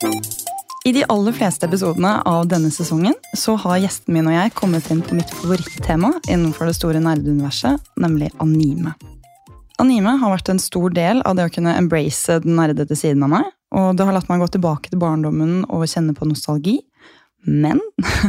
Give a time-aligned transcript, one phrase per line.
[0.00, 4.86] I de aller fleste episodene av denne sesongen så har gjesten min og jeg kommet
[4.92, 8.94] inn på mitt favorittema innenfor det store nerdeuniverset, nemlig anime.
[9.80, 13.32] Anime har vært en stor del av det å kunne embrace den nerdete siden av
[13.34, 16.78] meg, og det har latt meg gå tilbake til barndommen og kjenne på nostalgi.
[17.44, 17.80] Men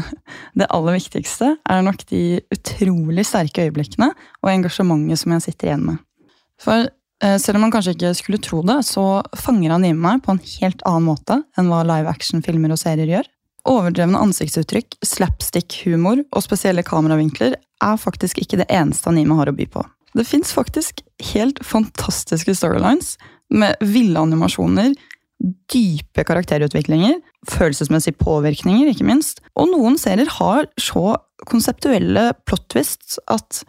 [0.60, 5.88] det aller viktigste er nok de utrolig sterke øyeblikkene og engasjementet som jeg sitter igjen
[5.88, 6.04] med.
[6.62, 6.92] For
[7.22, 10.82] selv om man kanskje ikke skulle tro det, så fanger anime meg på en helt
[10.90, 13.30] annen måte enn hva live action-filmer og serier gjør.
[13.70, 19.68] Overdrevne ansiktsuttrykk, slapstick-humor og spesielle kameravinkler er faktisk ikke det eneste anime har å by
[19.70, 19.84] på.
[20.18, 23.16] Det fins faktisk helt fantastiske storylines
[23.54, 24.96] med ville animasjoner,
[25.72, 27.16] dype karakterutviklinger,
[27.50, 29.42] følelsesmessige påvirkninger, ikke minst.
[29.58, 31.16] Og noen serier har så
[31.50, 33.64] konseptuelle plot twists at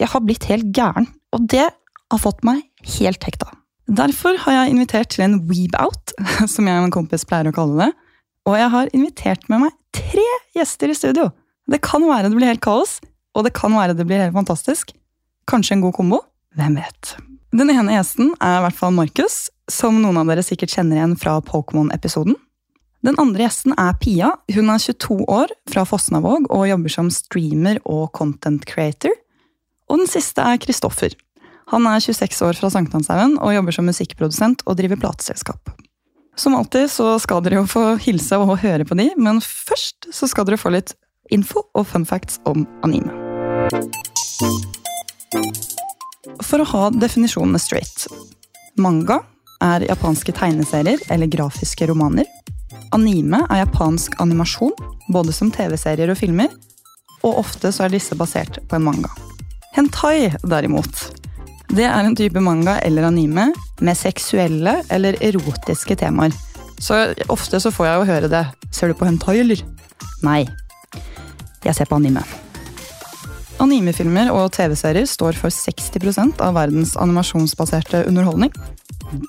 [0.00, 1.08] jeg har blitt helt gæren.
[1.34, 2.62] Og det har fått meg
[2.96, 3.50] helt hekta.
[3.86, 6.14] Derfor har jeg invitert til en weeb-out,
[6.52, 7.90] som jeg og en kompis pleier å kalle det.
[8.46, 11.30] Og jeg har invitert med meg tre gjester i studio.
[11.66, 12.98] Det kan være det blir helt kaos,
[13.34, 14.92] og det kan være det blir helt fantastisk.
[15.50, 16.22] Kanskje en god kombo?
[16.58, 17.16] Hvem vet?
[17.56, 21.16] Den ene gjesten er i hvert fall Markus, som noen av dere sikkert kjenner igjen
[21.18, 22.36] fra Pokémon-episoden.
[23.06, 24.32] Den andre gjesten er Pia.
[24.54, 29.14] Hun er 22 år, fra Fosnavåg og jobber som streamer og content creator.
[29.86, 31.14] Og den siste er Kristoffer.
[31.72, 35.72] Han er 26 år fra Sankthanshaugen og jobber som musikkprodusent og driver plateselskap.
[36.38, 40.28] Som alltid så skal dere jo få hilse og høre på de, men først så
[40.30, 40.94] skal dere få litt
[41.34, 43.10] info og fun facts om anime.
[46.44, 48.06] For å ha definisjonene straight.
[48.78, 49.22] Manga
[49.64, 52.28] er japanske tegneserier eller grafiske romaner.
[52.94, 54.76] Anime er japansk animasjon,
[55.10, 56.52] både som TV-serier og filmer.
[57.26, 59.10] Og ofte så er disse basert på en manga.
[59.74, 61.08] Hentai, derimot,
[61.74, 63.48] det er en type manga eller anime
[63.82, 66.34] med seksuelle eller erotiske temaer.
[66.78, 66.98] Så
[67.32, 68.44] ofte så får jeg jo høre det.
[68.74, 69.62] Ser du på hentai, eller?
[70.26, 70.42] Nei.
[71.64, 72.22] Jeg ser på anime.
[73.62, 78.52] Animefilmer og TV-serier står for 60% av verdens animasjonsbaserte underholdning.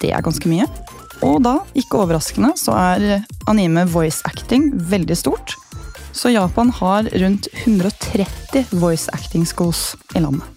[0.01, 0.67] Det er ganske mye.
[1.25, 5.55] Og da, ikke overraskende, så er anime voice acting veldig stort.
[6.11, 10.56] Så Japan har rundt 130 voice acting schools i landet.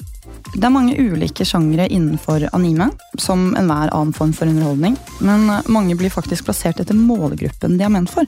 [0.50, 5.94] Det er mange ulike sjangre innenfor anime, som enhver annen form for underholdning, men mange
[5.98, 8.26] blir faktisk plassert etter målgruppen de er ment for.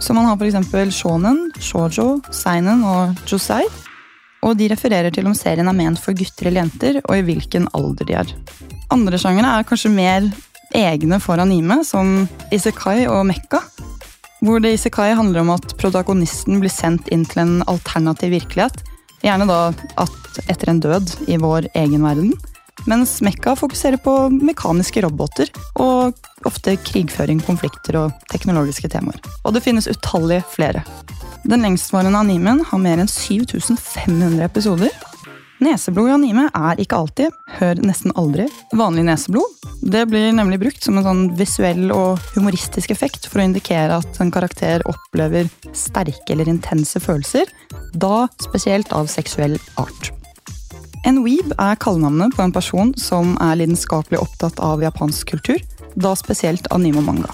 [0.00, 0.94] Så man har f.eks.
[0.96, 3.62] shonen, shoujo, seinen og josei,
[4.44, 7.68] og de refererer til om serien er ment for gutter eller jenter, og i hvilken
[7.76, 8.34] alder de er.
[8.92, 10.26] Andre sjangere er kanskje mer
[10.74, 13.60] egne for anime, som isekai og mekka.
[14.44, 18.82] Hvor det isekai handler om at protagonisten blir sendt inn til en alternativ virkelighet.
[19.24, 19.60] Gjerne da
[20.02, 22.34] at etter en død i vår egen verden.
[22.90, 25.48] Mens mekka fokuserer på mekaniske roboter
[25.80, 26.12] og
[26.44, 29.22] ofte krigføring, konflikter og teknologiske temaer.
[29.46, 30.84] Og det finnes utallige flere.
[31.48, 34.92] Den lengstvarende animen har mer enn 7500 episoder.
[35.64, 38.44] Neseblod i anime er ikke alltid, hør nesten aldri,
[38.76, 39.62] vanlig neseblod.
[39.80, 44.20] Det blir nemlig brukt som en sånn visuell og humoristisk effekt for å indikere at
[44.20, 47.48] en karakter opplever sterke eller intense følelser,
[47.96, 50.10] da spesielt av seksuell art.
[51.08, 55.64] En weeb er kallenavnet på en person som er lidenskapelig opptatt av japansk kultur,
[55.96, 57.32] da spesielt anime og manga.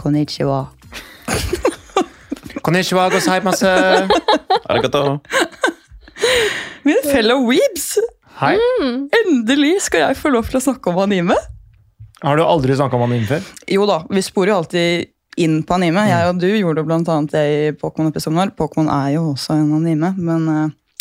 [0.00, 0.64] Konnichiwa.
[2.64, 3.66] Konnichiwa, gozaimasu.
[4.72, 5.20] Arigato.
[6.82, 7.98] Min fellow weebs!
[8.40, 8.54] Hei.
[9.20, 11.36] Endelig skal jeg få lov til å snakke om anime.
[12.24, 13.50] Har du aldri snakka om anime før?
[13.68, 16.06] Jo da, vi sporer jo alltid inn på anime.
[16.08, 18.54] Jeg og du gjorde det blant annet det i Pokémon-episoden vår.
[18.56, 20.96] Pokémon er jo også en anime, men uh,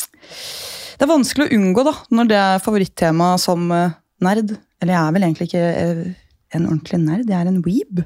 [1.00, 4.52] det er vanskelig å unngå da, når det er favorittema som uh, nerd.
[4.84, 6.04] Eller jeg er vel egentlig ikke uh,
[6.60, 8.04] en ordentlig nerd, jeg er en weeb.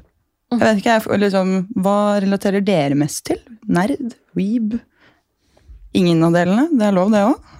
[0.48, 1.50] Jeg vet ikke, jeg, liksom,
[1.84, 3.40] Hva relaterer dere mest til?
[3.68, 4.14] Nerd?
[4.38, 4.78] Weeb?
[5.98, 6.66] Ingen av delene?
[6.72, 7.54] Det er lov, det òg?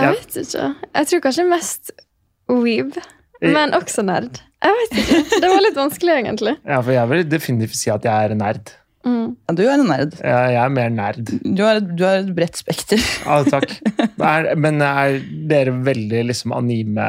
[0.00, 0.66] Jeg vet ikke.
[0.96, 1.90] Jeg tror kanskje mest
[2.50, 2.96] weeb,
[3.40, 3.52] Eh.
[3.54, 4.40] men også nerd.
[4.60, 5.18] Jeg vet ikke.
[5.40, 6.52] Det var litt vanskelig, egentlig.
[6.68, 8.72] Ja, for jeg vil definitivt si at jeg er nerd.
[9.06, 9.30] Mm.
[9.48, 10.18] Ja, du er en nerd.
[10.20, 11.30] Ja, jeg er mer nerd.
[11.56, 13.00] Du har et, du har et bredt spekter.
[13.24, 13.72] Ja, takk.
[14.20, 15.16] Er, men er
[15.48, 17.06] dere veldig liksom anime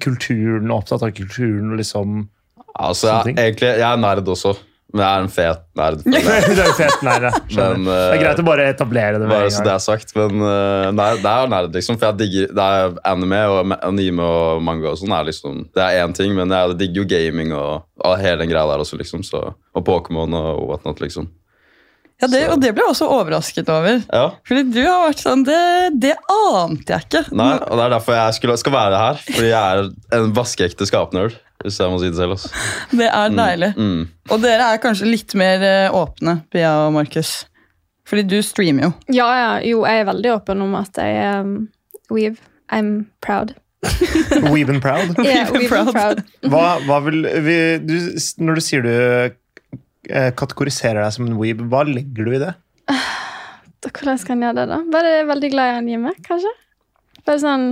[0.00, 2.22] Kulturen, opptatt av kulturen og liksom
[2.76, 4.52] Altså, jeg, egentlig, jeg er nerd også,
[4.92, 6.02] men jeg er en fet nerd.
[6.06, 7.30] du er en fet nerd, ja.
[7.56, 10.44] Men, uh, Det er greit å bare etablere det Bare så det er sagt, men
[10.44, 11.98] uh, nei, det er nerd, liksom.
[12.00, 15.82] For jeg digger det er anime og anime og manga og sånn er liksom Det
[15.82, 19.00] er én ting, men jeg digger jo gaming og, og hele den greia der også,
[19.00, 19.24] liksom.
[19.26, 21.28] Så, og Pokémon og whatnot, liksom.
[22.16, 23.98] Ja, det, Og det ble jeg også overrasket over.
[24.08, 24.28] Ja.
[24.48, 25.58] Fordi du har vært sånn Det,
[26.00, 27.24] det ante jeg ikke.
[27.36, 29.20] Nei, og Det er derfor jeg skulle, skal være her.
[29.26, 31.36] Fordi jeg er en vaskeekte skapnerd.
[31.64, 32.36] Hvis jeg må si det selv.
[32.36, 32.50] Altså.
[32.92, 33.70] Det er deilig.
[33.76, 34.00] Mm.
[34.30, 37.38] Og dere er kanskje litt mer eh, åpne, Pia og Markus.
[38.06, 38.90] Fordi du streamer jo.
[39.14, 41.56] Ja, ja, jo, jeg er veldig åpen om at jeg er um,
[42.12, 42.38] weave.
[42.70, 43.54] I'm proud.
[44.52, 45.14] weave and proud.
[45.24, 46.22] Yeah, Weave and proud.
[46.52, 47.96] Hva, hva vil vi, du,
[48.42, 52.54] Når du sier du eh, kategoriserer deg som en weeb, hva legger du i det?
[53.86, 54.80] Hvordan skal jeg gjøre det, da?
[54.92, 56.50] Bare veldig glad i anime, kanskje?
[57.26, 57.68] Bare sånn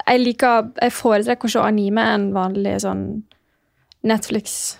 [0.00, 3.04] Jeg liker Jeg foretrekker å se anime enn vanlig sånn
[4.04, 4.76] Netflix.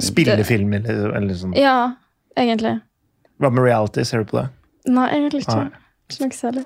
[0.00, 1.56] Spillefilm eller, eller sånn?
[1.58, 1.96] Ja,
[2.38, 2.78] egentlig.
[3.40, 4.04] Hva med reality?
[4.06, 4.46] Ser du på det?
[4.88, 5.58] Nei, egentlig ikke.
[5.66, 5.84] Nei.
[6.08, 6.64] Ikke noe særlig.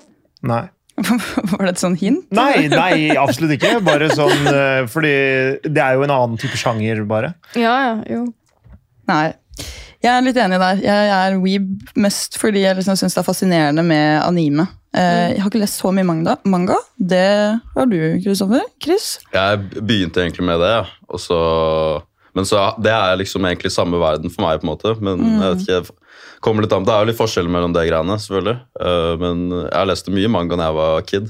[0.53, 0.63] Nei.
[1.49, 2.25] Var det et sånn hint?
[2.35, 3.77] Nei, nei, absolutt ikke.
[3.85, 5.13] Bare sånn eh, Fordi
[5.65, 7.33] det er jo en annen type sjanger, bare.
[7.57, 8.27] Ja, ja, jo.
[9.09, 9.25] Nei.
[10.03, 10.79] Jeg er litt enig der.
[10.83, 14.67] Jeg er weeb mest fordi jeg liksom syns det er fascinerende med anime.
[14.93, 16.37] Eh, Jeg har ikke lest så mye manga.
[16.45, 16.77] manga.
[16.97, 18.61] Det har du, Kristoffer.
[18.81, 19.19] Chris?
[19.33, 20.85] Jeg begynte egentlig med det, ja.
[21.09, 21.39] og så
[22.33, 24.95] men så, det er liksom egentlig samme verden for meg, på en måte.
[25.05, 26.85] Men jeg vet ikke, jeg kommer litt an.
[26.87, 28.55] Det er jo litt forskjell mellom det greiene, selvfølgelig.
[28.81, 31.29] Eh, men jeg leste mye manga da jeg var kid.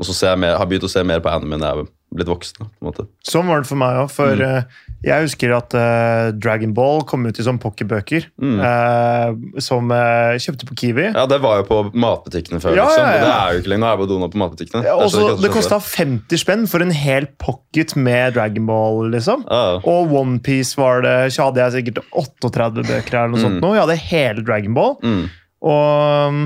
[0.00, 1.84] Og så ser jeg mer, har jeg begynt å se mer på anime når jeg
[1.84, 2.56] er blitt voksen.
[2.66, 3.04] på en måte.
[3.22, 4.08] Sånn var det for meg òg.
[4.10, 4.62] For eh,
[5.06, 8.58] jeg husker at uh, Dragon Ball kom ut i sånne pocketbøker Mm.
[8.60, 11.06] uh, som jeg kjøpte på Kiwi.
[11.14, 12.74] Ja, det var jo på matbutikkene før.
[12.76, 13.06] Ja, liksom.
[13.06, 13.22] ja, ja.
[13.24, 13.84] Det er jo ikke lenger.
[13.84, 14.82] Nå er jeg på Dona på matbutikkene.
[14.90, 19.06] Ja, også, det hva kosta 50 spenn for en hel pocket med Dragon Ball.
[19.14, 19.46] liksom.
[19.48, 19.78] ja.
[19.84, 23.14] Og Onepiece var det, så hadde jeg sikkert 38 bøker.
[23.22, 23.64] eller noe sånt Mm.
[23.64, 23.74] nå.
[23.78, 24.96] Jeg hadde hele Dragon Ball.
[25.06, 25.22] Mm.
[25.62, 26.42] Og um,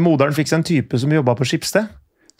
[0.00, 1.88] moderen fikk seg en type som jobba på Skipsted.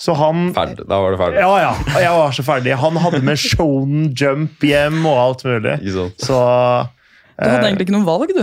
[0.01, 0.85] Så han Ferdig.
[0.91, 1.39] Da var du ferdig.
[1.39, 2.01] Ja, ja.
[2.03, 2.73] Jeg var så ferdig.
[2.81, 5.77] Han hadde med Shonen Jump hjem og alt mulig.
[6.19, 8.43] Så Du hadde eh, egentlig ikke noe valg, du.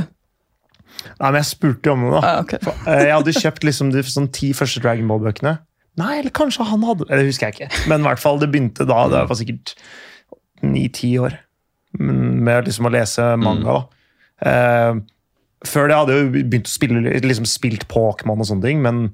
[1.19, 2.21] Nei, men jeg spurte jo om det, da.
[2.21, 2.53] Ah, ok.
[2.87, 5.57] Eh, Jeg hadde kjøpt liksom de sånn ti første Dragon Ball-bøkene.
[5.99, 7.85] Nei, eller kanskje han hadde Det husker jeg ikke.
[7.91, 9.01] Men i hvert fall, det begynte da.
[9.11, 9.73] Det var sikkert
[10.63, 11.35] ni-ti år
[11.99, 13.73] med liksom å lese manga.
[13.75, 14.05] da.
[14.47, 15.01] Eh,
[15.67, 19.09] før det hadde jeg jo begynt å spille liksom spilt Pokémon og sånne ting, men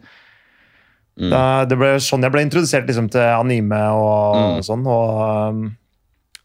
[1.18, 1.32] Mm.
[1.34, 4.64] da, det ble sånn jeg ble introdusert liksom til anime og, Mm.
[4.68, 4.84] sånn.
[4.86, 5.62] Og um,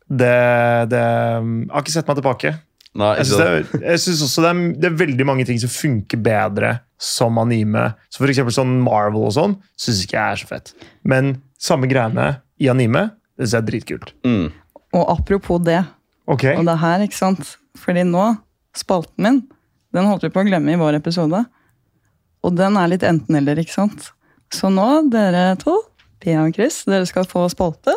[0.08, 2.54] det, det Jeg har ikke sett meg tilbake.
[2.94, 6.74] Nei, Jeg syns, det, også det er, det er veldig mange ting som funker bedre
[7.00, 7.94] som anime.
[8.12, 10.74] Så for eksempel sånn Marvel og sånn syns ikke jeg er så fett.
[11.04, 14.12] Men samme greiene i anime det synes jeg er dritkult.
[14.28, 14.50] Mm.
[14.92, 15.80] Og apropos det,
[16.28, 16.56] okay.
[16.56, 17.54] og det er her, ikke sant?
[17.80, 18.26] Fordi nå,
[18.76, 19.38] spalten min,
[19.96, 21.40] den holdt vi på å glemme i vår episode.
[22.44, 24.10] Og den er litt enten-eller, ikke sant?
[24.52, 25.78] Så nå, dere to,
[26.22, 27.94] Pia og Chris, dere skal få spalte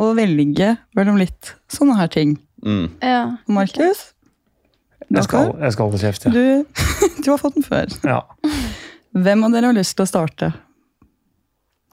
[0.00, 2.38] og velge mellom litt sånne her ting.
[2.64, 2.86] Mm.
[3.04, 3.20] Ja.
[3.52, 4.10] Markus,
[5.10, 6.26] jeg skal, jeg skal holde kjeft.
[6.26, 6.32] Ja.
[6.32, 6.82] du,
[7.24, 7.92] du har fått den før.
[8.06, 8.20] Ja.
[9.16, 10.52] Hvem av dere har lyst til å starte?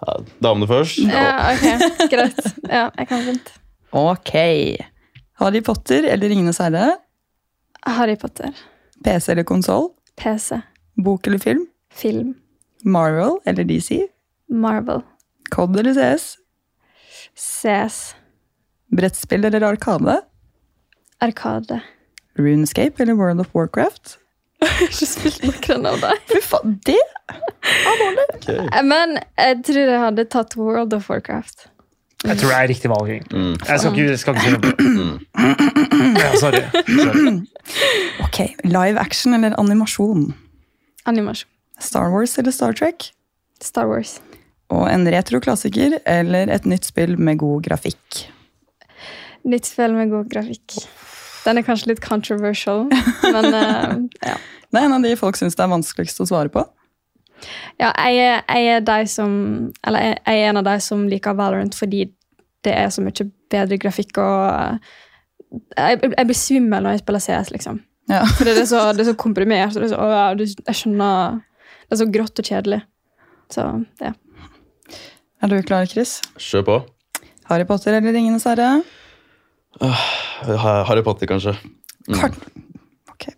[0.06, 1.00] Ja, damene først.
[1.10, 2.10] ja, ok.
[2.12, 2.42] Greit.
[2.70, 3.54] Ja, jeg kan fint.
[3.98, 4.34] Ok.
[5.42, 6.92] Harry Potter eller Ringenes herre?
[7.88, 8.54] Harry Potter.
[9.06, 9.90] PC eller konsoll?
[10.18, 10.60] PC.
[11.02, 11.66] Bok eller film?
[11.94, 12.36] Film.
[12.86, 14.08] Marvel eller DC?
[14.50, 15.02] Marvel.
[15.50, 16.38] Cod eller CS?
[17.36, 18.16] CS.
[18.98, 20.22] Brettspill eller Arkade?
[21.22, 21.82] Arkade.
[22.38, 24.18] RuneScape eller World of Warcraft?
[24.62, 26.22] Jeg har ikke spilt noen av dem.
[26.30, 26.98] Fy faen, det
[28.38, 28.48] Ok.
[28.88, 31.68] Men jeg tror jeg hadde tatt World of Warcraft.
[32.24, 33.10] Jeg tror det er riktig valg.
[33.34, 33.58] Mm.
[33.68, 35.18] Jeg skal ikke, skal ikke si noe.
[36.18, 36.64] Ja, sorry.
[36.88, 37.36] sorry.
[38.24, 40.32] Ok, Live action eller animasjon?
[41.06, 41.52] Animasjon.
[41.80, 43.12] Star Wars eller Star Trek?
[43.64, 44.18] Star Wars.
[44.74, 48.24] Og en retro-klassiker eller et nytt spill med god grafikk?
[49.48, 50.80] Nytt spill med god grafikk.
[51.46, 52.88] Den er kanskje litt controversial,
[53.24, 53.94] men uh,
[54.30, 54.36] ja.
[54.68, 56.66] Det er en av de folk syns det er vanskeligst å svare på.
[57.80, 59.32] ja jeg, jeg er de som
[59.86, 62.08] Eller jeg, jeg er en av de som liker Valorant fordi
[62.66, 64.96] det er så mye bedre grafikk og eh,
[65.78, 67.78] Jeg, jeg blir svimmel når jeg spiller CS, liksom.
[68.12, 68.26] Ja.
[68.26, 69.78] Fordi det er så, det er så komprimert.
[69.78, 71.38] Og det er så, å, jeg skjønner
[71.88, 72.82] Det er så grått og kjedelig.
[73.54, 73.64] Så
[74.04, 74.12] ja.
[75.40, 76.18] Er du klar, Chris?
[76.36, 76.78] Kjør på.
[77.48, 78.82] Harry Potter eller Ringenes herre?
[79.80, 80.02] Uh,
[80.90, 81.54] Harry Potter, kanskje.
[82.10, 82.18] Mm.
[82.18, 82.36] Kart.
[83.14, 83.30] Ok.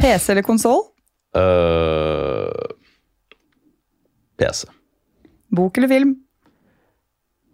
[0.00, 0.86] PC eller konsoll?
[1.36, 2.48] Uh,
[4.40, 4.70] PC.
[5.52, 6.14] Bok eller film?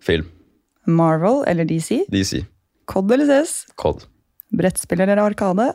[0.04, 0.28] Film.
[0.86, 2.04] Marvel eller DC?
[2.12, 2.44] DC.
[2.86, 3.64] Cod eller CS?
[3.74, 4.06] Cod.
[4.54, 5.72] Brettspill eller Arkade?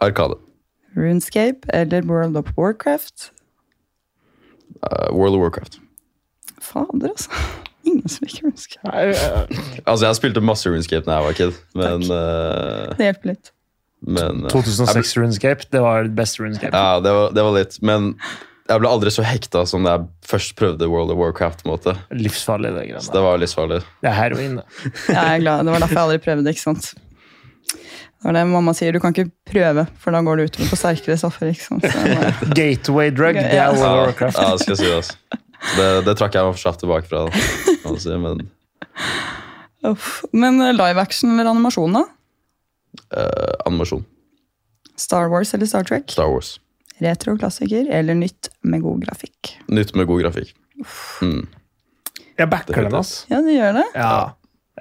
[0.00, 0.40] Arkade.
[0.96, 3.30] RuneScape eller World of Warcraft?
[4.90, 5.78] Eh, World of Warcraft.
[6.62, 7.30] Fader, altså.
[7.84, 8.84] Ingen som liker RuneScape.
[8.86, 13.32] Nei, eh, Altså, jeg spilte masse RuneScape da jeg var kid, men uh, Det hjelper
[13.32, 13.50] litt.
[14.02, 16.72] Men eh, 2006 RuneScape, det var det beste RuneScape.
[16.74, 18.12] Ja, det var, det var litt Men
[18.70, 21.64] jeg ble aldri så hekta som da jeg først prøvde World of Warcraft.
[21.64, 21.96] på en måte.
[22.14, 23.14] Livsfarlig, det Så greiene.
[23.16, 23.80] det var livsfarlig.
[24.02, 24.92] Det er heroin, det.
[25.10, 25.66] Jeg er glad.
[25.66, 26.54] Det var derfor jeg aldri prøvde det.
[26.54, 26.92] ikke sant?
[28.22, 30.76] Det var det mamma sier, du kan ikke prøve, for da går du utover på
[30.78, 31.48] sterkere stoffer.
[31.50, 31.80] liksom.
[31.82, 34.38] Så Gateway drug, det er World of Ja, Warcraft.
[34.38, 35.40] ja, det skal jeg si det, altså.
[35.76, 37.24] Det, det trakk jeg meg for kjapt tilbake fra.
[37.90, 38.44] Altså, Men
[39.90, 40.20] Uff.
[40.32, 42.04] Men eh, live action eller animasjon, da?
[43.16, 44.04] eh, animasjon.
[44.96, 46.06] Star Wars eller Star Trek?
[46.12, 46.60] Star Wars.
[47.02, 49.56] Retro-klassiker eller nytt med god grafikk?
[49.74, 50.52] Nytt med god grafikk.
[51.24, 51.48] Mm.
[52.38, 53.24] Jeg backer den, ass.
[53.32, 53.86] Ja, du gjør det.
[53.98, 54.12] Ja.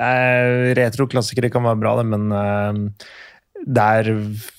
[0.01, 3.07] Eh, Retro-klassikere kan være bra, det, men eh,
[3.65, 4.07] det er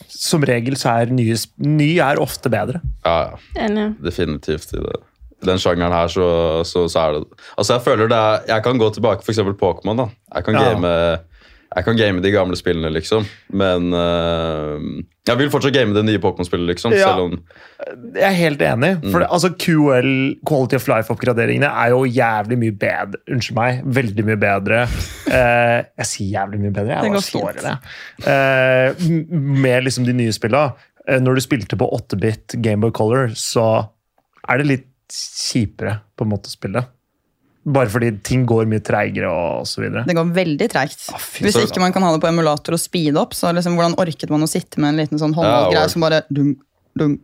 [0.08, 2.80] Som regel så er nye Ny er ofte bedre.
[3.04, 3.64] Ja, ja.
[3.66, 3.88] Enig.
[4.04, 4.72] Definitivt.
[4.74, 5.00] I det.
[5.42, 6.26] I den sjangeren her, så,
[6.68, 7.24] så, så er det
[7.58, 10.06] Altså, jeg føler det er Jeg kan gå tilbake eksempel Pokémon, da.
[10.36, 10.68] Jeg kan, Ja.
[10.72, 11.18] game,
[11.72, 13.24] jeg kan game de gamle spillene, liksom.
[13.56, 14.76] Men uh,
[15.28, 16.94] jeg vil fortsatt game det nye Pokémon-spillet, liksom.
[16.96, 17.12] Ja.
[17.12, 18.92] Selv om Jeg er helt enig.
[19.06, 20.10] For det, altså QL,
[20.48, 23.22] Quality of Life-oppgraderingene, er jo jævlig mye bedre.
[23.32, 23.82] Unnskyld meg.
[24.00, 24.84] Veldig mye bedre.
[25.30, 26.98] Uh, jeg sier jævlig mye bedre.
[26.98, 27.76] Jeg bare står i det.
[28.28, 29.36] Uh,
[29.66, 30.88] med liksom de nye spillene.
[31.02, 33.64] Når du spilte på 8-bit Gameboy Color, så
[34.46, 36.84] er det litt kjipere på en måte å spille.
[37.62, 40.02] Bare fordi ting går mye treigere og så videre.
[40.08, 41.04] Det går veldig treigt.
[41.14, 43.94] Ah, Hvis ikke man kan ha det på emulator og speede opp, så liksom, hvordan
[44.02, 46.56] orket man å sitte med en liten sånn håndballgreie Ja, som bare dung,
[46.98, 47.20] dung,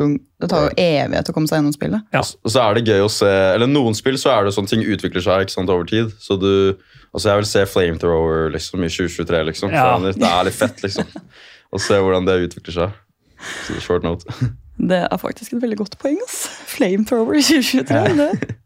[0.00, 0.14] dung.
[0.40, 2.06] Det tar jo evighet å komme seg gjennom spillet.
[2.16, 2.22] Ja.
[2.24, 5.22] Så er det gøy å se Eller noen spill så er det sånn ting utvikler
[5.22, 6.08] seg ikke sant, over tid.
[6.24, 6.48] Så du
[7.12, 9.74] Altså jeg vil se Flamethrower liksom, i 2023, liksom.
[9.76, 9.98] Ja.
[10.00, 11.04] Det er litt fett, liksom.
[11.68, 12.94] Å se hvordan det utvikler seg.
[13.66, 14.24] Så short note.
[14.80, 16.16] Det er faktisk et veldig godt poeng.
[16.24, 16.46] ass.
[16.72, 18.16] Flamethrower i 2023.
[18.16, 18.56] Det.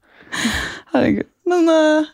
[0.94, 1.28] Herregud.
[1.46, 2.08] Men uh,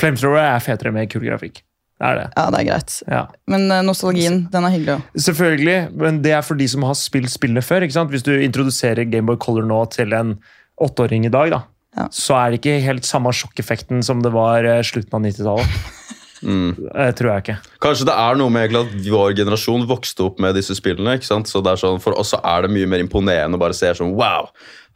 [0.00, 1.62] Flamethrower er fetere med kul grafikk.
[2.00, 2.28] Det er det.
[2.32, 2.94] ja, det er greit.
[3.12, 3.22] Ja.
[3.52, 5.18] Men uh, nostalgien, den er hyggelig òg.
[5.26, 7.84] Selvfølgelig, men det er for de som har spilt spillene før.
[7.84, 8.10] ikke sant?
[8.14, 10.38] Hvis du introduserer Gameboy Color nå til en
[10.80, 11.60] åtteåring i dag, da,
[11.98, 12.06] Ja.
[12.14, 15.80] så er det ikke helt samme sjokkeffekten som det var eh, slutten av 90-tallet.
[16.40, 16.70] Mm.
[16.72, 17.54] Det tror jeg ikke.
[17.84, 21.18] Kanskje det er noe med at vår generasjon vokste opp med disse spillene.
[21.18, 21.50] ikke sant?
[21.52, 24.14] Så det er sånn, For oss er det mye mer imponerende å bare se sånn
[24.16, 24.48] Wow!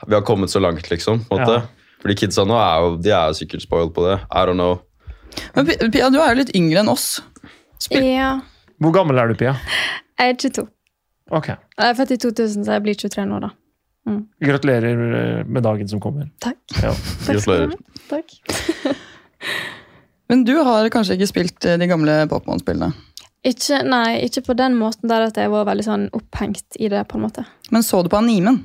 [0.09, 1.21] Vi har kommet så langt, liksom.
[1.29, 1.59] på en måte.
[1.61, 1.84] Ja.
[2.05, 4.19] Fordi kidsa nå er jo, de er jo sikkert spoiled på det.
[4.29, 4.83] I don't know.
[5.57, 7.23] Men Pia, du er jo litt yngre enn oss.
[7.81, 8.35] Spil Ja.
[8.83, 9.55] Hvor gammel er du, Pia?
[10.21, 10.67] Jeg er 22.
[11.33, 11.57] Okay.
[11.79, 13.51] Jeg er født i 2000, så jeg blir 23 nå, da.
[14.45, 16.29] Gratulerer eh, med dagen som kommer.
[16.45, 16.61] Takk.
[16.83, 16.93] Ja.
[17.25, 17.73] Gratulerer.
[18.11, 18.37] Takk.
[20.29, 22.93] Men du har kanskje ikke spilt eh, de gamle Pokémon-spillene.
[23.45, 27.03] Ikke, nei, ikke på den måten der at jeg var veldig sånn opphengt i det.
[27.09, 27.45] på en måte.
[27.73, 28.63] Men så du på animen?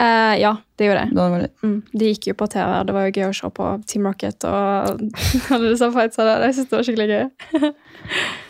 [0.00, 1.14] Eh, ja, det gjorde jeg.
[1.14, 1.50] Det...
[1.62, 4.08] Mm, de gikk jo på TV, og det var jo gøy å se på Team
[4.08, 5.04] Rocket og
[5.54, 6.46] alle disse fightsa der.
[6.48, 7.68] Jeg synes det var skikkelig gøy.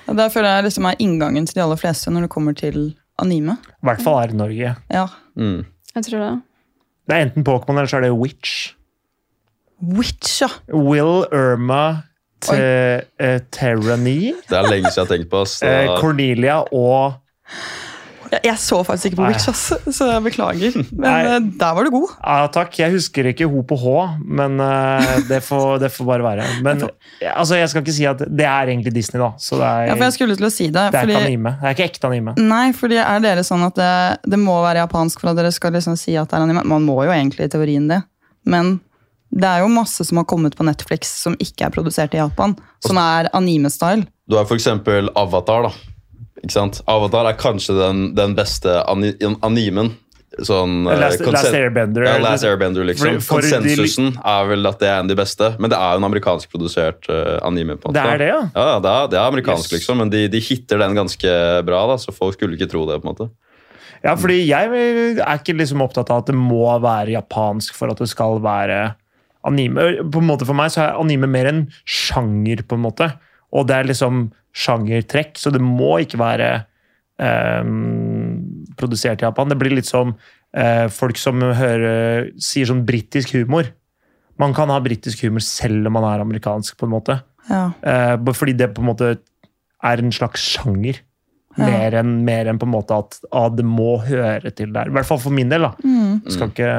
[0.06, 2.80] Ja, Der føler jeg liksom er inngangen til de aller fleste når det kommer til
[3.20, 3.58] anime.
[3.76, 4.72] I hvert fall her i Norge.
[4.92, 5.04] Ja.
[5.36, 5.60] Mm.
[5.94, 6.32] Jeg tror det.
[7.04, 8.72] Det er enten Pokémon eller så er det Witch.
[9.84, 10.48] Witch, ja.
[10.72, 11.84] Will Irma
[12.44, 15.44] te, eh, Terrani, Det er lenge siden jeg har tenkt på.
[15.48, 17.20] Så, eh, Cornelia og
[18.42, 19.26] Jeg, så faktisk ikke på.
[19.28, 19.46] Witch,
[19.94, 20.76] så jeg beklager.
[21.00, 21.18] Men Nei.
[21.36, 22.14] eh, der var du god.
[22.18, 22.74] Ja, takk.
[22.80, 23.92] Jeg husker ikke ho på H,
[24.24, 26.46] men eh, det, får, det får bare være.
[26.66, 26.84] Men
[27.34, 29.30] altså, jeg skal ikke si at det er egentlig Disney, da.
[29.38, 30.74] Så det er, Ja, for jeg skulle til å si det.
[30.74, 31.54] det er fordi, ikke anime.
[31.60, 32.34] Det er ikke ekte anime.
[32.40, 33.92] Nei, fordi er dere sånn at det,
[34.34, 36.64] det må være japansk for at dere skal liksom si at det er anime?
[36.74, 38.00] Man må jo egentlig i teorien det.
[38.48, 38.76] Men
[39.34, 42.52] det er jo masse som har kommet på Netflix som ikke er produsert i Japan.
[42.84, 44.04] Som er anime-style.
[44.30, 45.66] Du har for eksempel Avatar.
[45.66, 45.72] da.
[46.42, 46.80] Ikke sant?
[46.90, 49.12] Avatar er kanskje den, den beste ani
[49.46, 49.92] animen.
[50.34, 52.02] Sånn, eh, Last, Last Airbender.
[52.08, 53.20] Ja, Last Airbender, liksom.
[53.22, 55.78] For- for de- Konsensusen er vel at det er en av de beste, men det
[55.78, 57.76] er jo en amerikanskprodusert uh, anime.
[57.78, 58.40] på en Det er det, ja.
[58.50, 59.76] Ja, det er, det er amerikansk, Yes.
[59.78, 62.98] liksom, men de, de hitter den ganske bra, da, så folk skulle ikke tro det.
[63.00, 63.30] på en måte.
[64.02, 64.74] Ja, fordi jeg
[65.22, 68.96] er ikke liksom opptatt av at det må være japansk for at det skal være
[69.46, 70.10] anime.
[70.10, 73.12] På en måte For meg så er anime mer en sjanger, på en måte.
[73.54, 76.48] Og det er liksom sjangertrekk, så det må ikke være
[77.22, 79.50] ehm, produsert i Japan.
[79.50, 80.14] Det blir litt som
[80.56, 83.70] eh, folk som hører, sier sånn britisk humor.
[84.40, 87.20] Man kan ha britisk humor selv om man er amerikansk, på en måte.
[87.50, 87.68] Ja.
[87.86, 89.12] Eh, fordi det på en måte
[89.84, 91.02] er en slags sjanger.
[91.54, 91.68] Ja.
[91.68, 94.88] Mer enn en på en måte at ah, det må høre til der.
[94.90, 95.62] I hvert fall for min del.
[95.68, 95.74] da.
[95.84, 96.24] Mm.
[96.26, 96.70] Skal ikke,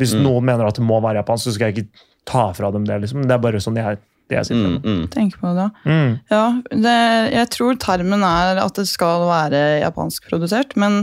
[0.00, 0.22] hvis Mm.
[0.26, 3.00] noen mener at det må være japansk, så skal jeg ikke ta fra dem det.
[3.04, 3.22] liksom.
[3.28, 3.98] Det er bare sånn jeg,
[4.30, 5.02] det jeg sitter Mm, mm.
[5.12, 5.66] Tenk på det.
[5.84, 6.12] Mm.
[6.30, 6.94] Ja, det,
[7.34, 11.02] jeg tror termen er at det skal være japansk produsert, men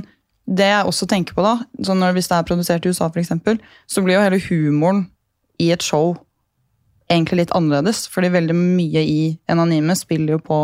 [0.50, 3.22] det jeg også tenker på da, sånn når, hvis det er produsert i USA for
[3.22, 5.04] eksempel, så blir jo hele humoren
[5.62, 6.16] i et show
[7.10, 10.60] egentlig litt annerledes, fordi veldig mye i en anime spiller jo på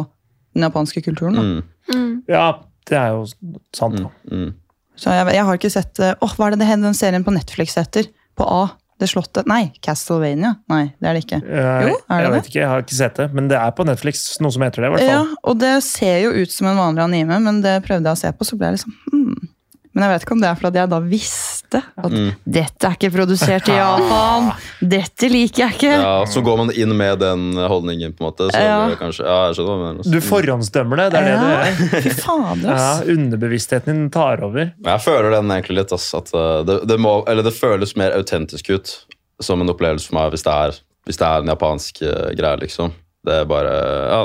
[0.56, 1.36] den japanske kulturen.
[1.38, 1.44] Da.
[1.46, 1.62] Mm.
[1.94, 2.14] Mm.
[2.32, 2.46] Ja,
[2.86, 3.26] Det er jo
[3.74, 3.98] sant.
[3.98, 4.10] da.
[4.32, 4.54] Mm.
[4.96, 7.34] Så jeg, jeg har ikke sett Åh, Åh, Hva er det det den serien på
[7.34, 8.08] Netflix heter?
[8.38, 8.62] På A?
[8.96, 9.48] Det slottet?
[9.50, 10.54] Nei, Castlevania?
[10.72, 11.40] Nei, det er det ikke.
[11.44, 12.36] Jeg, Jo, er det jeg det?
[12.38, 14.22] vet ikke, jeg har ikke sett det, men det er på Netflix.
[14.40, 17.04] Noe som heter det, i hvert Ja, og det ser jo ut som en vanlig
[17.04, 19.52] anime, men det prøvde jeg å se på, så ble jeg liksom hmm.
[19.96, 22.36] Men jeg vet ikke om det er fordi jeg da visste at Mm.
[22.46, 24.52] dette er ikke produsert i Japan.
[24.82, 25.92] Dette liker jeg ikke.
[26.04, 28.52] Ja, så går man inn med den holdningen, på en måte.
[28.54, 28.96] Så Ja.
[29.00, 29.98] kanskje, ja, jeg skjønner hva du mener.
[30.04, 30.12] altså.
[30.12, 32.16] Du forhåndsdømmer det, det er det du gjør.
[32.22, 34.72] Fader, Ja, underbevisstheten din tar over.
[34.86, 38.12] Jeg føler den egentlig litt, ass, at uh, det, det, må, eller det føles mer
[38.12, 38.94] autentisk ut
[39.42, 42.58] som en opplevelse for meg hvis det er, hvis det er en japansk uh, greie,
[42.62, 42.94] liksom.
[43.26, 43.74] Det er bare
[44.12, 44.20] Ja,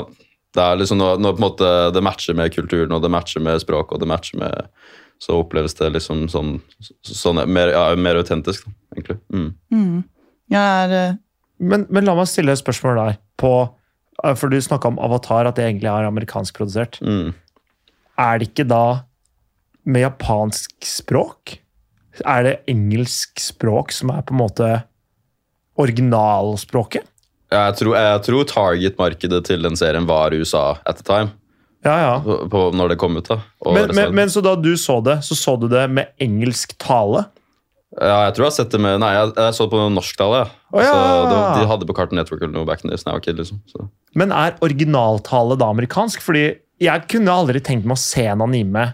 [0.53, 3.39] det er liksom når, når på en måte det matcher med kulturen, og det matcher
[3.41, 4.67] med språket, og det matcher med
[5.21, 6.55] Så oppleves det liksom sånn,
[7.05, 9.19] sånn mer, ja, mer autentisk, da, egentlig.
[9.29, 9.51] Mm.
[9.73, 9.99] Mm.
[10.57, 11.19] Er eh,
[11.61, 13.19] Men, men la meg stille et spørsmål der.
[13.37, 13.53] På,
[14.23, 16.97] eh, for du snakka om Avatar, at det egentlig er amerikansk produsert.
[17.05, 17.35] Mm.
[18.17, 18.85] Er det ikke da
[19.85, 21.59] med japansk språk?
[22.25, 24.71] Er det engelsk språk som er på en måte
[25.81, 27.05] originalspråket?
[27.51, 31.33] Jeg tror, jeg tror target-markedet til den serien var USA at the time.
[31.85, 32.15] Ja, ja.
[32.21, 33.27] På, på når det kom ut.
[33.27, 33.39] da.
[33.65, 37.25] Men, men, men så da du så det, så så du det med engelsk tale?
[37.97, 40.43] Ja, jeg tror jeg har sett det med Nei, jeg, jeg så det på norsktale.
[40.45, 40.51] Ja.
[40.71, 40.91] Oh, ja.
[40.95, 43.41] Altså, de hadde på Cartoon Network eller noe back in the days jeg var kid.
[43.41, 43.59] liksom.
[43.67, 43.87] Så.
[44.15, 46.23] Men er originaltale da amerikansk?
[46.23, 46.45] Fordi
[46.81, 48.91] jeg kunne aldri tenkt meg å se en anime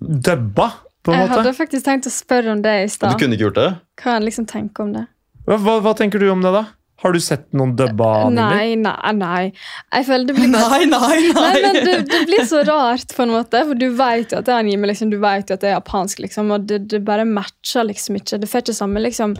[0.00, 0.72] dubba,
[1.04, 3.14] på en Jeg hadde faktisk tenkt å spørre om det i stad.
[3.14, 3.70] du kunne ikke gjort det?
[4.02, 5.06] Hva liksom tenker om det.
[5.46, 6.66] Hva, hva, hva tenker du om det, da?
[7.00, 8.48] Har du sett noen dubba anime?
[8.50, 9.52] Nei, nei, nei.
[9.92, 13.32] Jeg føler det blir Nei, nei, Nei, men det, det blir så rart, på en
[13.32, 13.62] måte.
[13.64, 15.12] For du vet jo at det er anime, liksom.
[15.12, 16.52] Du vet jo at det er japansk, liksom.
[16.52, 18.40] Og det, det bare matcher liksom ikke.
[18.42, 19.36] Det får ikke samme liksom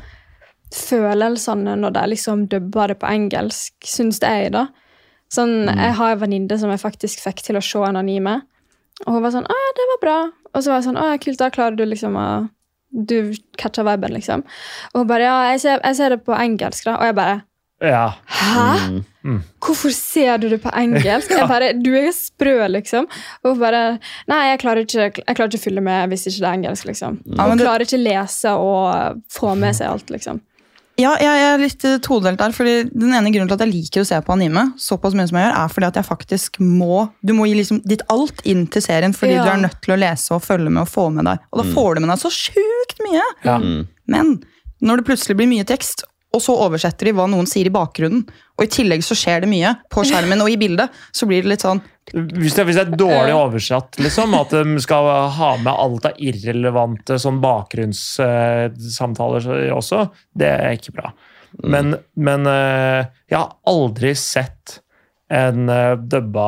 [0.74, 4.68] følelsene når de liksom dubber det på engelsk, syns jeg, da.
[5.30, 8.40] Sånn, Jeg har en venninne som jeg faktisk fikk til å se en anime.
[9.06, 10.32] Og hun var sånn 'Å det var bra'.
[10.54, 12.50] Og så var jeg sånn 'Å kult, da klarer du liksom å
[12.92, 14.42] Du catcher viben', liksom.
[14.94, 16.96] Og hun bare 'Ja, jeg ser, jeg ser det på engelsk', da.
[16.96, 17.42] Og jeg bare
[17.80, 18.12] Ja.
[18.28, 19.42] 'Hæ?' Mm.
[19.60, 21.30] Hvorfor ser du det på engelsk?
[21.36, 23.04] Jeg bare, du er jo sprø, liksom.
[23.44, 23.98] Og bare
[24.30, 26.86] Nei, jeg klarer ikke jeg klarer ikke å fylle med hvis ikke det er engelsk,
[26.88, 27.18] liksom.
[27.36, 30.40] Ja, og klarer ikke lese og få med seg alt, liksom.
[31.00, 32.52] Ja, jeg, er litt todelt der.
[32.52, 35.38] fordi Den ene grunnen til at jeg liker å se på anime, såpass mye som
[35.38, 38.66] jeg gjør, er fordi at jeg faktisk må Du må gi liksom ditt alt inn
[38.72, 39.44] til serien fordi Ja.
[39.44, 41.38] du er nødt til å lese og følge med og få med deg.
[41.52, 43.26] Og da får du med deg så sjukt mye!
[43.44, 43.58] ja.
[43.58, 43.86] Mm.
[44.10, 44.42] Men
[44.82, 48.22] når det plutselig blir mye tekst, og så oversetter de hva noen sier i bakgrunnen,
[48.54, 51.50] og i tillegg så skjer det mye på skjermen og i bildet, så blir det
[51.54, 51.80] litt sånn
[52.12, 55.04] Hvis det, hvis det er dårlig oversatt, liksom, at de skal
[55.36, 59.42] ha med alt av irrelevante sånn bakgrunnssamtaler
[59.76, 59.98] også,
[60.34, 61.08] det er ikke bra.
[61.66, 64.80] Men, men eh, jeg har aldri sett
[65.30, 66.42] en uh, dubba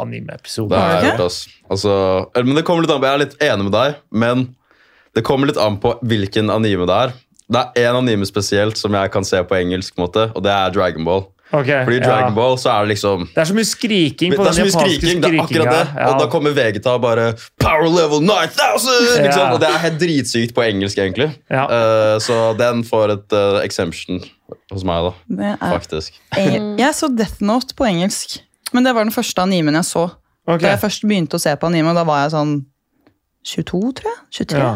[0.00, 0.74] anime-episode.
[0.74, 1.22] Det har jeg gjort.
[1.70, 1.92] Altså,
[2.42, 4.42] men det kommer litt an på, Jeg er litt enig med deg, men
[5.14, 7.10] det kommer litt an på hvilken anime det er.
[7.46, 10.52] Det er én anime spesielt som jeg kan se på engelsk, på måte, og det
[10.52, 11.26] er Dragon Ball.
[11.54, 12.08] Ok, Fordi Dragon ja.
[12.10, 14.66] Dragon Ball så er det liksom Det er så mye skriking på det er den
[14.66, 15.84] japanske skriking, det er akkurat det.
[15.94, 16.08] Ja.
[16.08, 17.26] Og da kommer Vegeta og bare
[17.62, 19.22] Power level 9000!
[19.22, 19.44] Liksom.
[19.44, 19.52] Ja.
[19.52, 21.28] Og det er helt dritsykt på engelsk, egentlig.
[21.50, 21.68] Ja.
[21.70, 24.18] Eh, så den får et uh, exemption
[24.74, 25.12] hos meg, da.
[25.38, 26.18] det er, Faktisk.
[26.34, 28.40] Jeg, Jeg så Death Note på engelsk,
[28.74, 30.08] men det var den første animen jeg så.
[30.46, 30.64] Okay.
[30.66, 32.56] Da jeg først begynte å se på anime, da var jeg sånn
[33.46, 34.20] 22, tror jeg?
[34.42, 34.66] 23?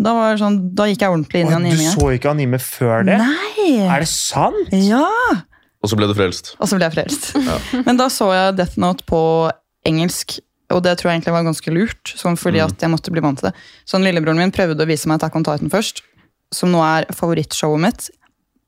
[0.00, 0.04] Ja.
[0.06, 1.78] Da, var sånn, da gikk jeg ordentlig inn i anime.
[1.92, 3.18] Du så ikke anime før det?
[3.20, 3.70] Nei!
[3.84, 4.70] Er det sant?
[4.72, 5.04] Ja!
[5.80, 6.54] Og så ble du frelst.
[6.60, 7.30] Og så ble jeg frelst.
[7.86, 9.20] Men da så jeg Death Note på
[9.88, 10.38] engelsk,
[10.70, 12.14] og det tror jeg egentlig var ganske lurt.
[12.20, 13.54] Sånn fordi at jeg måtte bli vant til det.
[13.88, 16.04] Sånn Lillebroren min prøvde å vise meg Attack on Titan først,
[16.54, 18.08] som nå er favorittshowet mitt.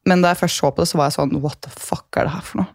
[0.09, 2.27] Men da jeg først så på det, så var jeg sånn What the fuck er
[2.27, 2.73] det her for noe?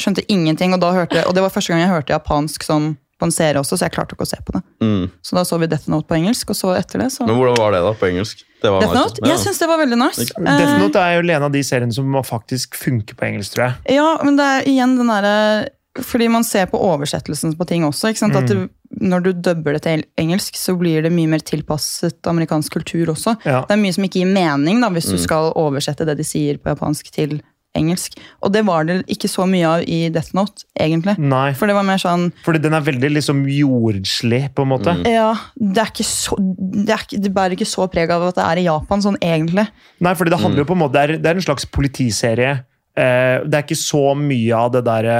[0.00, 3.28] Skjønte ingenting, og, da hørte, og det var første gang jeg hørte japansk sånn, på
[3.30, 4.62] en serie også, så jeg klarte ikke å se på det.
[4.82, 5.04] Mm.
[5.22, 7.60] Så da så vi Death Note på engelsk, og så etter det så Men hvordan
[7.62, 8.42] var det da på engelsk?
[8.62, 9.22] Det var Death nice, Note?
[9.22, 9.28] ja.
[9.32, 10.26] Jeg syns det var veldig nice.
[10.34, 13.64] Death Eh, Note er jo en av de seriene som faktisk funker på engelsk, tror
[13.70, 13.96] jeg.
[13.96, 15.68] Ja, men det er igjen den derre
[16.00, 18.08] Fordi man ser på oversettelsen på ting også.
[18.08, 18.36] ikke sant?
[18.38, 18.62] At du,
[19.04, 23.34] når du dubber det til engelsk, så blir det mye mer tilpasset amerikansk kultur også.
[23.44, 23.58] Ja.
[23.68, 25.20] Det er mye som ikke gir mening da, hvis du Mm.
[25.20, 27.42] skal oversette det de sier på japansk til
[27.78, 28.16] engelsk.
[28.44, 31.14] Og det var det ikke så mye av i Death Note, egentlig.
[31.20, 34.96] Nei, For det var mer sånn fordi den er veldig liksom jordslig, på en måte.
[34.98, 35.06] Mm.
[35.08, 38.38] Ja, det er ikke så Det, er ikke, det bærer ikke så preg av at
[38.38, 39.66] det er i Japan, sånn egentlig.
[40.04, 42.52] Nei, fordi det handler jo på en måte Det er, det er en slags politiserie.
[42.92, 45.18] Eh, det er ikke så mye av det derre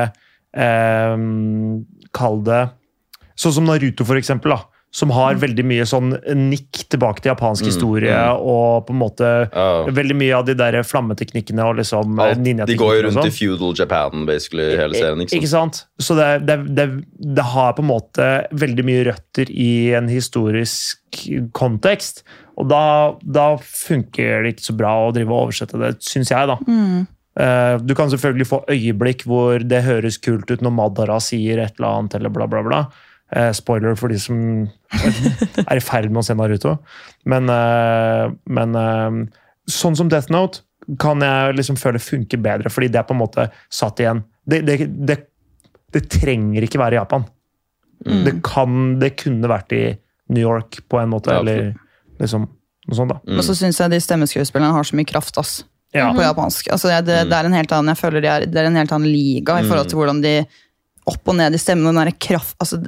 [0.52, 1.16] eh,
[2.12, 2.62] Kall det
[3.42, 4.52] Sånn som Naruto, for eksempel.
[4.52, 8.42] Da, som har veldig mye sånn nikk tilbake til japansk Mm, historie, mm.
[8.44, 9.86] og på en måte Ja.
[9.88, 13.30] veldig mye av de der flammeteknikkene og liksom eh, Alt, de går jo rundt i
[13.30, 13.36] sånn.
[13.38, 15.22] feudal Japan, basically, hele serien.
[15.24, 15.40] Ikke sant?
[15.40, 15.74] ikke sant?
[15.80, 15.86] sant?
[15.98, 16.86] Så det, det, det,
[17.38, 20.98] det har på en måte veldig mye røtter i en historisk
[21.56, 22.22] kontekst.
[22.60, 22.82] Og da,
[23.24, 26.58] da funker det ikke så bra å drive og oversette det, syns jeg, da.
[26.68, 27.06] Mm.
[27.40, 31.78] Eh, Du kan selvfølgelig få øyeblikk hvor det høres kult ut når Madara sier et
[31.80, 32.82] eller annet, eller bla, bla, bla.
[33.32, 34.36] Eh, spoiler for de som
[35.64, 36.74] er i ferd med å se Naruto.
[37.24, 39.18] Men, eh, men eh,
[39.72, 40.60] sånn som Death Note
[41.00, 44.58] kan jeg liksom føle funker bedre, fordi det er på en måte satt igjen Det,
[44.66, 44.74] det,
[45.06, 45.16] det,
[45.94, 47.24] det trenger ikke være i Japan.
[48.02, 48.24] Mm.
[48.26, 49.84] Det, kan, det kunne vært i
[50.34, 51.70] New York på en måte, Ja, eller
[52.18, 52.48] liksom
[52.88, 53.20] noe sånt, da.
[53.22, 53.38] Mm.
[53.38, 55.60] Og så syns jeg de stemmeskuespillerne har så mye kraft ass,
[55.94, 56.08] Ja.
[56.10, 56.72] på japansk.
[56.74, 58.80] Altså, jeg, det, det er en helt annen, jeg føler de er, det er en
[58.80, 60.34] helt annen liga i forhold til hvordan de
[61.12, 61.86] opp og ned i stemmen.
[61.92, 62.82] Den der kraft, altså,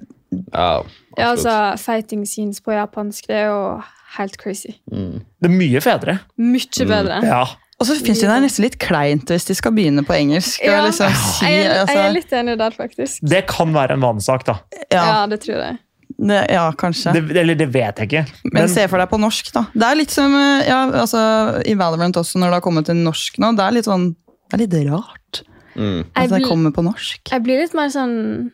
[0.53, 0.83] Ja,
[1.19, 3.83] Ja, altså, Fighting scenes på japansk det er jo
[4.19, 4.75] helt crazy.
[4.91, 5.21] Mm.
[5.43, 6.19] Det er mye fedre.
[6.39, 7.21] Mye bedre.
[7.27, 7.45] Ja.
[7.81, 10.61] Og så syns jeg det er nesten litt kleint hvis de skal begynne på engelsk.
[10.63, 10.81] Ja.
[10.87, 13.19] Liksom si, Jeg, er- jeg er altså, litt enig der, faktisk.
[13.35, 14.59] Det kan være en vanesak, da.
[14.91, 15.79] ja, Ja, det tror jeg.
[16.19, 17.13] det, ja, kanskje.
[17.17, 18.25] Det, eller det vet jeg ikke.
[18.55, 19.65] Men se for deg på norsk, da.
[19.75, 21.25] Det er litt som eh, ja, altså,
[21.67, 23.51] i Valorant også, når det har kommet til norsk nå.
[23.59, 24.13] Det er litt sånn
[24.51, 25.43] det er litt rart
[25.75, 26.05] Mm.
[26.15, 27.19] at Jeg det kommer på norsk.
[27.33, 28.53] Jeg blir litt mer sånn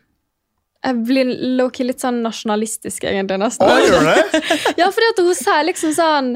[0.81, 3.37] Jeg blir low-key litt sånn nasjonalistisk, egentlig.
[3.37, 3.69] nesten.
[3.69, 4.41] Å, gjør det?
[4.81, 6.29] Ja, fordi at hun sier liksom sånn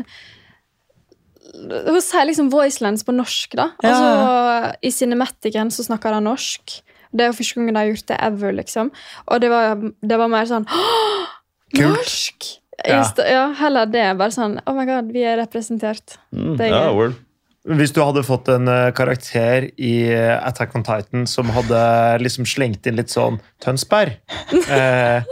[1.56, 3.70] Hun sier liksom voicelines på norsk, da.
[3.86, 3.94] Ja.
[3.94, 6.76] Altså, I Cinematicen så snakker de norsk.
[7.16, 8.90] Det er jo første gangen de har gjort det ever, liksom.
[9.32, 11.26] Og det var, det var mer sånn «Åh,
[11.76, 11.96] Kult.
[11.96, 12.50] Norsk!
[12.86, 13.00] Ja.
[13.00, 13.28] Ja.
[13.32, 14.04] ja, heller det.
[14.20, 16.18] Bare sånn Oh my god, vi er representert.
[16.36, 16.58] Mm.
[16.60, 16.98] Det er Ja, gøy.
[17.00, 17.16] word.
[17.66, 21.80] Hvis du hadde fått en eh, karakter i eh, Attack on Titan som hadde
[22.22, 24.14] liksom slengt inn litt sånn Tønsberg
[24.78, 25.26] eh,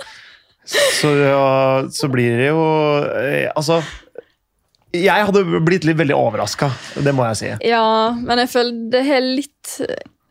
[0.65, 1.11] så,
[1.93, 2.63] så blir det jo
[3.19, 3.81] eh, Altså
[4.95, 6.71] Jeg hadde blitt litt veldig overraska,
[7.03, 7.51] det må jeg si.
[7.69, 7.85] Ja,
[8.17, 9.73] men jeg føler det er litt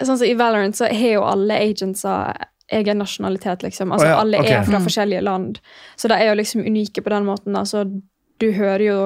[0.03, 3.91] Sånn som I Valorant så har jo alle agentser egen nasjonalitet, liksom.
[3.93, 4.55] Altså oh, ja, Alle okay.
[4.57, 4.87] er fra Mm.
[4.87, 5.59] forskjellige land.
[6.01, 7.57] Så de er jo liksom unike på den måten.
[7.59, 7.83] Altså,
[8.41, 8.97] du hører jo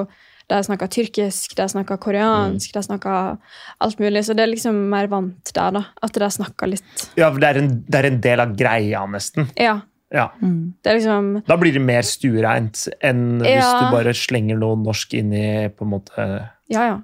[0.49, 3.37] de snakker tyrkisk, de snakker koreansk, de snakker
[3.83, 4.23] alt mulig.
[4.25, 5.81] Så det er liksom mer vant der, da.
[6.01, 9.03] At de snakker litt Ja, for det er en, det er en del av greia,
[9.11, 9.49] nesten.
[9.59, 9.81] Ja.
[10.13, 10.29] Ja.
[10.39, 10.73] Mm.
[10.81, 15.13] Det er liksom Da blir det mer stuereint enn hvis du bare slenger noe norsk
[15.19, 16.27] inn i på en måte
[16.71, 16.97] Ja, ja.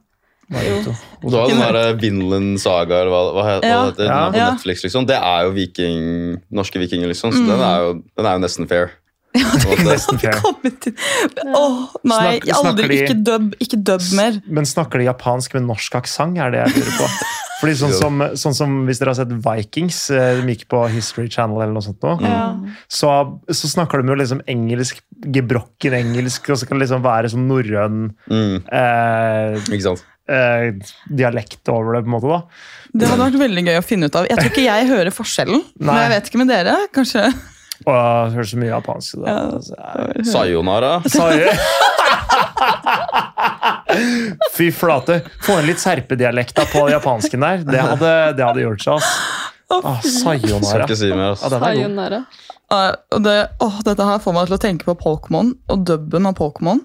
[0.53, 3.77] Og du har den der Vinland Saga, eller hva, hva heter Ja.
[3.82, 4.12] hva heter den?
[4.13, 4.29] Ja.
[4.32, 4.49] På Ja.
[4.53, 5.06] Netflix, liksom.
[5.08, 7.32] Det er jo viking, norske vikinger, liksom.
[7.32, 7.47] Så Mm.
[7.47, 8.91] den, er jo, den er jo nesten fair.
[9.63, 10.36] På en kan fair.
[10.43, 10.93] Kommet til
[11.48, 12.88] Åh, nei, Snak- aldri.
[12.91, 14.38] de- Ikke dub, ikke dub mer.
[14.46, 17.08] Men snakker de japansk med norsk aksent, er det jeg lurer på.
[17.63, 21.30] Fordi sånn som, sånn som Hvis dere har sett Vikings, eh, de gikk på History
[21.32, 22.65] Channel, eller noe sånt nå, mm.
[22.91, 23.12] så,
[23.48, 25.00] så snakker de jo liksom engelsk,
[25.32, 28.58] gebrokken engelsk, og så kan det liksom være sånn norrøn Mm.
[28.67, 30.04] eh, Ikke sant?
[30.28, 30.74] eh,
[31.10, 32.28] dialekt over det, på en måte.
[32.36, 32.41] da.
[32.93, 34.28] Det hadde vært veldig gøy å finne ut av.
[34.30, 36.76] Jeg tror ikke jeg hører forskjellen, men jeg vet ikke med dere.
[36.93, 37.26] Kanskje
[37.84, 39.15] Og jeg hører så mye japansk.
[39.19, 39.26] Da.
[39.28, 39.38] Ja.
[39.58, 39.74] Altså,
[40.32, 40.93] Sayonara.
[44.56, 45.19] Fy flate.
[45.43, 47.65] Få inn litt serpedialekta på japansken der.
[47.67, 48.93] Det hadde, det hadde gjort seg.
[48.98, 49.10] ass.
[49.74, 50.88] Ah, sayonara.
[50.96, 51.36] si mer.
[51.36, 51.60] God.
[51.60, 52.24] Sayonara.
[52.74, 56.38] Ah, det, oh, Dette her får meg til å tenke på Pokémon og dubben av
[56.39, 56.82] Pokémon.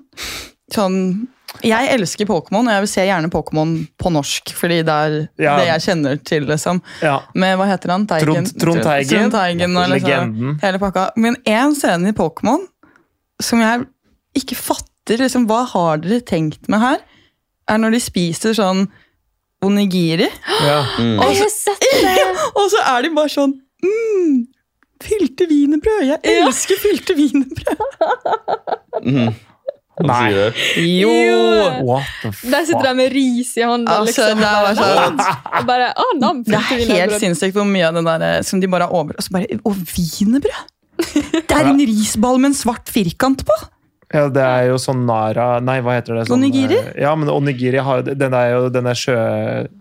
[0.74, 1.28] Sånn,
[1.64, 4.52] jeg elsker Pokémon, og jeg vil se gjerne Pokémon på norsk.
[4.54, 5.56] Fordi det er Ja.
[5.58, 6.46] det jeg kjenner til.
[6.46, 6.82] liksom.
[7.02, 7.20] Ja.
[7.34, 8.06] Med hva heter han?
[8.06, 8.44] Teigen?
[8.44, 9.30] Trond- Teigen.
[9.32, 10.58] Trond Legenden.
[10.60, 11.10] hele pakka.
[11.16, 12.66] Men én scene i Pokémon
[13.40, 13.86] som jeg
[14.36, 16.98] ikke fatter liksom, Hva har dere tenkt med her?
[17.68, 18.86] Er når de spiser sånn
[19.64, 20.28] onigiri.
[20.62, 20.84] Ja.
[20.98, 21.18] Mm.
[21.18, 21.72] Og, så!
[22.58, 24.46] Og så er de bare sånn mm,
[25.02, 26.04] Fylte wienerbrød!
[26.06, 27.82] Jeg elsker fylte wienerbrød!
[29.04, 29.34] Mhm.
[30.06, 30.30] Nei.
[30.84, 31.12] Jo!
[31.88, 33.98] What the Der sitter de med ris i hånda.
[34.02, 34.42] Altså, liksom.
[34.42, 38.26] det var sånn bare, oh, nam, Det er helt sinnssykt hvor mye av det der
[38.28, 39.18] eh, som de bare har over...
[39.18, 40.70] Og så bare, og wienerbrød!
[40.98, 43.58] Det er en risball med en svart firkant på!
[44.08, 46.22] Ja, det er jo sånn Nara Nei, hva heter det?
[46.30, 46.78] Sånn, Onigiri?
[46.80, 49.16] eh, Ja, men onigiri har Den er jo den er sjø...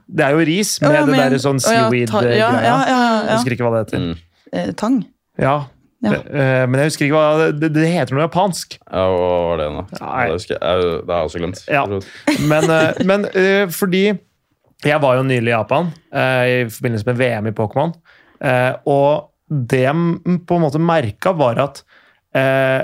[0.04, 2.36] Det er jo ris med oh, ja, det der derre sånn seaweed-greia.
[2.36, 3.38] ja, ja, ja, Jeg ja.
[3.38, 4.04] husker ikke hva det heter.
[4.04, 4.18] Mm.
[4.52, 4.98] Eh, Tang.
[5.40, 5.56] Ja.
[6.06, 6.12] Ja.
[6.14, 8.76] Eh, Men jeg husker ikke hva det, det heter noe japansk.
[8.86, 9.86] Ja, hva var det nå?
[9.98, 10.26] Nei.
[10.30, 11.62] Det, husker jeg, jeg, det har jeg også glemt.
[11.74, 11.86] Ja.
[12.52, 14.04] Men, eh, men eh, fordi
[14.86, 17.96] jeg var jo nylig i Japan eh, i forbindelse med VM i Pokémon.
[18.46, 21.82] eh, Og det jeg på en måte merka, var at
[22.38, 22.84] eh,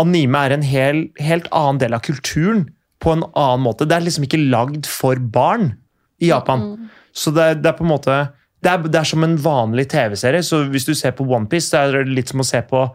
[0.00, 2.64] anime er en hel, helt annen del av kulturen
[2.98, 3.86] på en annen måte.
[3.86, 5.76] Det er liksom ikke lagd for barn
[6.18, 6.88] i Japan.
[7.14, 8.18] Så det, er- det er på en måte
[8.62, 10.42] det er, det er som en vanlig TV-serie.
[10.42, 12.86] Så hvis du ser på OnePiece, er det litt som å se på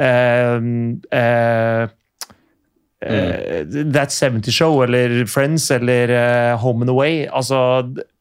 [0.00, 0.58] uh,
[1.12, 1.86] uh,
[3.06, 3.92] Mm.
[3.92, 7.26] That 70 Show eller Friends eller uh, Home and Away.
[7.28, 7.58] Altså,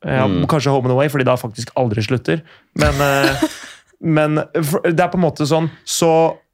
[0.04, 0.46] ja, Mm.
[0.52, 2.42] Kanskje Home and Away, fordi da faktisk aldri slutter.
[2.76, 3.46] Men, uh,
[4.02, 6.10] men det er på en måte sånn Så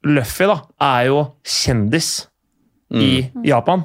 [0.06, 2.28] Luffy da, er jo kjendis
[2.94, 3.84] i Japan.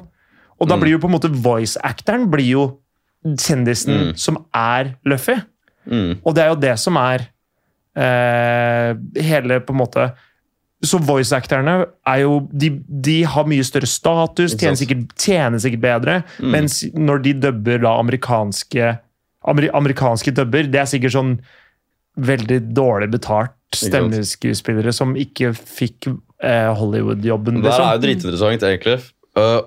[0.60, 0.80] Og da Mm.
[0.82, 2.64] blir jo på en måte voice-actoren blir jo
[3.26, 4.16] kjendisen Mm.
[4.16, 5.34] som er Luffy.
[5.88, 6.18] Mm.
[6.22, 7.26] Og det er jo det som er
[7.98, 8.92] eh,
[9.24, 10.08] hele på en måte
[10.84, 11.72] Så voice-acterne
[12.06, 16.18] er jo de, de har mye større status, tjener sikkert, tjener sikkert bedre.
[16.38, 16.52] Mm.
[16.54, 18.92] Mens når de dubber da amerikanske
[19.48, 21.32] amer, amerikanske dubber, det er sikkert sånn
[22.18, 27.58] veldig dårlig betalt stemmeskuespillere som ikke fikk eh, Hollywood-jobben.
[27.62, 27.90] Det er Liksom.
[27.90, 28.96] jo dritinteressant, egentlig.
[29.38, 29.60] Uh,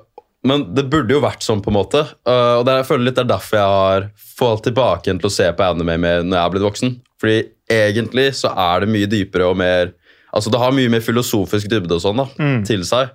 [0.44, 2.02] men det burde jo vært sånn, på en måte.
[2.26, 4.08] Uh, og det er, jeg føler litt det er derfor jeg har
[4.40, 6.96] falt tilbake igjen til å se på anime mer når jeg er blitt voksen.
[7.22, 7.38] Fordi
[7.70, 9.92] egentlig så er det mye dypere og mer
[10.34, 12.62] Altså Det har mye mer filosofisk dybde og sånn da, Mm.
[12.66, 13.10] til seg.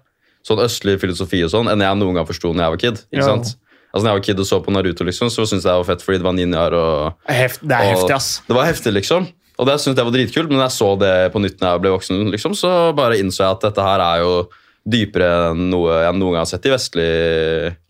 [0.44, 2.98] Sånn østlig filosofi og sånn, enn jeg noen gang forsto når jeg var kid.
[3.10, 3.28] ikke Ja.
[3.30, 3.54] sant?
[3.94, 5.88] Altså når jeg var kid og så på Naruto, liksom, så syntes jeg det var
[5.96, 8.42] fett fordi det var ninjaer og Heft, det er og heftig, ass.
[8.46, 9.28] Det var heftig, liksom.
[9.58, 11.80] Og det syntes jeg var dritkult, men når jeg så det på nytt når jeg
[11.80, 14.48] ble voksen, liksom, så bare innså jeg at dette her er jo
[14.86, 17.10] dypere enn noe jeg noen gang har sett i vestlig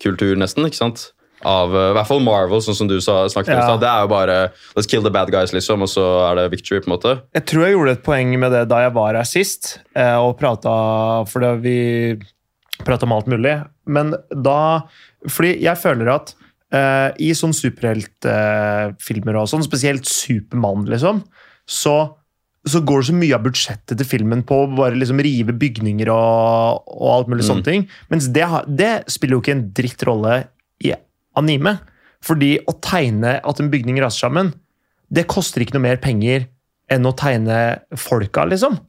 [0.03, 0.67] kultur, nesten.
[0.69, 1.11] ikke sant?
[1.47, 3.61] Av uh, i hvert fall Marvel, sånn som du sa, snakket om.
[3.61, 3.67] Ja.
[3.69, 3.83] stad.
[3.85, 4.39] Det er jo bare
[4.77, 6.81] Let's kill the bad guys, liksom, og så er det victory.
[6.81, 7.13] på en måte.
[7.37, 10.39] Jeg tror jeg gjorde et poeng med det da jeg var her sist, eh, og
[10.41, 10.73] prata
[11.29, 11.79] For det, vi
[12.87, 13.59] prata om alt mulig.
[13.87, 14.59] Men da
[15.29, 16.35] Fordi jeg føler at
[16.75, 21.23] uh, i sånne superheltfilmer og sånn, spesielt Supermann, liksom,
[21.67, 21.97] så,
[22.67, 26.09] så går det så mye av budsjettet til filmen på å bare liksom rive bygninger
[26.11, 27.51] og, og alt mulig Mm.
[27.51, 27.87] sånne ting.
[28.11, 30.45] Mens det, det spiller jo ikke en dritt rolle
[30.83, 30.93] i
[31.37, 31.77] anime.
[32.27, 34.53] Fordi å tegne at en bygning raser sammen,
[35.13, 36.49] det koster ikke noe mer penger
[36.91, 38.81] enn å tegne folka, liksom.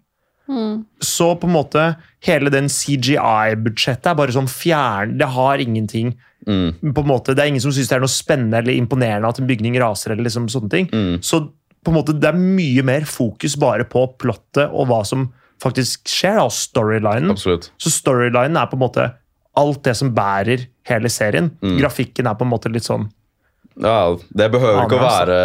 [0.49, 0.85] Mm.
[1.03, 1.83] Så på en måte
[2.25, 6.13] hele den CGI-budsjettet er bare sånn fjern Det har ingenting.
[6.47, 9.27] Mm, på en måte, Det er ingen som syns det er noe spennende eller imponerende
[9.27, 10.11] at en bygning raser.
[10.11, 10.87] eller liksom sånne ting.
[10.87, 11.51] mm, Så
[11.85, 15.29] på en måte det er mye mer fokus bare på plottet og hva som
[15.63, 17.31] faktisk skjer, og storylinen.
[17.33, 17.71] absolutt.
[17.81, 19.05] Så storylinen er på en måte
[19.57, 21.47] alt det som bærer hele serien.
[21.65, 21.79] Mm.
[21.79, 23.07] Grafikken er på en måte litt sånn
[23.81, 25.37] Ja, Det behøver ikke å være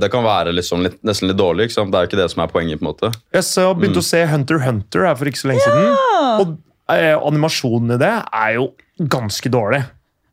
[0.00, 1.66] Det kan være liksom litt, nesten litt dårlig.
[1.66, 1.92] ikke sant?
[1.92, 2.80] Det er jo ikke det som er poenget.
[2.80, 3.10] på en måte.
[3.32, 5.90] Jeg så begynte å se Hunter Hunter her for ikke så lenge siden.
[6.40, 6.56] Og
[6.92, 8.70] eh, animasjonen i det er jo
[9.12, 9.82] ganske dårlig.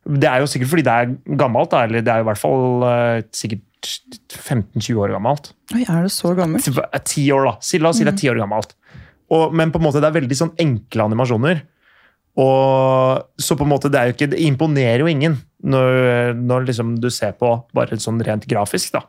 [0.04, 2.40] Det er jo sikkert fordi det er gammelt, da, eller det er jo i hvert
[2.44, 5.52] fall eh, sikkert 15-20 år gammelt.
[5.74, 6.64] Oi, er det så gammelt?
[6.64, 7.78] Ti- eh, år, da.
[7.82, 8.74] La oss si det er ti år gammelt.
[9.34, 11.62] Og, men på en måte det er veldig sånn enkle animasjoner.
[12.40, 16.66] Og så på en måte det er jo ikke, det imponerer jo ingen når, når
[16.68, 18.92] liksom du ser på bare sånn rent grafisk.
[18.96, 19.04] da.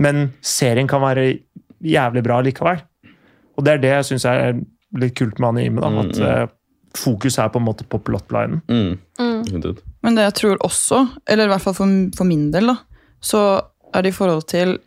[0.00, 1.26] Men serien kan være
[1.84, 2.80] jævlig bra likevel.
[3.58, 4.56] Og det er det jeg syns er
[4.98, 5.80] litt kult med anime.
[5.84, 6.24] da, Mm, At mm.
[6.24, 6.48] mm.
[6.96, 8.62] fokus er på en måte på plotlinen.
[8.68, 9.74] Mm, Mm.
[10.02, 12.76] Men det jeg tror også, eller i hvert fall for, for min del, da,
[13.20, 13.60] så
[13.94, 14.78] er det i forhold til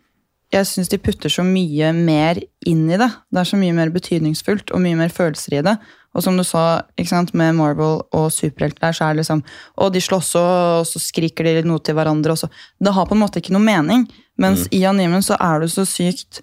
[0.54, 2.38] Jeg syns de putter så mye mer
[2.70, 3.08] inn i det.
[3.34, 5.74] Det er så mye mer betydningsfullt og mye mer følelser i det.
[6.16, 9.42] Og som du sa, ikke sant, med Marvel og superhelter der, så er det liksom
[9.78, 12.32] Og de slåss, og, så skriker de noe til hverandre.
[12.32, 12.48] også.
[12.80, 14.06] Det har på en måte ikke noe mening.
[14.38, 16.42] Mens i animen så er du så sykt,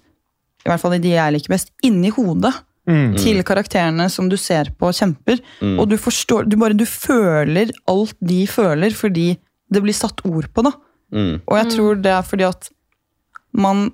[0.63, 2.53] i hvert fall i de jeg liker best, inni hodet
[2.85, 3.15] Mm.
[3.15, 5.39] til karakterene som du ser på og kjemper.
[5.61, 5.77] Mm.
[5.79, 9.37] Og du forstår, du bare du føler alt de føler, fordi
[9.71, 10.73] det blir satt ord på det.
[11.13, 12.69] Mm, Og jeg tror det er fordi at
[13.53, 13.91] man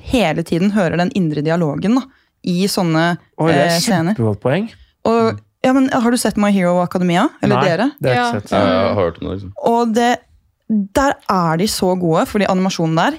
[0.00, 2.02] hele tiden hører den indre dialogen da,
[2.48, 4.14] i sånne Oi, det er eh, et scener.
[4.16, 4.70] kjempegodt poeng.
[5.10, 7.26] Og, ja, men Har du sett My Hero Academia?
[7.42, 7.90] Eller Nei, dere?
[8.00, 8.38] det har jeg Ja.
[8.40, 8.56] ikke sett.
[8.56, 9.34] jeg har hørt om det.
[9.36, 9.52] liksom.
[9.68, 10.10] Og det,
[10.96, 13.18] der er de så gode, fordi animasjonen der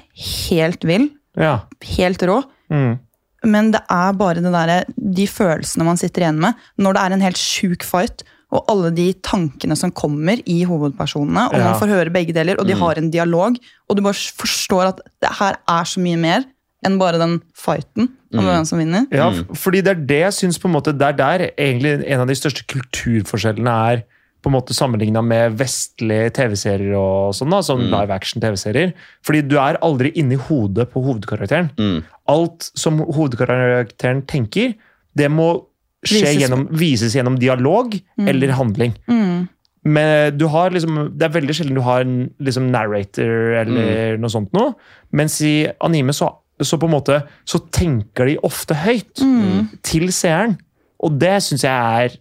[0.50, 1.10] helt vill.
[1.38, 1.60] Ja.
[1.94, 2.42] Helt rå.
[2.74, 2.98] Mm.
[3.46, 7.14] Men det er bare det der, de følelsene man sitter igjen med når det er
[7.14, 11.72] en helt sjuk fight, og alle de tankene som kommer i hovedpersonene, og Ja.
[11.72, 12.80] man får høre begge deler, og de Mm.
[12.82, 13.56] har en dialog,
[13.90, 16.44] og du bare forstår at det her er så mye mer
[16.86, 18.46] enn bare den fighten om Mm.
[18.46, 19.06] hvem som vinner.
[19.12, 19.46] Ja, Mm.
[19.56, 22.28] fordi det er det jeg syns på en måte, det er der egentlig en av
[22.28, 24.04] de største kulturforskjellene er
[24.44, 27.92] på en måte sammenligna med vestlige TV-serier og sånn, da, sånn Mm.
[27.92, 28.94] live action-TV-serier.
[29.24, 31.70] Fordi du er aldri inni hodet på hovedkarakteren.
[31.78, 34.74] Mm, Alt som hovedkarakteren tenker,
[35.16, 35.66] det må
[36.06, 38.28] skje Vises- gjennom, vises gjennom dialog Mm.
[38.28, 38.94] eller handling.
[39.08, 39.48] Mm.
[39.84, 44.30] Men du har liksom, det er veldig sjelden du har en liksom narrator eller noe
[44.30, 44.76] sånt noe.
[45.12, 46.30] Mens i anime så,
[46.62, 49.70] så på en måte så tenker de ofte høyt Mm.
[49.82, 50.58] til seeren.
[51.02, 51.72] Og det syns jeg
[52.06, 52.18] er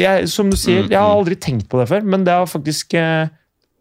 [0.00, 1.18] jeg, Som du sier, Mm, jeg har mm.
[1.18, 3.28] aldri tenkt på det før, men det har faktisk eh,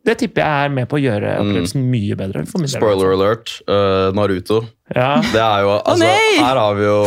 [0.08, 2.46] det tipper jeg er med på å gjøre opplevelsen mye bedre.
[2.48, 2.80] for min del.
[2.80, 3.52] Spoiler alert.
[3.68, 4.62] uh, Naruto.
[4.96, 5.20] Ja.
[5.22, 6.38] Det er jo altså, nei!
[6.40, 7.02] Her har vi jo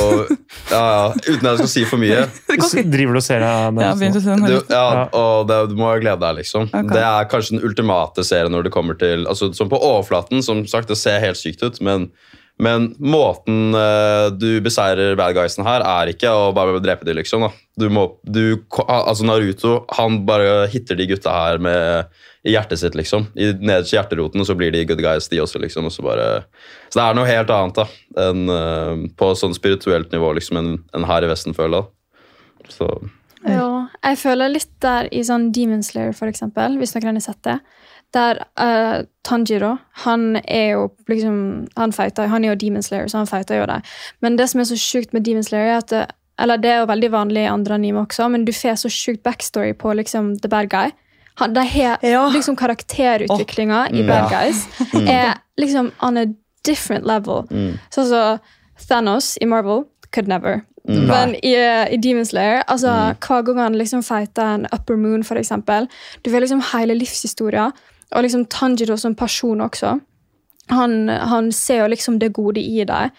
[0.70, 2.20] ja, ja, Uten at jeg skal si for mye.
[2.68, 5.07] Så Driver du og ser deg Ja, begynte å se den Du, ja, Ja.
[5.18, 6.68] og det, du må glede deg, liksom.
[6.70, 6.92] Okay.
[6.92, 10.62] Det er kanskje den ultimate serien når det kommer til altså, Som på overflaten, som
[10.70, 12.07] sagt, det ser helt sykt ut, men,
[12.62, 17.48] men måten uh, du beseirer bad guysen her, er ikke å bare drepe dem, liksom.
[17.48, 17.50] Da.
[17.83, 22.94] Du må, du, altså Naruto han bare hitter de gutta her med, i hjertet sitt,
[22.98, 23.28] liksom.
[23.38, 25.87] I nederst i hjerteroten, og så blir de good guys, de også, liksom.
[25.87, 26.28] Og så, bare,
[26.90, 27.85] så det er noe helt annet da,
[28.24, 31.92] enn uh, på sånn spirituelt nivå liksom, enn en her i Vesten, føler jeg.
[32.72, 32.88] Så
[33.46, 37.42] Ja, jeg føler litt der i sånn Demon Slayer, for eksempel, hvis noen har sett
[37.46, 37.61] det.
[38.12, 41.37] Der uh, Tanjiro, han er jo liksom
[41.78, 43.78] Han fighter, han er jo Demon Slayer, så han fighter jo det.
[44.20, 46.02] Men det som er så sjukt med Demon Slayer, er at det,
[46.42, 49.22] Eller det er jo veldig vanlig i andre anime også, men du får så sjukt
[49.22, 50.90] backstory på liksom the bad guy.
[51.35, 52.29] Han, de har Ja.
[52.29, 54.07] liksom karakterutviklinga i Mm.
[54.07, 54.40] bad Ja.
[54.40, 54.66] guys
[55.09, 56.27] er liksom on a
[56.64, 57.47] different level.
[57.51, 57.79] mm.
[57.90, 58.38] Sånn som
[58.88, 60.61] Thanos i Marvel could never.
[60.88, 61.07] Mm.
[61.07, 61.55] Men i,
[61.95, 65.87] i Demon Slayer, altså, hver gang han liksom fighter en Upper Moon, for eksempel,
[66.25, 67.71] du får liksom hele livshistoria,
[68.12, 70.01] og liksom Tanjiro som person også.
[70.71, 73.11] Han, han ser jo liksom det gode i deg.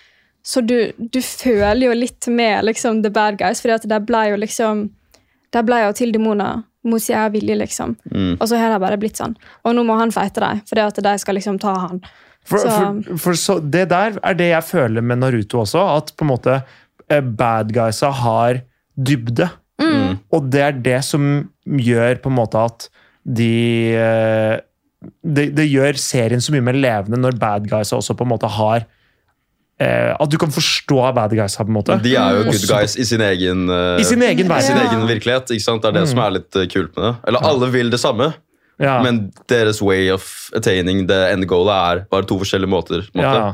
[0.43, 4.35] Så du, du føler jo litt med liksom the bad guys, at de ble jo
[4.37, 4.89] liksom
[5.53, 7.95] De ble jo til demoner mot sin egen vilje, liksom.
[8.11, 8.33] Mm.
[8.39, 9.35] Og så har det bare blitt sånn.
[9.63, 12.01] Og nå må han fighte dem, fordi at de skal liksom ta han.
[12.43, 15.79] For, Så- for, for så, det der er det jeg føler med Naruto også.
[15.97, 16.57] At på en måte
[17.09, 18.59] eh, bad guysa har
[18.99, 19.47] dybde.
[19.81, 20.19] Mm.
[20.35, 22.89] Og det er det som gjør på en måte at
[23.23, 24.57] de eh,
[25.23, 28.47] det, det gjør serien så mye mer levende når bad guysa også på en måte
[28.59, 28.85] har
[30.19, 31.65] At du kan forstå bad guys her.
[31.65, 31.97] på en måte.
[32.03, 34.77] De er jo good Også- guys i sin egen, eh, I sin egen i sin
[34.77, 35.51] egen virkelighet.
[35.51, 35.81] ikke sant?
[35.81, 37.15] Det er det som er litt eh, kult med det.
[37.27, 38.33] Eller alle vil det samme,
[38.79, 39.01] Ja.
[39.03, 43.01] men deres way of attaining the end goal er bare to forskjellige måter.
[43.11, 43.37] på måte.
[43.37, 43.53] ja.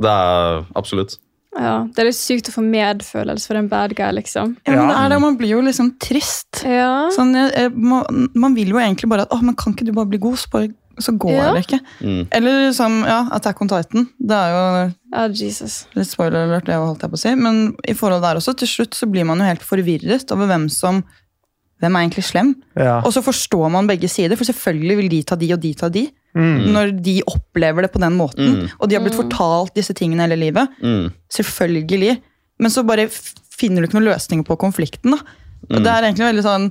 [0.00, 1.18] Det er absolutt.
[1.56, 4.56] Ja, Det er litt sykt å få medfølelse for en bad guy, liksom.
[4.66, 6.64] Ja, men det er det, man blir jo liksom trist.
[6.64, 7.08] Ja.
[7.14, 9.92] Sånn, jeg, jeg, man, man vil jo egentlig bare at Åh, men kan ikke du
[9.92, 11.52] bare bli god, så, bare, så går Ja.
[11.54, 11.80] det ikke.
[12.00, 12.28] Mm.
[12.30, 14.08] Eller som ja, Attack on Titan.
[14.18, 14.62] Det er jo
[15.16, 15.86] oh, Jesus.
[15.94, 17.34] litt spoiler alert, det holdt jeg på å si.
[17.34, 20.68] Men i forhold der også, til slutt så blir man jo helt forvirret over hvem
[20.72, 21.02] som
[21.82, 22.54] hvem er egentlig slem.
[22.78, 23.00] Ja.
[23.04, 25.90] Og så forstår man begge sider, for selvfølgelig vil de ta de, og de ta
[25.92, 26.06] de.
[26.34, 26.72] Mm.
[26.74, 28.54] Når de opplever det på den måten.
[28.54, 28.68] Mm.
[28.78, 30.70] Og de har blitt fortalt disse tingene hele livet.
[30.82, 31.10] Mm.
[31.34, 32.16] Selvfølgelig.
[32.62, 35.14] Men så bare finner du ikke noen løsninger på konflikten.
[35.14, 35.20] da.
[35.70, 36.66] Og Det er egentlig veldig sånn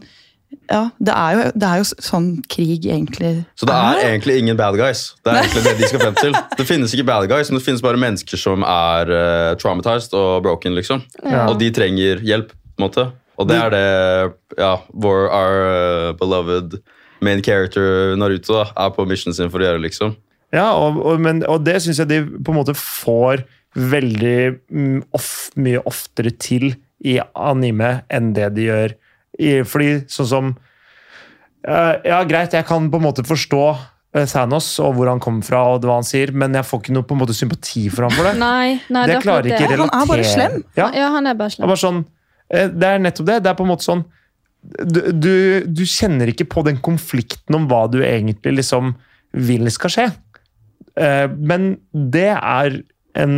[0.72, 4.58] Ja, det er jo, det er jo sånn krig egentlig Så det er egentlig ingen
[4.60, 5.06] bad guys.
[5.24, 6.38] Det er egentlig det de skal frem til.
[6.60, 10.44] Det finnes ikke bad guys, men det finnes bare mennesker som er uh, traumatized og
[10.46, 10.76] broken.
[10.78, 11.04] liksom.
[11.22, 11.46] Ja.
[11.50, 12.54] Og de trenger hjelp.
[12.74, 13.08] på en måte.
[13.38, 13.88] Og det er det
[14.60, 16.78] ja, vår our eh, beloved
[17.24, 19.82] main character Naruto da, er på missionen sin for å gjøre.
[19.88, 20.16] liksom.
[20.54, 24.38] Ja, og, og, men, og det syns jeg de på en måte får veldig
[24.70, 29.03] mm, of, mye oftere til i anime enn det de gjør i
[29.40, 30.54] Fordi sånn som
[31.68, 33.62] eh, Ja, greit, jeg kan på en måte forstå
[34.16, 36.98] eh, Thanos og hvor han kommer fra, og hva han sier, men jeg får ikke
[36.98, 38.36] noe på en måte sympati for ham for det.
[38.42, 39.80] Nei, nei det er klarer ikke det.
[39.82, 40.60] Han er bare slem.
[40.78, 42.04] Ja, Ja, han er bare det er bare sånn
[42.50, 43.40] eh, Det er nettopp det.
[43.46, 44.06] Det er på en måte sånn
[44.64, 45.34] du, du,
[45.68, 48.94] du kjenner ikke på den konflikten om hva du egentlig liksom
[49.36, 50.06] vil skal skje.
[50.96, 52.78] Men det er
[53.20, 53.34] en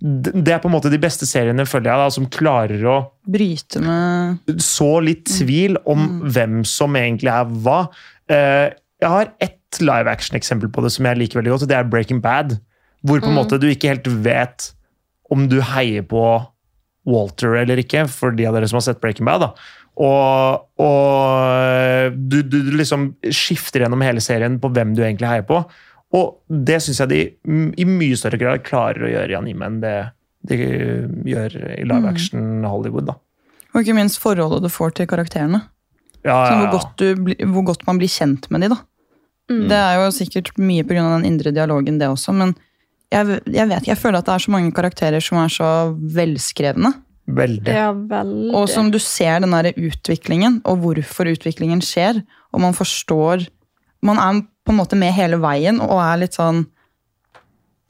[0.00, 2.98] Det er på en måte de beste seriene føler jeg da, som klarer å
[3.30, 7.82] Bryte med så litt tvil om hvem som egentlig er hva.
[8.32, 11.76] Eh, Jeg har ett live action-eksempel på det som jeg liker veldig godt, og det
[11.78, 12.56] er Breaking Bad.
[13.06, 14.70] Hvor på en måte du ikke helt vet
[15.30, 16.24] om du heier på
[17.08, 19.40] Walter eller ikke, for de av dere som har sett Breaking Bad.
[19.40, 19.52] da.
[20.00, 25.46] Og, og du, du, du liksom skifter gjennom hele serien på hvem du egentlig heier
[25.48, 25.62] på.
[26.16, 29.68] Og det syns jeg de mm, i mye større grad klarer å gjøre i anime
[29.68, 29.96] enn det
[30.48, 30.56] de
[31.28, 33.10] gjør i live action Hollywood.
[33.10, 33.18] da.
[33.74, 35.60] Og ikke minst forholdet du får til karakterene.
[36.24, 38.80] Ja, ja, ja, hvor, godt du, hvor godt man blir kjent med de da.
[39.50, 39.62] Mm.
[39.70, 41.04] Det er jo sikkert mye pga.
[41.16, 42.34] den indre dialogen, det også.
[42.36, 42.54] Men
[43.10, 45.70] jeg, jeg vet, jeg føler at det er så mange karakterer som er så
[46.16, 46.92] velskrevne.
[47.30, 47.72] Veldig.
[47.74, 48.50] Ja, veldig.
[48.58, 52.22] Og som du ser den der utviklingen, og hvorfor utviklingen skjer.
[52.54, 53.46] Og man forstår
[54.06, 56.64] Man er på en måte med hele veien og er litt sånn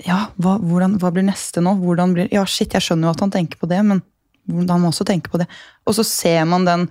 [0.06, 1.74] Ja, hva, hvordan, hva blir neste nå?
[1.82, 4.00] Hvordan blir, ja, shit, jeg skjønner jo at han tenker på det, men
[4.48, 5.46] han må også tenke på det.
[5.86, 6.88] Og så ser man den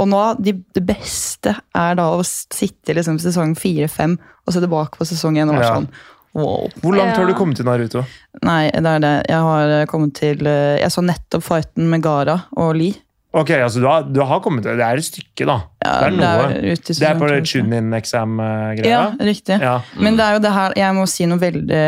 [0.00, 4.60] Og nå, de, det beste er da å sitte i liksom sesong fire-fem og se
[4.60, 5.72] tilbake på sesong én og Ja.
[5.76, 5.88] sånn
[6.36, 6.66] Wow.
[6.82, 8.02] Hvor langt har du kommet til Naruto?
[8.44, 9.12] Nei, det er det.
[9.30, 12.92] Jeg har kommet til eh, Jeg så nettopp fighten med Gara og Lee.
[13.36, 15.56] Ok, altså du har, du har kommet Det er et stykke, da.
[15.84, 16.46] Ja, det er noe.
[16.56, 18.88] Det er på sesong to, tune-in exam-greia?
[18.88, 19.58] Ja, riktig.
[19.60, 19.80] Ja.
[20.00, 21.82] Men det er jo det her Jeg må si noe veldig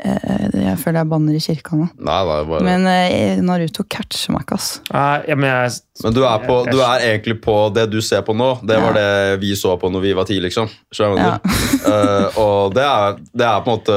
[0.00, 1.86] Jeg føler jeg banner i kirka nå.
[2.00, 2.64] Nei, det er bare...
[2.64, 4.68] Men eh, Naruto catcher meg ikke, ass.
[4.90, 5.74] Nei, ja, men jeg,
[6.04, 8.48] Men du er, på, du er egentlig på det du ser på nå.
[8.66, 9.08] Det var det
[9.42, 10.70] vi så på når vi var ti, liksom.
[10.94, 11.50] Skjønner du?
[11.90, 13.94] Eh, og det er, det er på en måte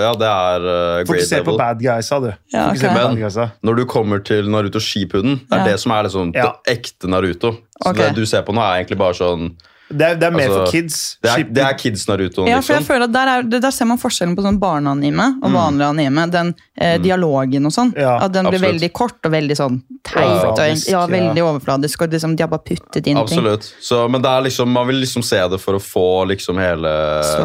[0.00, 2.30] Ja, det er uh, Fokuser på bad guysa, du.
[2.50, 2.94] Ja, Fokuser ok.
[2.94, 3.46] på bad Men- guysa.
[3.68, 5.66] Når du kommer til Naruto Shippuden, det er Ja.
[5.68, 6.46] det som er liksom Ja.
[6.64, 7.52] det ekte Naruto.
[7.76, 8.08] Så okay.
[8.08, 9.52] det du ser på nå, er egentlig bare sånn
[9.90, 10.96] Det er, det er mer Altså, for kids.
[11.18, 12.86] Det er, det er kids-Narutoen, Ja, for jeg liksom.
[12.86, 16.26] føler at der, er, der ser man forskjellen på sånn barneanime og vanlig anime.
[16.30, 17.90] Den eh, dialogen og sånn.
[17.98, 18.76] Ja, at den blir absolutt.
[18.76, 20.86] veldig kort og veldig sånn teit.
[20.86, 21.02] Ja, ja.
[21.10, 22.04] veldig overfladisk.
[22.06, 23.18] Og liksom, de har bare puttet inn ting.
[23.18, 23.66] Absolutt.
[23.82, 26.94] Så, men det er liksom, man vil liksom se det for å få liksom hele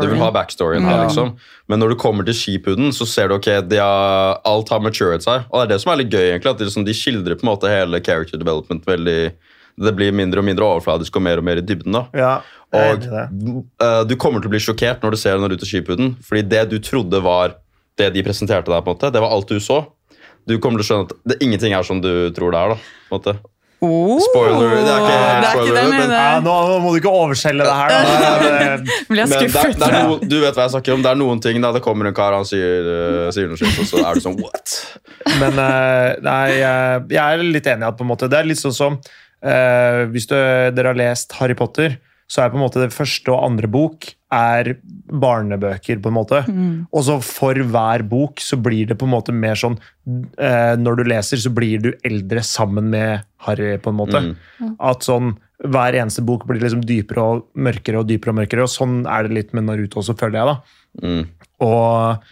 [0.04, 1.34] Du vil ha backstoryen her, liksom.
[1.66, 5.26] Men når du kommer til skipuden, så ser du ok, de har, alt har maturet
[5.26, 5.50] seg.
[5.50, 6.54] Og det er det som er litt gøy, egentlig.
[6.54, 9.20] At de, liksom, de skildrer på en måte hele character development veldig
[9.78, 11.92] Det blir mindre og mindre overfladisk og mer og mer i dybden.
[11.98, 12.06] da.
[12.16, 12.34] Ja,
[12.72, 13.64] jeg Og uh, det.
[13.84, 16.78] eh, du kommer til å bli sjokkert når du ser Naruto Shippuden, fordi det du
[16.80, 17.58] trodde var
[18.00, 19.82] det de presenterte deg, på en måte, det var alt du så.
[20.48, 22.74] Du kommer til å skjønne at det, ingenting er som du tror det er.
[22.76, 22.76] da,
[23.10, 23.36] på en måte.
[23.86, 27.12] Oh, Spoiler, det er ikke det er spoiler, men- Ja, nå, nå må du ikke
[27.12, 27.90] overselge det her.
[27.92, 28.30] Da.
[28.40, 31.04] Det- blir jeg Men det, det er noe, du vet hva jeg snakker om.
[31.04, 33.60] Det er noen ting da det kommer en kar og han sier, uh, sier noe
[33.60, 34.78] slikt, og så er du sånn what?
[35.42, 38.48] Men uh, nei, jeg, jeg er litt enig i at på en måte, det er
[38.50, 38.98] litt sånn som
[39.42, 43.30] eh, Hvis du, dere har lest Harry Potter, så er på en måte det første
[43.30, 44.72] og andre bok er
[45.14, 46.00] barnebøker.
[46.02, 46.42] på en måte.
[46.92, 50.98] Og så for hver bok så blir det på en måte mer sånn uh, Når
[50.98, 54.24] du leser, så blir du eldre sammen med Harry, på en måte.
[54.80, 58.66] At sånn hver eneste bok blir liksom dypere og mørkere og dypere og mørkere.
[58.66, 60.50] Og sånn er det litt med Naruto også, føler jeg.
[60.50, 61.06] da.
[61.06, 61.24] Mm.
[61.66, 62.26] Og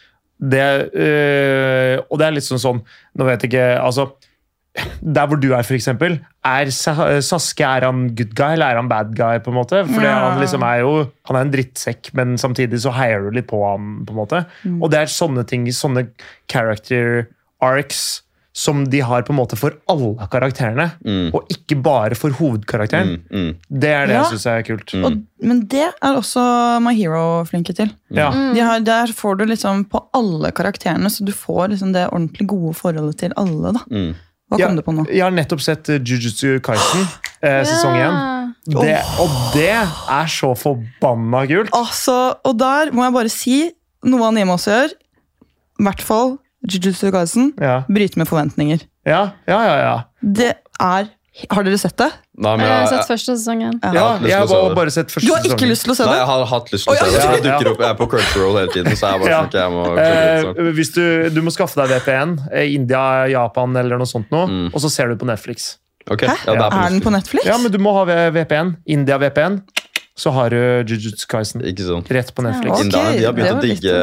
[0.44, 2.80] det, øh, og det er litt sånn sånn
[3.16, 4.10] Nå vet jeg ikke altså,
[5.04, 6.16] Der hvor du er, for eksempel.
[6.44, 6.66] Er
[7.22, 9.38] Saske er han good guy eller er han bad guy?
[9.40, 9.84] på en måte?
[9.86, 10.30] Fordi Ja.
[10.32, 10.94] Han liksom er jo
[11.30, 14.04] Han er en drittsekk, men samtidig så heier du litt på ham.
[14.06, 14.46] på en måte.
[14.82, 16.08] Og det er sånne ting, sånne
[16.50, 17.28] character
[17.62, 18.22] arcs
[18.56, 21.34] som de har på en måte for alle karakterene, Mm.
[21.34, 23.24] og ikke bare for hovedkarakteren.
[23.32, 23.56] Mm, mm.
[23.80, 24.22] Det er det Ja.
[24.22, 24.94] jeg syns er kult.
[25.04, 27.90] Og, men det er også My Hero flinke til.
[28.12, 28.30] Ja.
[28.54, 32.48] De har, der får du liksom på alle karakterene, så du får liksom det ordentlig
[32.48, 33.74] gode forholdet til alle.
[33.74, 34.14] da.
[34.54, 35.06] Hva Ja, kom du på nå?
[35.10, 37.08] Jeg har nettopp sett uh, Jujutsu Kaisen,
[37.42, 38.20] eh, sesong én.
[38.70, 41.74] Det, og det er så forbanna kult!
[41.76, 43.58] Altså, og der må jeg bare si
[44.08, 44.94] noe anime også gjør.
[45.82, 46.36] I hvert fall
[46.70, 47.52] Jujutsu Kaisen.
[47.60, 48.86] Ja, Bryte med forventninger.
[49.10, 49.60] ja, ja.
[49.68, 49.98] ja, ja.
[50.22, 51.10] Det er
[51.50, 52.12] Har dere sett det?
[52.38, 53.74] Nei, men Jeg har jeg, sett første sesongen.
[53.82, 55.28] ja har jeg har bare, bare sett første sesongen.
[55.28, 55.72] Du har ikke sesongen.
[55.74, 56.10] lyst til å se det?
[56.12, 57.24] nei, jeg har hatt lyst til å se det.
[57.24, 59.40] Jeg dukker opp, Jeg er på Crunchyroll hele tiden, så jeg bare Ja.
[59.42, 63.98] sånn, jeg må Eh, hvis du, du må skaffe deg VPN, eh, India, Japan eller
[63.98, 64.68] noe sånt nå, Mm.
[64.74, 65.78] og så ser du på Netflix.
[66.10, 66.28] Okay.
[66.28, 66.36] Hæ?
[66.46, 67.46] ja, er Er den på Netflix.
[67.46, 68.78] Ja, men du må ha VPN.
[68.86, 69.62] India VPN.
[70.14, 72.10] Så har du Jujutsu Kaisen Ikke sant.
[72.14, 72.70] rett på Netflix.
[72.76, 73.94] Ok, Indierne, de har begynt å digge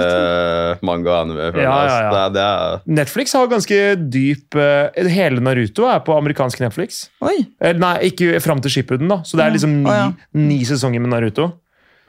[0.82, 1.44] manga og anime.
[1.54, 2.10] Ja, ja, ja.
[2.10, 3.78] Det, er- det er Netflix har ganske
[4.10, 7.04] dyp uh, Hele Naruto er på amerikansk Netflix.
[7.22, 7.36] Oi.
[7.62, 9.20] Eh, Nei, ikke fram til Shippuden, da.
[9.22, 10.10] Så det er liksom ni, oh, ja.
[10.34, 11.52] ni sesonger med Naruto.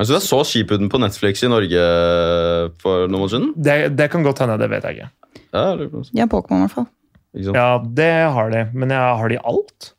[0.02, 1.82] Men så jeg så Skipuden på Netflix i Norge
[2.82, 3.52] for noen måneder siden.
[3.54, 5.12] Det, det kan godt hende, det vet jeg ikke.
[5.54, 6.88] Ja, det, er Pokémon, i hvert fall.
[7.38, 7.54] sant?
[7.54, 7.68] Ja,
[8.02, 8.64] det har de.
[8.74, 9.92] Men jeg, har de alt?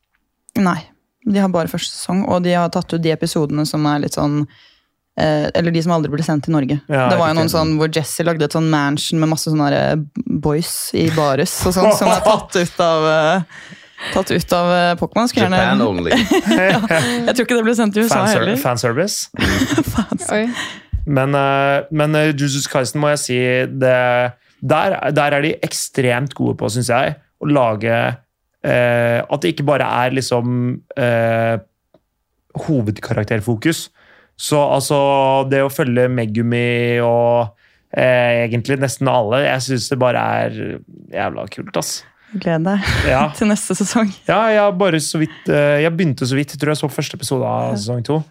[0.58, 0.80] Nei.
[1.26, 4.16] De har bare første sesong, og de har tatt ut de episodene som er litt
[4.18, 4.40] sånn
[5.20, 6.80] eh, Eller de som aldri ble sendt til Norge.
[6.90, 9.68] Ja, det var jo noen sånn hvor Jesse lagde et sånn mansion med masse sånne
[9.76, 9.94] eh,
[10.42, 13.62] boys i bares og sånn, som er tatt ut av eh,
[14.12, 15.28] Tatt ut av eh, Pokémon.
[15.30, 16.10] Japan gjerne- only.
[17.28, 18.56] Jeg tror ikke det ble sendt til USA Fanser heller.
[18.58, 19.30] fanservice.
[20.34, 20.48] Oi.
[21.06, 23.36] Men, uh, men uh, Jujutsu Kaisen må jeg si
[23.82, 23.94] det,
[24.58, 28.18] der, der er de ekstremt gode på, syns jeg, å lage eh,
[28.64, 30.52] At det ikke bare er liksom
[30.96, 31.56] eh,
[32.66, 33.88] hovedkarakterfokus.
[34.38, 34.98] Så altså
[35.50, 37.52] Det å følge Megumi og
[37.94, 40.56] eh, egentlig nesten alle, jeg syns det bare er
[41.12, 42.00] jævla kult, ass.
[42.32, 44.08] Gled deg Ja, til neste sesong.
[44.24, 46.54] ja jeg bare så vidt eh, Jeg begynte så vidt.
[46.54, 48.22] Jeg tror jeg så første episode av sesong to.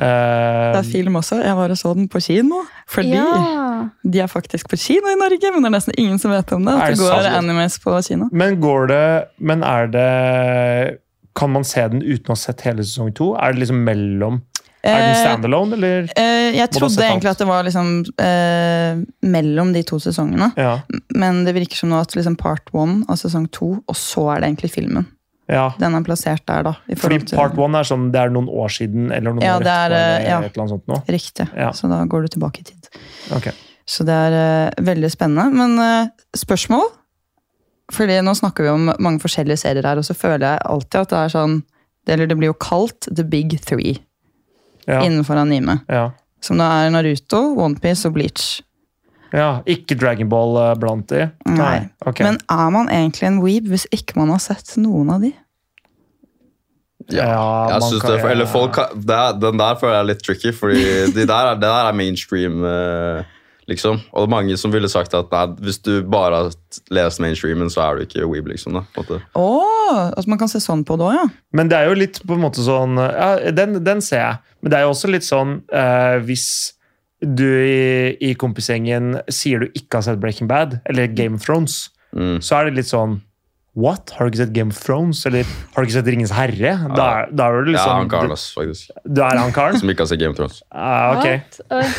[0.00, 1.36] Eh, Det er film også.
[1.44, 2.62] Jeg var og så den på kino.
[2.90, 3.88] Fordi Ja.
[4.04, 6.64] de er faktisk på kino i Norge, men det er nesten ingen som vet om
[6.64, 6.74] det.
[6.74, 8.28] Er det det går animes på kino.
[8.32, 10.98] Men går det Men er det
[11.36, 13.34] Kan man se den uten å ha sett hele sesong to?
[13.34, 14.42] Er det liksom mellom
[14.84, 16.08] Er den Eh, standalone, eller?
[16.16, 17.26] Eh, jeg trodde egentlig alt?
[17.26, 20.52] at det var liksom eh, mellom de to sesongene.
[20.56, 20.80] Ja.
[21.14, 24.40] Men det virker som nå at liksom part one av sesong to, og så er
[24.40, 25.06] det egentlig filmen.
[25.50, 25.66] Ja.
[25.78, 26.72] Den er plassert der, da.
[26.88, 29.66] i Fordi part one er sånn det er noen år siden, eller noen Ja, år
[29.68, 30.38] er, etterpå, ja.
[30.40, 31.00] et eller annet sånt nå.
[31.12, 31.46] Riktig.
[31.56, 31.70] Ja.
[31.76, 32.88] Så da går du tilbake i tid.
[33.36, 33.52] Okay.
[33.84, 34.36] Så det er
[34.70, 35.50] uh, veldig spennende.
[35.52, 36.86] Men uh, spørsmål?
[37.92, 41.10] Fordi nå snakker vi om mange forskjellige serier her, og så føler jeg alltid at
[41.12, 43.98] det er sånn det, Eller det blir jo kalt The Big Three
[44.88, 45.02] Ja.
[45.04, 45.82] innenfor anime.
[45.88, 46.10] Ja.
[46.44, 48.62] Som da er Naruto, Onepiece og Bleach.
[49.34, 49.48] Ja.
[49.66, 51.26] Ikke Dragonball uh, blant de?
[51.50, 51.88] Nei.
[52.06, 52.24] Okay.
[52.28, 55.32] Men er man egentlig en weeb hvis ikke man har sett noen av de?
[57.12, 60.08] Ja, Jeg man synes kan- det, eller folk, det er, Den der føler jeg er
[60.08, 62.62] litt tricky, fordi de der, det der er mainstream.
[62.64, 63.24] eh,
[63.68, 64.00] liksom.
[64.12, 66.50] Og det er mange som ville sagt at nei, hvis du bare har
[66.90, 68.46] lest mainstreamen, så er du ikke weeb.
[68.48, 69.20] liksom da, på en måte.
[69.36, 71.26] Å, altså man kan se sånn på det òg, ja.
[71.52, 74.38] Men det er jo litt på en måte sånn ja, den, den ser jeg.
[74.62, 76.46] Men det er jo også litt sånn eh, hvis
[77.24, 81.90] du i, i kompisgjengen sier du ikke har sett Breaking Bad eller Game of Thrones,
[82.14, 82.36] Mm.
[82.46, 83.16] så er det litt sånn
[83.74, 84.12] What?
[84.14, 85.24] Har du ikke sett Game of Thrones?
[85.26, 85.42] Eller
[85.74, 86.76] har du ikke sett Ringens herre?
[86.94, 88.92] Da, er- da er du Ja, liksom han karen, ass, faktisk.
[89.02, 89.78] Du, er han karen?
[89.80, 90.60] Som ikke har sett Game of Thrones.
[90.70, 91.26] Ah, ok.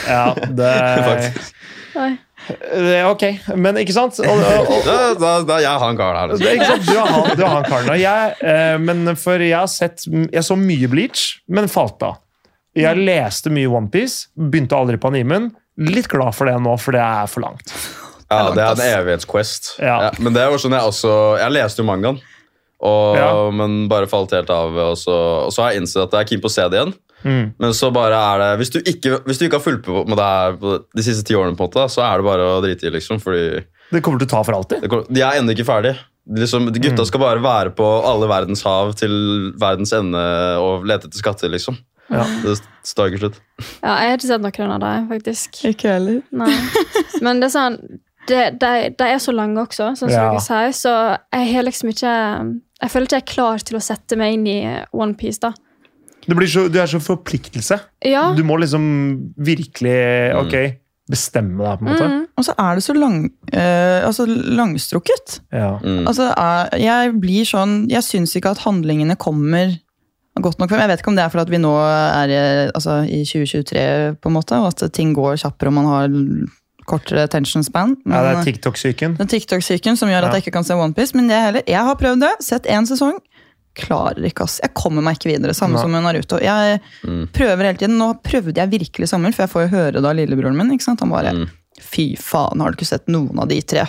[0.07, 0.21] Ja,
[0.55, 0.69] det,
[1.09, 1.51] Faktisk.
[2.71, 3.25] er ok.
[3.59, 4.19] Men ikke sant?
[4.23, 6.31] Og, og, og, Da, da, da er jeg han karen her.
[6.31, 6.47] Liksom.
[6.47, 6.87] er Ikke sant?
[6.87, 7.89] Du har han, du har han karen.
[7.91, 12.21] Og jeg, eh, men for jeg har sett Jeg så mye Bleach, men falt av.
[12.75, 15.51] Jeg leste mye OnePiece, begynte aldri på animen.
[15.77, 17.71] Litt glad for det nå, for det er for langt.
[18.31, 19.75] Ja, det er en evighetsquest.
[19.79, 19.97] Ja.
[20.07, 22.17] Ja, men det var sånn jeg også Jeg leste jo mangaen,
[22.81, 23.51] og, Ja.
[23.51, 24.75] men bare falt helt av.
[24.75, 26.79] Og så, og så har jeg innsett at jeg er keen på å se det
[26.81, 26.93] igjen.
[27.25, 27.53] Mm.
[27.59, 30.17] Men så bare er det Hvis du ikke, hvis du ikke har fulgt på med
[30.17, 30.57] det her
[30.95, 33.21] de siste ti årene, på en måte, så er det bare å drite i, liksom.
[33.23, 34.81] Fordi Det kommer til å ta for alltid.
[34.81, 35.95] det kom- de er ennå ikke ferdig.
[36.27, 37.05] Liksom, gutta Mm.
[37.05, 40.17] skal bare være på alle verdens hav til verdens ende
[40.57, 41.77] og lete etter skatter, liksom.
[42.13, 42.25] Ja.
[42.43, 42.55] Det
[43.09, 43.37] ikke slutt.
[43.81, 45.61] Ja, jeg har ikke sett noen av dem, faktisk.
[45.71, 46.19] Ikke heller.
[46.35, 46.51] Nei.
[47.25, 47.79] Men det er sånn
[48.25, 50.31] De, de, de er så lange også, sånn som Ja.
[50.33, 50.93] dere sier, så
[51.33, 52.13] jeg har liksom ikke
[52.81, 54.57] Jeg føler ikke jeg er klar til å sette meg inn i
[54.93, 55.51] OnePiece, da.
[56.25, 57.77] Det, blir så, det er så forpliktelse.
[58.05, 58.31] Ja.
[58.35, 58.83] Du må liksom
[59.37, 59.99] virkelig
[60.41, 60.55] ok,
[61.09, 62.07] bestemme deg, på en måte.
[62.09, 62.23] Mm.
[62.35, 63.19] Og så er det så lang,
[63.53, 65.39] eh, altså langstrukket.
[65.53, 65.75] Ja.
[65.85, 66.07] Mm.
[66.09, 69.77] Altså, er, jeg blir sånn Jeg syns ikke at handlingene kommer
[70.43, 70.79] godt nok frem.
[70.81, 74.27] Jeg vet ikke om det er fordi at vi nå er altså, i 2023, på
[74.29, 76.09] en måte, og at ting går kjappere og man har
[76.85, 77.95] kortere attention span.
[78.05, 79.15] ja, det er TikTok-syken.
[79.17, 80.39] den TikTok-syken som gjør at Ja.
[80.39, 81.15] jeg ikke kan se OnePiece.
[81.15, 83.17] Men jeg, heller, jeg har prøvd det, sett én sesong.
[83.75, 84.59] Klarer ikke, ass.
[84.63, 85.53] Jeg kommer meg ikke videre.
[85.53, 85.81] Samme Nei.
[85.81, 86.37] som med Naruto.
[86.39, 87.27] Jeg Mm.
[87.33, 87.97] prøver hele tiden.
[87.97, 90.71] Nå prøvde jeg virkelig i sommer, for jeg får jo høre da lillebroren min.
[90.71, 90.99] ikke sant?
[91.01, 91.49] Han bare Mm.
[91.81, 93.85] Fy faen, har du ikke sett noen av de tre?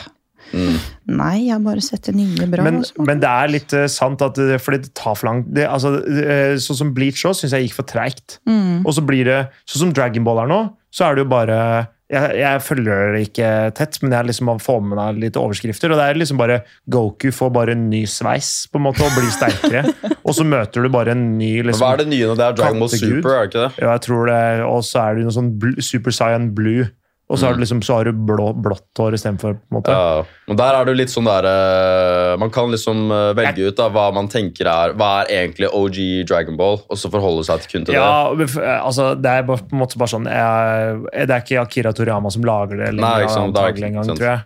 [0.53, 0.77] Mm.
[1.17, 2.65] Nei, jeg har bare sett det nye bra.
[2.67, 5.51] Men, men det er litt uh, sant, at det, fordi det tar for langt.
[5.57, 8.39] Det, altså, eh, sånn som Bleach òg syns jeg gikk for treigt.
[8.49, 8.85] Mm.
[8.85, 10.63] Og så blir det, sånn som Dragon Ball er nå,
[10.95, 11.61] så er det jo bare
[12.07, 15.91] jeg, jeg følger det ikke tett, men jeg liksom får med meg litt overskrifter.
[15.91, 16.61] Og det er liksom bare
[16.93, 19.83] Goku får bare en ny sveis på en måte og blir sterkere.
[20.27, 22.61] og så møter du bare en ny liksom, Hva er det nye når Det er
[22.61, 23.83] Dragon Ball Super, er det ikke det?
[23.83, 24.39] Ja, jeg tror det,
[24.69, 25.51] Og så er det noe sånn
[25.83, 26.87] Super Saiyan Blue.
[27.27, 29.57] Og så, har du liksom, så har du blå, blått hår istedenfor.
[29.89, 33.79] Ja, men der er det litt sånn der eh, Man kan liksom eh, velge ut
[33.81, 35.99] da, hva man tenker er Hva er egentlig OG
[36.31, 38.47] Dragon Ball, og så forholde seg til kun til Ja, det.
[38.77, 42.47] altså, det er på en måte bare sånn jeg, Det er ikke Akira Toriyama som
[42.47, 44.45] lager det Nei, lenger, sant, det ikke gang, tror jeg.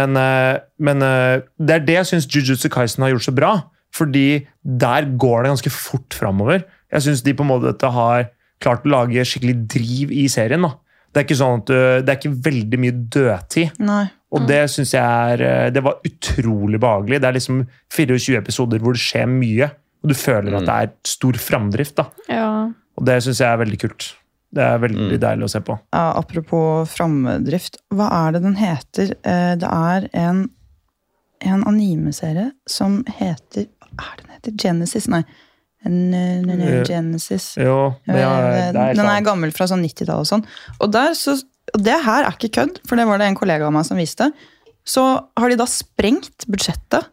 [0.00, 0.54] Men, eh,
[0.88, 3.52] men eh, det er det jeg syns Jujutsu Kaisen har gjort så bra.
[3.94, 6.64] Fordi der går det ganske fort framover.
[6.90, 8.30] Jeg syns de på en måte har
[8.64, 10.64] klart å lage skikkelig driv i serien.
[10.64, 10.72] da.
[11.14, 13.76] Det er ikke sånn at du, det er ikke veldig mye dødtid.
[13.86, 14.04] Nei.
[14.34, 17.20] Og det synes jeg er eh, Det var utrolig behagelig.
[17.22, 17.60] Det er liksom
[17.94, 19.68] 24 episoder hvor det skjer mye.
[20.02, 20.56] Og du føler Mm.
[20.58, 21.94] at det er stor framdrift.
[21.96, 22.04] da.
[22.28, 22.48] Ja.
[22.98, 24.08] Og det syns jeg er veldig kult.
[24.54, 25.20] Det er veldig Mm.
[25.22, 25.78] deilig å se på.
[25.94, 27.78] Ja, apropos framdrift.
[27.94, 29.14] Hva er det den heter?
[29.24, 30.50] Eh, Det er en,
[31.40, 34.52] en animeserie som heter Hva er det den heter?
[34.58, 35.08] Genesis?
[35.08, 35.22] Nei.
[35.84, 37.54] N- n- n- Eh, Genesis.
[37.60, 40.44] Jo, det er, det er den er gammel fra sånn 90-tallet og sånn.
[40.80, 41.34] Og, så,
[41.74, 44.00] og det her er ikke kødd, for det var det en kollega av meg som
[44.00, 44.30] viste.
[44.84, 45.04] Så
[45.36, 47.10] har de da sprengt budsjettet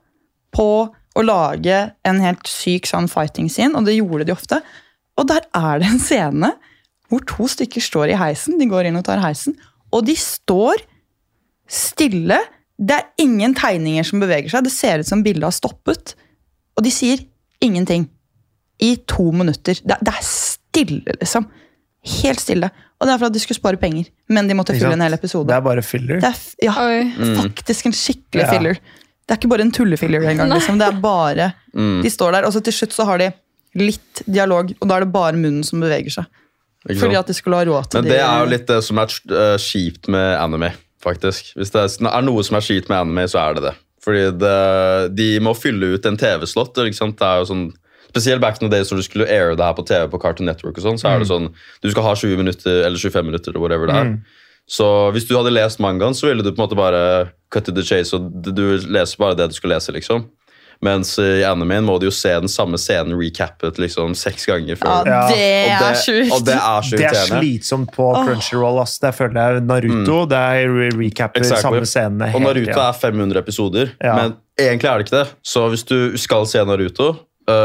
[0.55, 4.61] på å lage en helt syk sånn fighting scene, og det gjorde de ofte.
[5.19, 6.53] Og der er det en scene
[7.11, 9.57] hvor to stykker står i heisen, de går inn og tar heisen,
[9.91, 10.79] og de står
[11.71, 12.37] stille.
[12.81, 16.15] Det er ingen tegninger som beveger seg, det ser ut som bildet har stoppet.
[16.79, 17.19] Og de sier
[17.61, 18.07] ingenting
[18.81, 19.77] i to minutter.
[19.85, 21.45] Det, det er stille, liksom.
[22.21, 22.69] Helt stille.
[23.01, 25.13] Og det er for at de skulle spare penger, men de måtte fylle en hel
[25.17, 25.47] episode.
[25.49, 26.19] Det er bare filler.
[26.21, 27.03] Det er, f- ja, Oi.
[27.13, 27.35] Mm.
[27.43, 28.49] faktisk en skikkelig Ja.
[28.51, 28.73] filler.
[28.81, 30.49] Det er ikke bare en tullefiller engang.
[30.53, 30.77] Liksom.
[30.81, 32.01] Det er bare, Mm.
[32.03, 33.29] De står der, og så til slutt så har de
[33.79, 36.25] litt dialog, og da er det bare munnen som beveger seg.
[36.89, 37.23] Ikke Fordi sant?
[37.23, 39.57] at de skulle ha råd til Men det er jo litt det som er eh,
[39.57, 41.53] kjipt med anime, faktisk.
[41.55, 43.73] Hvis det er, er noe som er kjipt med anime, så er det det.
[44.03, 46.75] Fordi det, de må fylle ut en TV-slott.
[46.83, 47.15] ikke sant?
[47.21, 47.71] Det er jo sånn,
[48.11, 50.45] Spesielt back in the days når du skulle aire det her på TV på Cartoon
[50.51, 51.49] Network, og sånn, så er det sånn,
[51.81, 54.11] du skal ha 20 minutter eller 25 minutter, eller whatever det er.
[54.11, 54.19] Mm.
[54.71, 54.85] Så
[55.15, 57.83] hvis du hadde lest mangaen, så ville du på en måte bare cut to the
[57.83, 60.27] chase, og du- leser bare det du skulle lese, liksom.
[60.81, 65.05] Mens i animeen må du jo se den samme scenen recappet liksom seks ganger før.
[65.05, 66.31] Ja, det og, er det, sjukt.
[66.33, 66.97] og det er sjukt.
[66.97, 68.79] Det er slitsomt på Crunchyroll.
[68.81, 68.95] ass.
[69.03, 70.25] Der føler jeg Naruto.
[70.31, 71.61] Det er re- recapper Exactly.
[71.61, 72.87] samme scenene Og Naruto ja.
[72.89, 74.15] er 500 episoder, Ja.
[74.15, 75.27] men egentlig er det ikke det.
[75.45, 77.15] Så hvis du skal se Naruto, eh,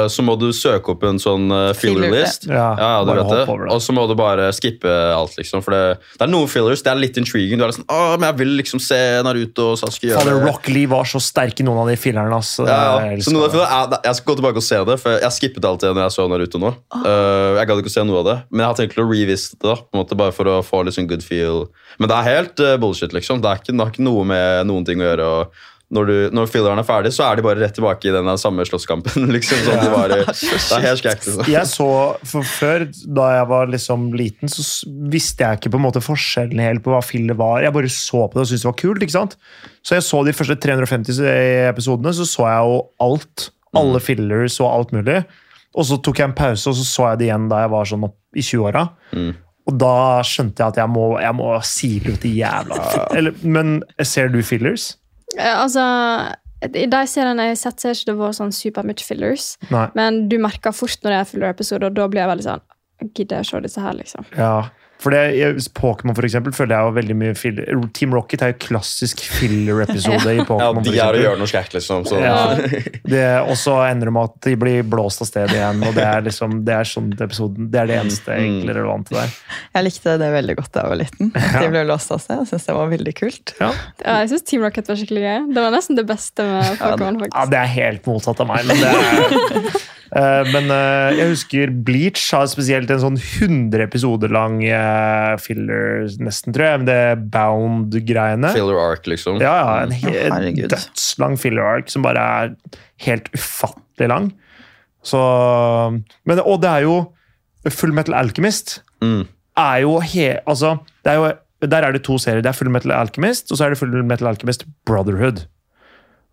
[0.08, 2.46] så må du søke opp en sånn uh, filler list.
[2.48, 3.42] Ja, Ja, du vet det.
[3.74, 5.62] Og så må du bare skippe alt, liksom.
[5.62, 7.60] For det, det er noen fillers, det er litt intriguing.
[7.60, 10.40] Du er litt sånn, Åh, men jeg vil liksom se Naruto og Sasuke gjøre Fader,
[10.40, 10.48] det.
[10.48, 12.32] Rock Lee var så sterk i noen av de fillerne.
[12.40, 12.66] Altså.
[12.68, 13.12] Ja, ja.
[13.12, 15.68] Jeg Så noen av er, Jeg skal gå tilbake og se det, for jeg skippet
[15.70, 16.72] alt det når jeg så Naruto nå.
[17.02, 19.60] Eh, jeg gadd ikke å se noe av det, men jeg har tenkt å revisite
[19.60, 21.66] det, da, på en måte bare for å få litt sånn good feel.
[22.00, 23.44] Men det er helt eh, bullshit, liksom.
[23.44, 25.30] Det, er ikke, det har ikke noe med noen ting å gjøre.
[25.40, 25.64] og
[25.94, 28.64] når, du, når filleren er ferdig, så er de bare rett tilbake i den samme
[28.66, 29.28] slåsskampen.
[29.36, 30.18] liksom, sånn de var i.
[30.26, 31.28] Det er helt skægt.
[31.28, 31.50] Liksom.
[31.52, 31.88] Jeg så,
[32.26, 32.86] for Før,
[33.18, 34.64] da jeg var liksom liten, så
[35.12, 37.62] visste jeg ikke på en måte forskjellen helt på hva filler var.
[37.62, 39.06] Jeg bare så på det og syntes det var kult.
[39.06, 39.38] ikke sant?
[39.86, 41.22] Så jeg så de første 350
[41.70, 43.48] episodene, så så jeg jo alt.
[43.76, 45.20] Alle fillers og alt mulig.
[45.76, 47.88] Og så tok jeg en pause, og så så jeg det igjen da jeg var
[47.90, 48.86] sånn opp i 20-åra.
[49.66, 52.76] Og da skjønte jeg at jeg må, jeg må sile ut de jævla
[53.18, 54.94] Eller, Men ser du fillers?
[55.36, 55.82] Eh, Altså,
[56.66, 59.50] I de seriene jeg har sett, så har ikke det vært sånn supermye fillers.
[59.70, 59.86] Nei.
[59.98, 62.64] Men du merker fort når det er filler episode og da blir jeg veldig sånn
[63.12, 64.24] Gidder jeg å se disse her, liksom?
[64.40, 64.70] Ja,
[65.02, 65.20] for det,
[65.76, 67.80] Pokémon for eksempel, føler jeg jo veldig mye filler.
[67.96, 72.06] Team Rocket er jo klassisk filler-episode i Ja, de er å gjøre noe skært, liksom.
[72.08, 72.20] Så.
[72.22, 72.56] Ja.
[73.16, 75.82] Det, og så ender det med at de blir blåst av sted igjen.
[75.86, 79.34] og Det er liksom, det er sånn episoden, det er det eneste egentlig relevante der.
[79.76, 81.30] Jeg likte det veldig godt da jeg var liten.
[81.38, 82.40] At de ble låst av sted.
[82.42, 83.54] Jeg synes det var veldig kult.
[83.60, 83.70] Ja,
[84.02, 85.46] Ja, jeg syns Team Rocket var skikkelig gøy.
[85.52, 87.20] Det var nesten det beste med Pokémon.
[87.28, 87.46] ja.
[87.52, 89.78] Det er helt motsatt av meg, men det er
[90.14, 96.54] Men eh, jeg husker Bleach har spesielt en sånn 100 episoder lang eh, filler, nesten,
[96.54, 96.82] tror jeg.
[96.82, 96.98] Men det
[97.34, 98.52] Bound-greiene.
[98.54, 99.40] Filler arc, liksom.
[99.42, 102.54] Ja, ja, en helt dødslang filler arc som bare er
[103.06, 104.30] helt ufattelig lang.
[105.06, 105.22] Så
[106.26, 106.96] men, Og det er jo
[107.70, 108.80] Full Metal Alchemist.
[109.02, 109.26] Mm.
[109.58, 111.34] Er jo he, altså, det er jo,
[111.66, 112.42] Der er det to serier.
[112.44, 115.46] Det er Full Metal Alchemist, og så er det Full Metal Alchemist Brotherhood.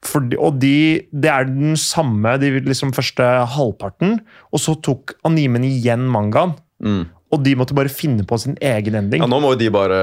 [0.04, 3.24] Fordi, og de, Det er den samme de liksom første
[3.56, 4.20] halvparten,
[4.52, 6.58] og så tok animen igjen mangaen.
[6.84, 7.06] Mm.
[7.34, 9.24] Og de måtte bare finne på sin egen ending.
[9.24, 9.98] Ja, nå må de bare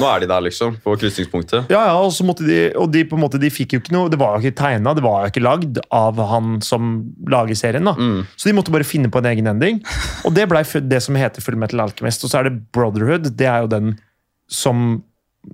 [0.00, 0.74] Nå er de der, liksom.
[0.82, 1.70] På krysningspunktet.
[1.70, 3.94] Ja, ja, og så måtte de, og de på en måte, de fikk jo ikke
[3.94, 6.96] noe, det var jo ikke tegna, det var jo ikke lagd av han som
[7.30, 7.86] lager serien.
[7.86, 7.94] da.
[7.94, 8.24] Mm.
[8.34, 9.82] Så de måtte bare finne på en egen ending.
[10.26, 12.26] Og det blei det som heter Full Metal Alchemist.
[12.26, 13.30] Og så er det Brotherhood.
[13.38, 13.94] Det er jo den
[14.50, 15.04] som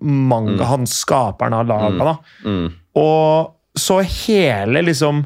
[0.00, 2.06] manga, han skaperen har laga.
[2.08, 2.16] da.
[2.48, 2.70] Mm.
[2.96, 5.24] Og så hele liksom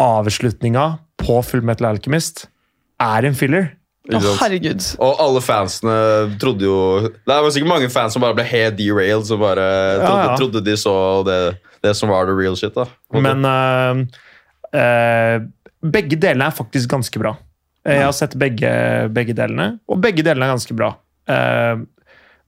[0.00, 0.86] avslutninga
[1.20, 2.46] på Full Metal Alchemist
[3.00, 3.74] er en filler.
[4.10, 4.80] Å, herregud.
[4.98, 5.92] Og alle fansene
[6.40, 9.66] trodde jo Det var sikkert mange fans som bare ble helt derailed, som bare
[10.00, 10.38] trodde, ja.
[10.40, 10.94] trodde de så
[11.28, 11.38] det,
[11.84, 12.74] det som var the real shit.
[12.74, 12.88] da.
[13.12, 14.00] Men uh,
[14.74, 15.36] uh,
[15.84, 17.36] begge delene er faktisk ganske bra.
[17.84, 18.72] Eh, Jeg har sett begge,
[19.14, 20.94] begge delene, og begge delene er ganske bra.
[21.30, 21.84] Uh,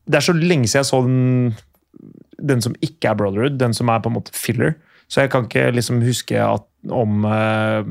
[0.09, 1.53] det er så lenge siden jeg så den,
[2.43, 4.75] den som ikke er Brotherhood, den som er på en måte filler.
[5.13, 7.85] Så jeg kan ikke liksom huske at, om uh,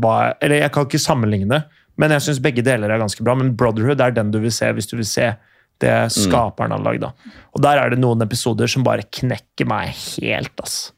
[0.00, 1.62] hva Eller jeg kan ikke sammenligne
[2.00, 3.36] men jeg syns begge deler er ganske bra.
[3.36, 5.34] Men Brotherhood er den du vil se hvis du vil se
[5.80, 7.06] det skaperen har lagd.
[7.56, 10.92] Og der er det noen episoder som bare knekker meg helt, ass.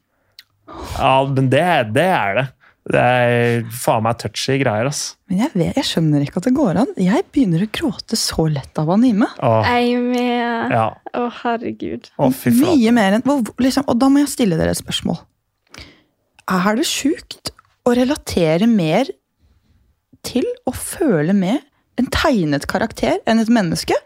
[0.96, 1.62] Ja, men det,
[1.94, 2.48] det er det.
[2.92, 5.12] Det er faen meg touchy greier, ass.
[5.30, 6.90] Men jeg, vet, jeg skjønner ikke at det går an.
[6.98, 9.28] Jeg begynner å gråte så lett av anime.
[9.38, 9.70] Åh,
[10.02, 10.74] med.
[10.74, 10.88] ja.
[11.14, 12.10] Å, herregud.
[12.18, 12.72] Å, fy faen.
[12.74, 13.26] Mye mer enn
[13.62, 15.22] liksom, Og da må jeg stille dere et spørsmål.
[16.50, 17.52] Er det sjukt
[17.86, 19.10] å relatere mer
[20.26, 21.62] til å føle med
[22.00, 23.96] en tegnet karakter enn et menneske?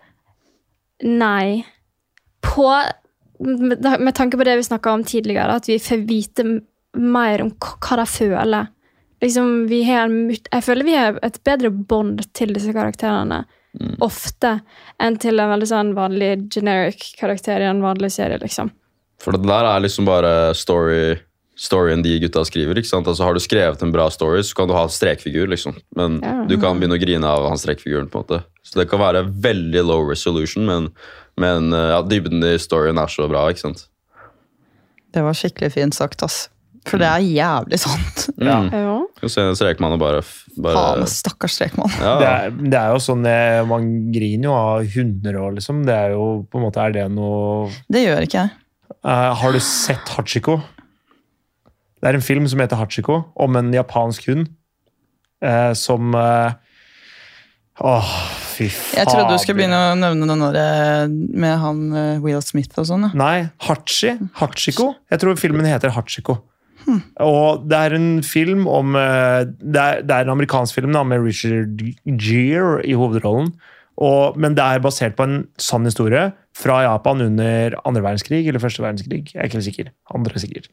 [1.05, 1.65] Nei.
[2.45, 2.71] På
[3.39, 6.45] Med med tanke på det vi snakka om tidligere, at vi får vite
[6.97, 8.71] mer om hva de føler.
[9.21, 13.45] Liksom, vi har jeg føler vi har et bedre bånd til disse karakterene
[14.01, 14.55] ofte
[15.03, 18.39] enn til en veldig sånn vanlig generic karakter i en vanlig serie.
[18.41, 18.71] liksom.
[19.21, 21.17] For det der er liksom bare story,
[21.57, 22.77] storyen de gutta skriver.
[22.79, 23.07] ikke sant?
[23.09, 25.77] Altså Har du skrevet en bra story, så kan du ha strekfigur, liksom.
[25.97, 26.45] Men Ja.
[26.49, 28.11] du kan begynne å grine av han strekfiguren.
[28.11, 28.45] på en måte.
[28.63, 30.91] Så det kan være veldig low resolution, men,
[31.39, 33.49] men eh, ja, dybden i storyen er så bra.
[33.49, 33.87] ikke sant?
[35.13, 36.49] Det var skikkelig fint sagt, ass.
[36.87, 38.27] For det er jævlig sant.
[38.39, 38.61] Ja.
[38.61, 38.71] Mm.
[38.77, 38.97] Ja.
[39.17, 41.89] Skal se en strekmann og bare, Faen, stakkars strekmann.
[41.99, 42.13] ja.
[42.21, 45.81] Det er, det er jo sånn eh, Man griner jo av hunder og liksom.
[45.89, 48.51] Det er jo på en måte Er det noe Det gjør ikke jeg.
[49.07, 50.59] Uh, Har du sett Hachiko?
[52.07, 54.45] Det er en film som heter Hachiko, om en japansk hund
[55.43, 56.53] eh, som eh,
[57.83, 58.13] Åh,
[58.55, 59.01] fy faen.
[59.01, 62.79] Jeg trodde du skulle begynne å nevne den der eh, med han eh, Will Smith
[62.79, 63.09] og sånn.
[63.09, 63.11] ja.
[63.19, 64.15] Nei, Hachi.
[64.39, 64.93] Hachiko.
[65.11, 66.39] Jeg tror filmen heter Hachiko.
[67.27, 71.03] Og det er en film om eh, Det er, det er en amerikansk film da,
[71.03, 73.51] med Richard Gere i hovedrollen.
[73.99, 78.63] Og, men det er basert på en sann historie fra Japan under andre verdenskrig eller
[78.63, 79.25] første verdenskrig.
[79.35, 79.91] Jeg er ikke helt sikker.
[80.15, 80.71] Andre sikkert.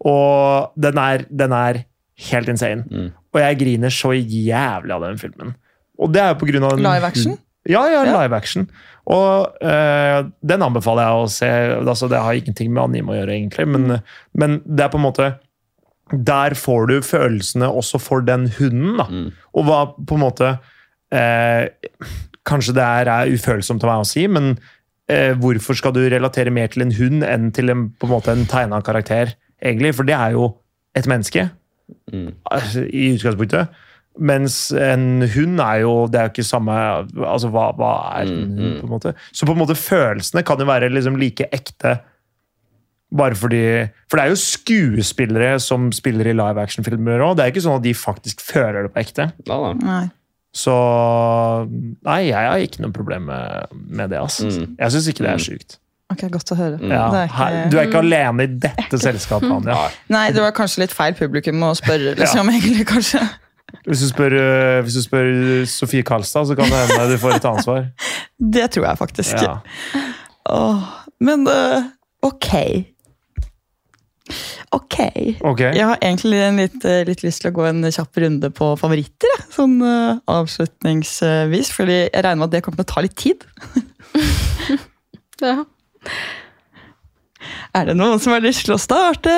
[0.00, 1.82] Og den er, den er
[2.30, 2.84] helt insane.
[2.90, 3.12] Mm.
[3.34, 5.54] Og jeg griner så jævlig av den filmen.
[5.98, 7.38] Og det er jo på grunn av den- Live action?
[7.66, 8.20] Ja, ja, Ja.
[8.22, 8.68] live action.
[9.06, 11.48] Og eh, den anbefaler jeg å se.
[11.80, 14.02] Altså, det har ingenting med anime å gjøre, egentlig, men,
[14.34, 15.38] men det er på en måte
[16.12, 19.04] Der får du følelsene også for den hunden, da.
[19.08, 19.32] Mm.
[19.56, 20.50] Og hva på en måte
[21.12, 21.68] eh,
[22.44, 24.58] Kanskje det er, er ufølsomt av meg å si, men
[25.08, 28.34] eh, hvorfor skal du relatere mer til en hund enn til en, på en måte
[28.34, 29.32] en tegna karakter,
[29.64, 29.94] egentlig?
[29.94, 30.52] For det er jo
[30.96, 31.50] et menneske
[32.12, 32.30] Mm.
[32.50, 33.68] altså, i utgangspunktet.
[34.18, 36.70] Mens en hund er jo Det er jo ikke samme
[37.26, 37.88] Altså, hva, hva
[38.20, 38.80] er en Mm, hund, mm.
[38.80, 39.12] på en måte?
[39.34, 41.98] Så på en måte følelsene kan jo være liksom like ekte
[43.14, 43.60] bare fordi
[44.08, 47.36] For det er jo skuespillere som spiller i live action-filmer òg.
[47.36, 49.28] Det er ikke sånn at de faktisk føler det på ekte.
[49.46, 49.72] Da, da.
[49.84, 50.08] Nei.
[50.54, 50.74] Så
[52.04, 54.18] Nei, jeg har ikke noe problem med, med det.
[54.22, 54.46] Altså.
[54.50, 54.76] Mm.
[54.78, 55.46] Jeg syns ikke det er Mm.
[55.46, 55.78] sjukt.
[56.12, 56.78] Ok, Godt å høre.
[56.84, 59.90] Ja, er ikke- du er ikke alene i dette selskapet, Anja.
[60.08, 60.30] Nei.
[60.32, 63.22] Det var kanskje litt feil publikum å spørre, liksom, egentlig, kanskje.
[63.88, 67.36] Hvis du spør, øh, hvis du spør Sofie Karlstad, så kan det hende du får
[67.36, 67.88] et ansvar.
[68.54, 69.32] Det tror jeg faktisk.
[69.42, 69.58] Ja.
[70.50, 70.82] Åh,
[71.20, 71.82] men øh,
[72.22, 72.50] ok.
[74.72, 74.96] Ok.
[75.40, 75.74] okay.
[75.74, 79.28] Jeg har egentlig litt, øh, litt lyst til å gå en kjapp runde på favoritter.
[79.38, 83.16] jeg, Sånn uh, avslutningsvis, fordi jeg regner med at det kommer til å ta litt
[83.16, 83.44] tid.
[85.42, 85.64] Ja.
[87.74, 89.32] Er det noen som har lyst til å starte?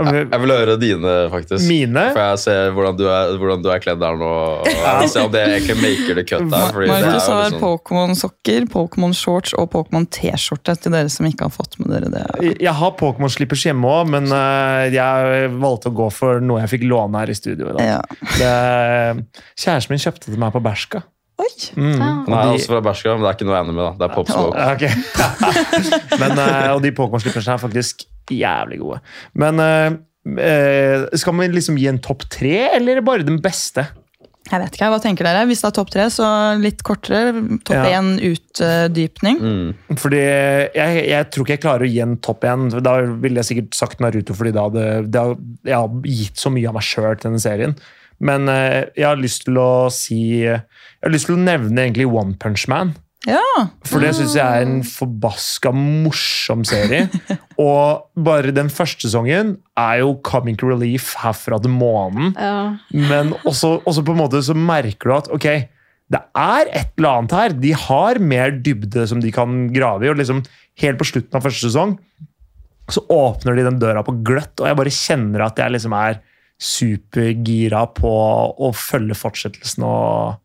[0.00, 1.66] Jeg vil høre dine, faktisk.
[1.68, 2.06] Mine?
[2.14, 4.30] For jeg ser hvordan du er, hvordan du er kledd der nå.
[4.64, 6.70] Og se om det egentlig maker the cut der.
[6.72, 11.52] fordi det er Markus har liksom- Pokémon-sokker, Pokémon-shorts og Pokémon-T-skjorte til dere som ikke har
[11.52, 12.54] fått med dere det.
[12.62, 16.88] Jeg har Pokémon-slippers hjemme òg, men øh, jeg valgte å gå for noe jeg fikk
[16.88, 17.74] låne her i studio.
[17.74, 17.84] i dag.
[17.84, 18.00] Ja.
[18.40, 19.28] Det,
[19.60, 21.04] kjæresten min kjøpte til meg på Bershka.
[21.40, 21.48] Oi!
[21.76, 21.94] Mm.
[21.94, 22.10] Ja.
[22.26, 23.86] Han er også fra Bershka, men det er ikke noe jeg er enig med.
[23.86, 23.92] da.
[24.00, 24.60] Det er Pop Smoke.
[24.60, 24.84] Ja, ok.
[26.22, 29.00] men, øh, og de Pokémon-slipperne er faktisk jævlig gode.
[29.40, 29.96] Men øh,
[30.36, 33.86] øh, skal vi liksom gi en topp tre, eller bare den beste?
[34.50, 35.44] Jeg vet ikke, Hva tenker dere?
[35.46, 36.26] Hvis det er topp tre, så
[36.58, 37.30] litt kortere.
[37.68, 38.00] Topp Ja.
[38.00, 39.36] én utdypning.
[39.38, 39.96] Mm.
[40.00, 42.64] Fordi jeg, jeg tror ikke jeg klarer å gi en topp én.
[42.82, 46.50] Da ville jeg sikkert sagt Naruto, fordi da hadde, det hadde jeg har gitt så
[46.50, 47.76] mye av meg sjøl til denne serien.
[48.20, 50.60] Men øh, jeg har lyst til å si Jeg
[51.06, 52.94] har lyst til å nevne egentlig One Punch Man.
[53.28, 53.66] Ja.
[53.84, 57.08] For det syns jeg er en forbaska morsom serie.
[57.60, 62.32] Og bare den første sesongen er jo coming to relief herfra til månen.
[62.36, 62.78] Ja.
[62.88, 65.48] Men også, også på en måte så merker du at ok,
[66.10, 67.56] det er et eller annet her.
[67.66, 70.12] De har mer dybde som de kan grave i.
[70.12, 70.42] og liksom
[70.80, 71.98] Helt på slutten av første sesong
[72.90, 76.16] så åpner de den døra på gløtt, og jeg bare kjenner at jeg liksom er
[76.60, 78.10] supergira på
[78.60, 80.36] å følge fortsettelsen og,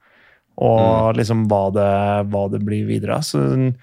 [0.64, 1.92] og liksom hva det,
[2.32, 3.20] hva det blir videre.
[3.20, 3.74] av.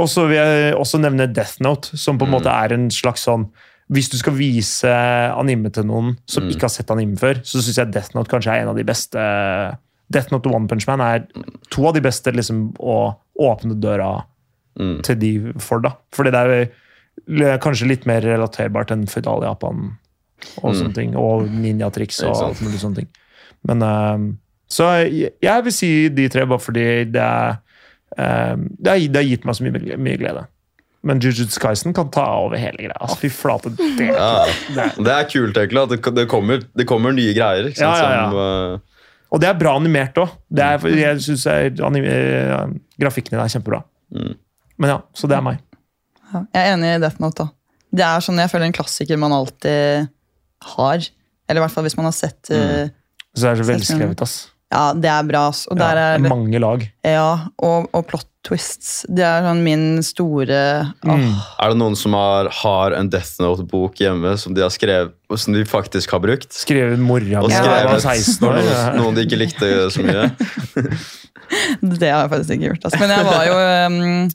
[0.00, 2.38] og så vil jeg også nevne Death Note, som på en Mm.
[2.40, 3.50] måte er en slags sånn
[3.88, 4.90] Hvis du skal vise
[5.38, 6.50] anime til noen som Mm.
[6.50, 8.82] ikke har sett anime før, så syns jeg Death Note kanskje er en av de
[8.82, 9.14] beste
[10.10, 11.26] Death Note og One Punch Man er
[11.70, 14.24] to av de beste liksom, å åpne døra
[14.78, 15.02] Mm.
[15.02, 15.92] til de for, da.
[16.12, 16.70] Fordi det
[17.46, 19.96] er kanskje litt mer relaterbart enn føydal Japan
[20.62, 20.78] og Mm.
[20.80, 21.16] sånne ting.
[21.16, 23.08] Og ninjatriks og alt mulig sånne ting.
[23.66, 24.36] Men ehm,
[24.68, 27.56] Så jeg, jeg vil si de tre, bare fordi det er
[28.18, 30.46] um, det, har, det har gitt meg så mye, mye glede.
[31.06, 32.96] Men Jujutsu Kaisen kan ta over hele greia.
[33.00, 34.44] Altså, fy flate, det, Ja.
[34.74, 35.82] det er- kult, egentlig.
[35.82, 37.68] At det, det, kommer, det kommer nye greier.
[37.68, 37.96] Ikke sant?
[37.96, 38.30] Ja, ja, ja.
[38.30, 38.38] Som,
[38.74, 38.78] uh,
[39.32, 40.30] Og det er bra animert òg.
[40.56, 41.46] Jeg syns
[42.98, 43.82] grafikken din er kjempebra.
[44.14, 44.34] Mm.
[44.78, 45.58] Men ja, så det er meg.
[46.32, 47.44] Ja, Jeg er enig i Death Note.
[47.44, 47.48] da.
[47.96, 50.08] Det er sånn jeg føler en klassiker man alltid
[50.64, 51.08] har.
[51.48, 52.92] Eller i hvert fall hvis man har sett mm.
[53.36, 54.36] Så det er så velskrevet, ass.
[54.72, 55.48] Ja, det er bra.
[55.52, 55.66] ass.
[55.70, 56.86] Og, Ja, der er, mange lag.
[57.04, 59.04] ja, og, og plot twists.
[59.10, 60.58] Det er sånn min store
[61.04, 61.10] Mm.
[61.12, 65.12] åh, er det noen som har, har en Death Note-bok hjemme som de har skrevet,
[65.36, 66.48] som de faktisk har brukt?
[66.54, 68.58] Skrevet mora mi da jeg var 16 år.
[68.62, 70.30] noen, noen de ikke likte så mye?
[72.00, 72.86] Det har jeg faktisk ikke gjort.
[72.88, 72.96] ass.
[72.98, 74.30] Men jeg var jo um,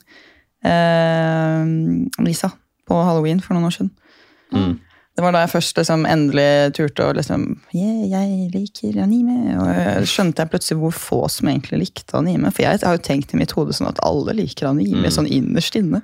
[0.64, 2.48] um, Lisa
[2.88, 3.90] på halloween for noen år siden.
[4.52, 4.72] Mm.
[5.12, 7.42] Det var da jeg først liksom endelig turte å liksom
[7.76, 9.34] yeah, jeg liker anime.
[9.60, 12.48] Og skjønte jeg plutselig hvor få som egentlig likte anime.
[12.54, 15.10] For jeg har jo tenkt i mitt hode sånn at alle liker anime, Mm.
[15.12, 16.00] sånn innerst inne.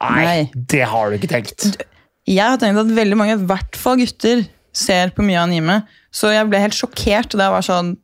[0.00, 1.82] Nei, det har du ikke tenkt.
[2.28, 5.80] Jeg har tenkt at veldig mange, i hvert fall gutter, ser på mye anime.
[6.14, 7.96] Så jeg ble helt sjokkert da jeg var sånn?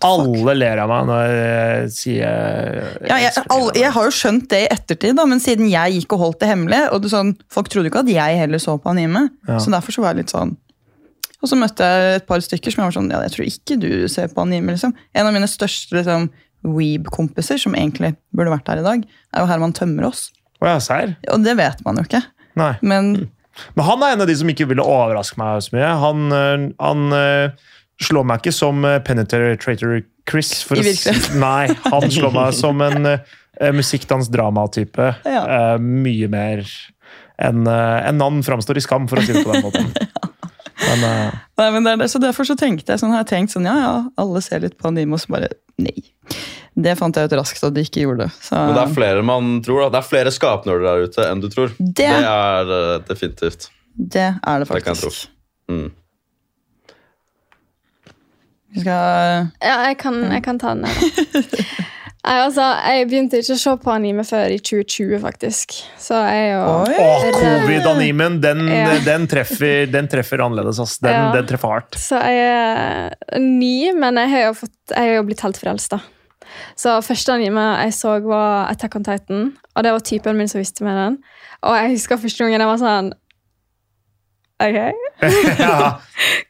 [0.00, 4.60] Alle ler av meg når jeg sier Ja, jeg, alle, jeg har jo skjønt det
[4.64, 7.68] i ettertid, da, men siden jeg gikk og holdt det hemmelig og det sånn, Folk
[7.68, 9.58] trodde ikke at jeg heller så på anime, Ja.
[9.60, 10.54] så derfor så var jeg litt sånn
[11.42, 13.78] Og så møtte jeg et par stykker som jeg var sånn Ja, jeg tror ikke
[13.84, 14.94] du ser på anime, liksom.
[15.14, 16.30] En av mine største liksom,
[16.64, 20.30] weeb-kompiser, som egentlig burde vært her i dag, er jo Herman Tømmerås.
[20.80, 21.12] Serr?
[21.28, 22.22] Og det vet man jo ikke.
[22.56, 22.70] Nei.
[22.80, 23.28] Men
[23.76, 25.90] Men han er en av de som ikke ville overraske meg så mye.
[26.00, 27.50] Han, øh, han øh,
[28.02, 30.62] slår meg ikke som øh, Penetrator Chris.
[30.64, 31.40] For I virkeligheten.
[31.42, 35.10] Nei, han slår meg som en uh, musikkdans-drama-type.
[35.28, 35.44] Ja.
[35.44, 36.64] Uh, mye mer
[37.42, 39.90] enn uh, en navn framstår i skam, for å si det på den måten.
[40.84, 43.30] Men uh, Nei, men det er det, så Derfor så tenkte jeg sånn, har jeg
[43.30, 45.94] tenkt sånn, ja ja, alle ser litt på Animo, så bare nei.
[46.74, 48.26] Det fant jeg ut raskt at de ikke gjorde.
[48.42, 49.92] Så, Men det er flere man tror da.
[49.94, 51.70] Det er flere skapnåler der ute enn du tror.
[51.78, 53.68] Det- er uh, definitivt.
[53.94, 55.12] det er det Det kan jeg tro.
[55.14, 55.30] faktisk.
[55.70, 55.86] Mm.
[58.74, 60.82] Vi skal Ja, jeg kan, jeg kan ta den.
[60.88, 61.50] ned.
[61.52, 61.66] da.
[62.24, 65.74] Altså, jeg begynte ikke å se på anime før i 2020, faktisk.
[66.00, 66.94] Så jeg jo Oi!
[66.96, 68.94] Å, covid-animen, den, Ja.
[69.10, 70.80] den, treffer, den treffer annerledes.
[70.80, 70.94] Ass.
[71.04, 71.26] Den, Ja.
[71.34, 71.98] den treffer hardt.
[72.00, 73.12] Så jeg er
[73.44, 76.00] ny, men jeg har jo, fått, jeg har jo blitt helt frelst, da.
[76.80, 79.44] Så første anime jeg så, var Attack on Titan,
[79.76, 81.20] og det var typen min som visste meg den.
[81.64, 83.12] Og jeg husker første gangen jeg var sånn
[84.64, 84.76] Ok,
[85.60, 86.00] ja.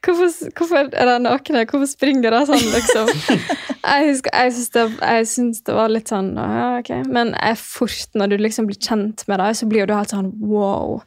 [0.05, 1.65] hvorfor, hvorfor er det nakne?
[1.67, 3.11] Hvorfor springer det sånn, liksom?
[3.85, 6.93] Jeg, husker, jeg, syns det, det var litt sånn ja, ok.
[7.11, 11.01] Men fort, når du liksom blir kjent med det, så blir du helt sånn wow.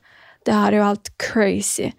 [0.48, 1.92] Det her er jo helt crazy.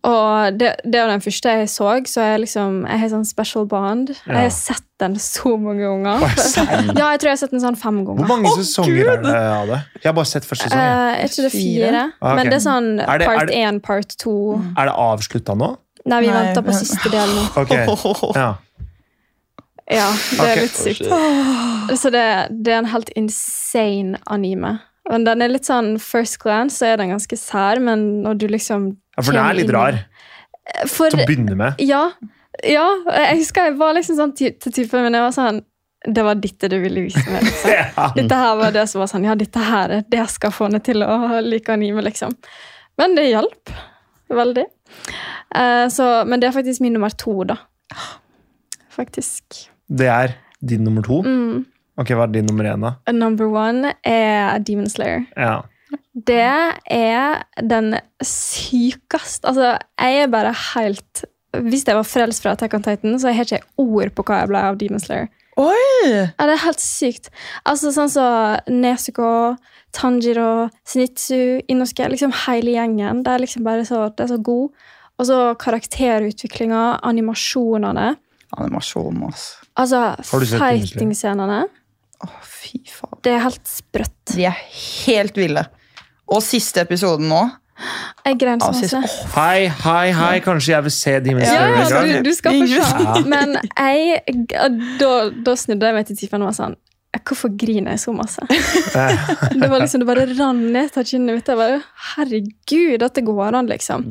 [0.00, 3.66] Og det, det var den første jeg så, så jeg liksom, jeg har sånn special
[3.68, 4.14] bond.
[4.24, 4.38] Ja.
[4.38, 6.24] Jeg har sett den så mange ganger.
[7.00, 8.24] Ja, jeg tror jeg har sett den sånn fem ganger.
[8.24, 9.82] Hvor mange oh, sesonger er det av det?
[10.00, 10.80] Jeg har bare sett første sesong.
[10.80, 10.96] jeg.
[10.96, 11.90] Eh, er ikke det Fire?
[11.90, 12.02] fire?
[12.08, 12.38] Ah, okay.
[12.38, 14.34] Men det er sånn Er det- part én, part to.
[14.72, 15.70] Er det avslutta nå?
[16.08, 17.46] Nei, vi Nei, venter på men- siste del nå.
[17.60, 17.84] Okay.
[18.40, 18.50] ja.
[19.90, 20.62] Ja, det er okay.
[20.62, 21.98] litt sykt.
[21.98, 22.24] Så det,
[22.62, 24.78] det er en helt insane anime.
[25.10, 28.46] Men den er litt sånn First glance så er den ganske sær, men når du
[28.52, 30.00] liksom ja, for den er litt rar
[30.88, 31.80] For, til å begynne med.
[31.84, 32.06] ja,
[32.66, 35.14] ja, jeg husker jeg var liksom sånn til typen, min.
[35.16, 35.60] jeg var sånn
[36.04, 37.70] Det var dette du ville vise meg, liksom.
[37.76, 38.08] Ja.
[38.16, 40.66] Dette her var det som var sånn Ja, dette her er det jeg skal få
[40.68, 42.32] henne til å like anime, liksom.
[43.00, 43.72] Men det hjalp.
[44.32, 44.64] Veldig.
[45.56, 47.56] Eh, så, men det er faktisk min nummer to, da.
[48.92, 49.70] Faktisk.
[49.88, 51.20] Det er din nummer to.
[51.24, 51.64] Mm.
[52.00, 52.94] Ok, Hva er din nummer én, da?
[53.12, 55.24] Number one er Demon Slayer.
[55.36, 55.60] Ja.
[56.14, 61.24] Det er den sykeste Altså, jeg er bare helt
[61.56, 64.42] Hvis jeg var frelst fra Attack on Titan, så har jeg ikke ord på hva
[64.42, 65.26] jeg ble av Demon Slayer.
[65.58, 66.10] Oi!
[66.12, 67.26] Ja, det er helt sykt.
[67.68, 69.56] Altså Sånn som Nezuko,
[69.96, 73.24] Tanjiro, Snitsu, Inosuke Liksom hele gjengen.
[73.26, 74.70] Det er liksom bare så, det er så god.
[75.20, 78.14] Og så karakterutviklinga, animasjonene.
[78.56, 79.50] Animasjon, ass.
[79.78, 80.62] Altså, Slayer?
[80.62, 81.60] fighting-scenene.
[82.20, 83.18] Å, fy faen.
[83.24, 84.16] Det er helt sprøtt.
[84.32, 85.66] De er helt ville.
[86.30, 87.40] Og siste episoden nå
[88.26, 89.00] Jeg grein så av masse.
[89.34, 92.24] Hei, hei, hei, kanskje jeg vil se Demon Ja, Ja, Slayer ja, gang?
[92.24, 93.24] du, du skal få se.
[93.32, 94.36] Men jeg,
[95.00, 95.12] da,
[95.46, 96.76] da snudde jeg meg til Tiffen og var sånn
[97.26, 98.44] Hvorfor griner jeg så masse?
[98.46, 101.48] Det var liksom, det bare rant ned av kinnet mitt.
[101.50, 101.80] Jeg bare,
[102.12, 104.04] Herregud, dette går an, liksom.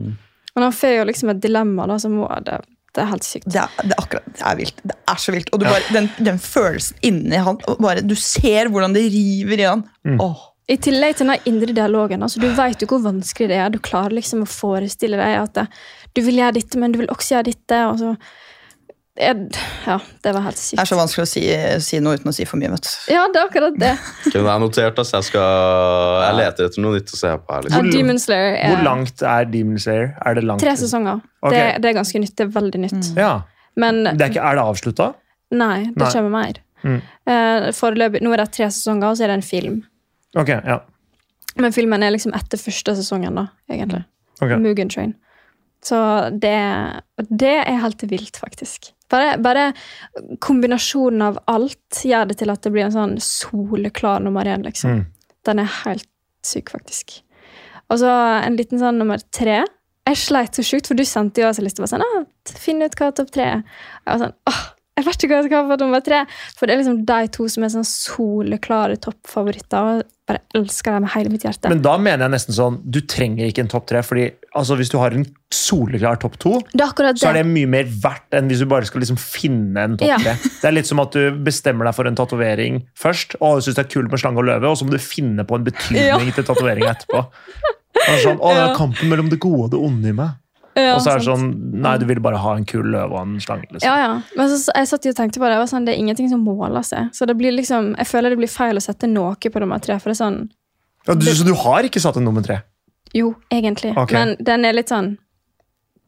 [0.51, 2.57] Men han får jo liksom et dilemma, da, som må det,
[2.97, 3.47] det er helt sykt.
[3.47, 4.83] det, er, det, er akkurat, det er vilt.
[4.91, 5.51] Det er så vilt.
[5.55, 9.67] Og du bare, den, den følelsen inni han bare, Du ser hvordan det river i
[9.69, 9.85] han.
[10.19, 10.45] Åh.
[10.69, 12.21] I tillegg til den indre dialogen.
[12.21, 13.71] altså Du vet jo hvor vanskelig det er.
[13.73, 15.63] Du klarer liksom å forestille deg at
[16.13, 17.79] du vil gjøre dette, men du vil også gjøre dette.
[17.89, 18.11] og så
[19.19, 19.35] er,
[19.87, 20.77] Ja, det var helt sykt.
[20.77, 21.41] Det er så vanskelig å si,
[21.83, 22.69] si noe uten å si for mye.
[22.75, 22.91] vet du.
[23.15, 23.91] Ja, det er akkurat det.
[24.31, 25.11] Kunne jeg notert, ass.
[25.17, 25.49] Jeg, skal,
[26.27, 27.67] jeg leter etter noe nytt å se på her.
[27.73, 27.91] Ja, Liksom.
[27.97, 30.13] Demon Slayer er Hvor langt er Demon Slayer?
[30.25, 30.61] Er det langt?
[30.63, 31.19] tre sesonger.
[31.41, 31.57] Okay.
[31.57, 32.35] Det, det er ganske nytt.
[32.37, 33.11] Det er veldig nytt.
[33.17, 33.33] Ja.
[33.79, 35.13] Men Det er, ikke, er det avslutta?
[35.49, 36.09] nei, det Nei.
[36.13, 36.57] kommer mer.
[36.85, 36.99] Mm.
[37.27, 39.79] Uh, Foreløpig, Nå er det tre sesonger, og så er det en film.
[40.37, 40.81] Ok, ja.
[41.59, 44.03] Men filmen er liksom etter første sesongen, da, egentlig.
[44.39, 44.59] Okay.
[44.61, 45.15] Mugen Train.
[45.83, 45.97] Så
[46.35, 46.55] det,
[47.29, 48.91] det er helt vilt, faktisk.
[49.09, 49.71] Bare, bare
[50.43, 54.99] kombinasjonen av alt gjør det til at det blir en sånn soleklar nummer én, liksom.
[54.99, 55.35] Mm.
[55.47, 56.09] Den er helt
[56.45, 57.21] syk, faktisk.
[57.89, 58.11] Og så
[58.43, 59.63] en liten sånn nummer tre.
[60.09, 62.27] Jeg sleit så sjukt, for du sendte jo lyst til bare sånn, ah,
[62.59, 63.63] finne ut hva topp tre er.
[64.03, 64.61] Jeg var sånn, åh,
[64.99, 66.21] jeg vet ikke hva jeg skal ha på nummer tre.
[66.59, 69.99] For det er liksom de to som er sånn soleklare toppfavoritter.
[69.99, 71.69] Og bare elsker dem med hele mitt hjerte.
[71.71, 74.03] Men da mener jeg nesten sånn Du trenger ikke en topp tre.
[74.05, 78.37] fordi altså, hvis du har en soleklar topp to, så er det mye mer verdt
[78.37, 80.19] enn hvis du bare skal liksom finne en topp Ja.
[80.21, 80.35] tre.
[80.61, 83.85] Det er litt som at du bestemmer deg for en tatovering først, og syns det
[83.87, 86.19] er kult med slange og løve, og så må du finne på en betydning Ja.
[86.37, 87.25] til tatoveringa etterpå.
[87.25, 90.37] Og sånn, å, det er kampen mellom det gode og det onde i meg.
[90.77, 91.47] Ja, og så er det sånn
[91.81, 93.67] Nei, du vil bare ha en kul løve og en slange.
[93.71, 93.87] liksom.
[93.87, 94.11] Ja, ja.
[94.37, 95.57] Men så, jeg satt jo og tenkte på det.
[95.71, 97.09] Sånn, det er ingenting som måler seg.
[97.15, 99.97] Så det blir liksom, jeg føler det blir feil å sette noe på nummer tre.
[99.99, 100.39] For det er sånn
[101.07, 102.61] Ja, du, så du har ikke satt en nummer tre?
[103.15, 103.95] Jo, egentlig.
[103.97, 104.13] Okay.
[104.15, 105.17] Men den er litt sånn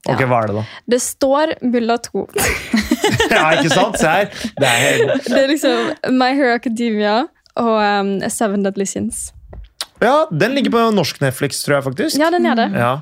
[0.09, 0.61] Ok, hva er det, da?
[0.89, 2.23] Det står Mulla 2.
[3.31, 3.99] Ja, ikke sant?
[4.01, 4.31] Se her.
[4.57, 5.27] Det er helt...
[5.27, 7.19] Det er liksom My Hero Academia
[7.59, 9.29] og um, Seven Deadly Sins.
[10.01, 12.17] Ja, den ligger på norsk Netflix, tror jeg faktisk.
[12.19, 12.67] Ja, den gjør det.
[12.73, 12.93] Ja.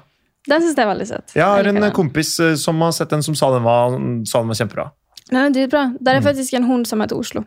[0.47, 1.33] Den syns jeg er veldig søt.
[1.35, 1.91] Jeg har en den.
[1.91, 3.91] kompis eh, som har sett den, som sa den var,
[4.25, 4.91] sa den var kjempebra.
[5.29, 5.83] Den er dritbra.
[5.99, 6.17] Der Mm.
[6.17, 7.43] er faktisk en hund som heter Oslo.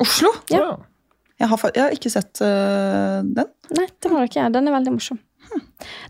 [0.00, 0.32] Oslo?
[0.50, 0.76] Ja.
[1.40, 3.46] Jeg har, jeg har ikke sett uh, den.
[3.76, 4.52] Nei, det har du ikke.
[4.52, 5.18] Den er veldig morsom.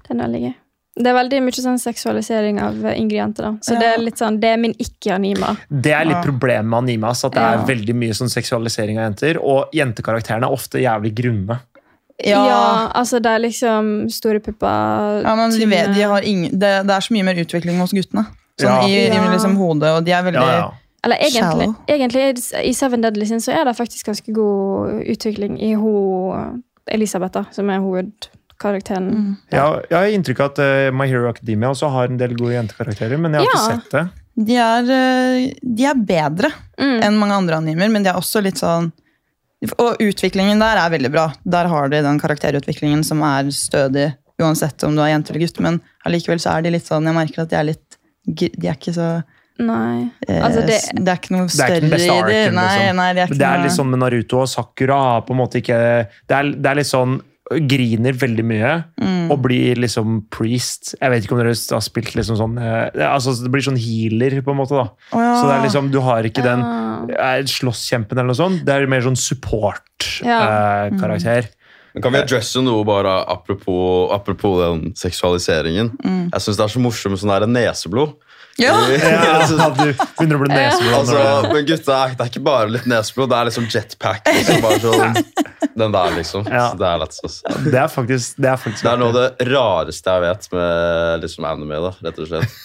[0.08, 0.54] Den er veldig gøy.
[0.94, 3.52] Det er veldig mye sånn seksualisering av eh, yngre da.
[3.64, 5.54] Så det er litt sånn, det er min ikke-anima.
[5.70, 6.22] Det er litt Ja.
[6.26, 7.08] problemet med anima.
[7.14, 7.64] at det er Ja.
[7.64, 9.38] veldig mye sånn seksualisering av jenter.
[9.40, 11.60] Og jentekarakterene er ofte jævlig grunne.
[12.30, 12.90] Ja.
[12.94, 16.94] altså det er liksom store pupper Ja, men de, vet, de har ingen, det, det
[16.94, 18.26] er så mye mer utvikling hos guttene.
[18.60, 18.86] Sånn Ja.
[18.86, 20.70] i, i liksom hodet, og de er veldig Ja, ja.
[21.04, 22.24] Eller egentlig, egentlig
[22.62, 25.90] i Seven Deadly sin så er det faktisk ganske god utvikling i ho
[26.86, 29.08] Elisabeth, da, som er hovedkarakteren.
[29.10, 29.36] Mm.
[29.52, 32.54] Har- jeg har inntrykk av at uh, My Hero Academia også har en del gode
[32.54, 33.58] jentekarakterer, men jeg har Ja.
[33.58, 34.08] ikke sett det.
[34.46, 37.02] de er, øh, de er bedre Mm.
[37.02, 38.92] enn mange andre animer, men de er også litt sånn
[39.78, 41.26] Og utviklingen der er veldig bra.
[41.44, 44.08] Der har de den karakterutviklingen som er stødig,
[44.42, 47.14] uansett om du er jente eller gutt, men allikevel så er de litt sånn Jeg
[47.14, 49.22] merker at de er litt De er ikke så
[49.62, 50.08] Nei.
[50.26, 52.22] eh, Altså, det- det er ikke noe Det er større ikke den beste i det.
[52.24, 52.96] arken, Nei, liksom.
[52.96, 55.60] nei, det er det er noe litt sånn med Naruto og Sakura på en måte
[55.62, 55.78] ikke
[56.26, 57.20] Det er, det er litt sånn
[57.60, 59.30] Griner veldig mye Mm.
[59.30, 60.94] og blir liksom priest.
[61.00, 64.40] Jeg vet ikke om dere har spilt liksom sånn eh, altså Det blir sånn healer,
[64.42, 64.70] på en måte.
[64.76, 65.34] da Oh, ja.
[65.40, 67.06] Så det er liksom, du har ikke den Ah.
[67.36, 68.64] eh, slåsskjempen eller noe sånt.
[68.64, 69.22] Det er mer sånn Ja.
[70.22, 71.48] support-karakter.
[71.94, 75.90] Men kan vi adresse noe bare apropos, apropos den seksualiseringen?
[76.00, 76.30] Mm.
[76.32, 78.14] Jeg syns det er så morsomt med sånn her neseblod.
[78.60, 78.74] Ja.
[78.90, 79.36] Ja,
[79.66, 80.96] at du begynner å bli neseblod.
[80.98, 84.28] Altså, men gutta, det er ikke bare litt neseblod, det er liksom jetpack.
[84.28, 85.16] Liksom, bare sånn,
[85.80, 86.46] den der, liksom.
[86.50, 86.66] Ja.
[86.72, 87.56] Så det er lett, altså.
[87.64, 91.26] Det er faktisk Det er, faktisk Det er noe av det rareste jeg vet med
[91.26, 92.60] liksom anime, da, rett og slett.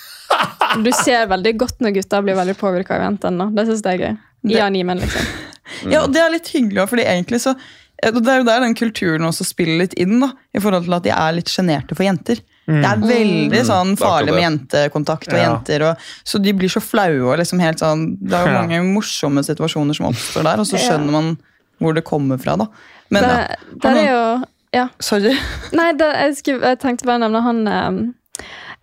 [0.83, 3.47] Du ser veldig godt når gutta blir veldig påvirka av jentene.
[3.55, 4.17] Det syns jeg er gøy.
[4.57, 5.35] I animen, liksom.
[5.91, 7.51] Ja, og det er litt hyggelig, òg, fordi egentlig så
[7.99, 11.03] Det er jo der den kulturen også spiller litt inn, da, i forhold til at
[11.03, 12.39] de er litt sjenerte for jenter.
[12.67, 15.43] Det er veldig sånn er akkurat farlig med jentekontakt og Ja.
[15.45, 15.97] jenter, og,
[16.27, 17.21] så de blir så flaue.
[17.31, 18.61] og liksom helt sånn, Det er jo Ja.
[18.61, 21.37] mange morsomme situasjoner som oppstår der, og så skjønner man
[21.79, 22.57] hvor det kommer fra.
[22.57, 22.67] da.
[23.09, 24.89] Men ja, Det, der er jo Ja.
[24.99, 25.31] sorry.
[25.73, 28.15] Nei, det, jeg, skulle, jeg tenkte bare å nevne han um,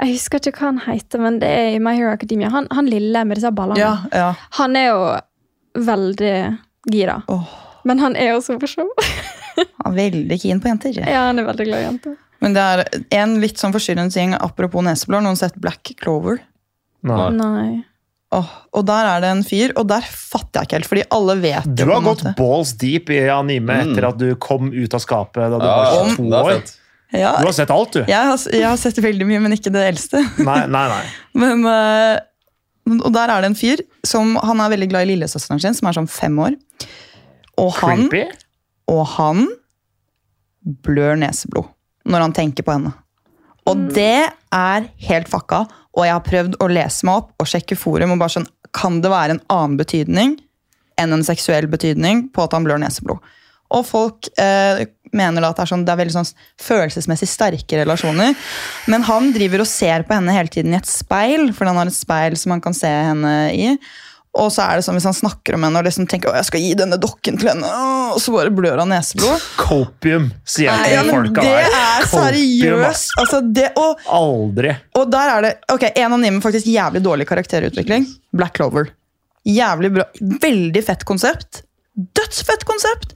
[0.00, 2.48] Jeg husker ikke hva han heter, men det er i My Hero Academia.
[2.50, 3.78] Han, han lille med disse ballene.
[3.78, 4.34] Ja, ja.
[4.58, 5.20] Han er jo
[5.84, 6.58] veldig
[6.90, 7.22] gira.
[7.28, 7.44] Oh.
[7.84, 8.88] Men han er jo så morsom.
[9.84, 10.98] han er veldig keen på jenter.
[11.04, 12.16] Ja, han er veldig glad i jenter.
[12.44, 12.84] Men det er
[13.22, 15.22] en litt sånn forstyrrende ting, apropos neseblod.
[15.22, 16.42] Har noen sett Black Clover?
[17.08, 17.30] Nei.
[17.38, 17.66] Nei.
[18.34, 21.36] Oh, og der er det en fyr, og der fatter jeg ikke helt, fordi alle
[21.38, 22.32] vet Du har gått måte.
[22.36, 23.92] balls deep i anime Mm.
[23.92, 26.64] etter at du kom ut av skapet da du Ja, var 22 det er år.
[27.14, 28.00] Ja, Du har sett alt, du.
[28.08, 30.18] jeg, har, jeg har sett veldig mye, men ikke det eldste.
[30.50, 31.04] Nei, nei, nei.
[31.44, 32.18] Men, eh,
[33.04, 35.88] og der er det en fyr som han er veldig glad i lillesøsteren sin, som
[35.88, 36.56] er sånn fem år.
[37.56, 38.26] Og han, Creepy.
[38.90, 39.46] og han
[40.64, 41.70] blør neseblod
[42.04, 42.92] når han tenker på henne.
[43.70, 45.64] Og det er helt fucka.
[45.94, 48.12] Og jeg har prøvd å lese meg opp og sjekke forum.
[48.12, 50.36] og bare sånn, Kan det være en annen betydning
[50.98, 53.18] enn en seksuell betydning på at han blør neseblod?
[53.70, 57.78] Og folk eh, mener da at det er, sånn, det er veldig sånn følelsesmessig sterke
[57.80, 58.34] relasjoner.
[58.90, 61.90] Men han driver og ser på henne hele tiden i et speil, for han har
[61.90, 63.70] et speil som han kan se henne i.
[64.34, 66.48] Og så er det sånn hvis han snakker om henne og liksom tenker å, jeg
[66.48, 67.68] skal gi denne dokken til henne,
[68.10, 69.44] og så bare blør han neseblod.
[69.60, 73.14] Copium, sier jeg til ja, folka folka det er seriøst!
[73.22, 74.74] Altså, det, og, Aldri.
[74.98, 78.08] og der er det ok, en anime faktisk jævlig dårlig karakterutvikling.
[78.34, 78.90] Black Clover.
[79.46, 80.08] Jævlig bra.
[80.42, 81.62] Veldig fett konsept.
[81.94, 83.14] Dødsfett konsept!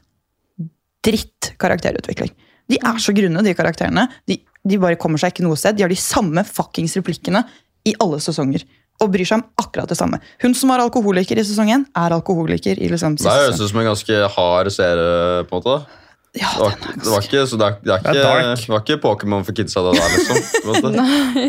[1.03, 2.31] Dritt karakterutvikling.
[2.69, 4.07] De er så grunne, de karakterene.
[4.29, 4.39] De,
[4.69, 5.79] de bare kommer seg ikke noe sted.
[5.79, 7.43] De har de samme fuckings replikkene
[7.89, 8.62] i alle sesonger.
[9.01, 10.19] Og bryr seg om akkurat det samme.
[10.43, 13.65] Hun som var alkoholiker i sesong 1, er alkoholiker i liksom Det siste høres sesong.
[13.65, 15.45] ut som en ganske hard serie.
[15.47, 15.79] på en måte.
[16.39, 18.69] Ja, Det var, den er det var ikke, så det er, det er ikke, det
[18.69, 20.93] var ikke Pokémon for kidsa, det der, liksom.
[20.99, 21.47] Nei.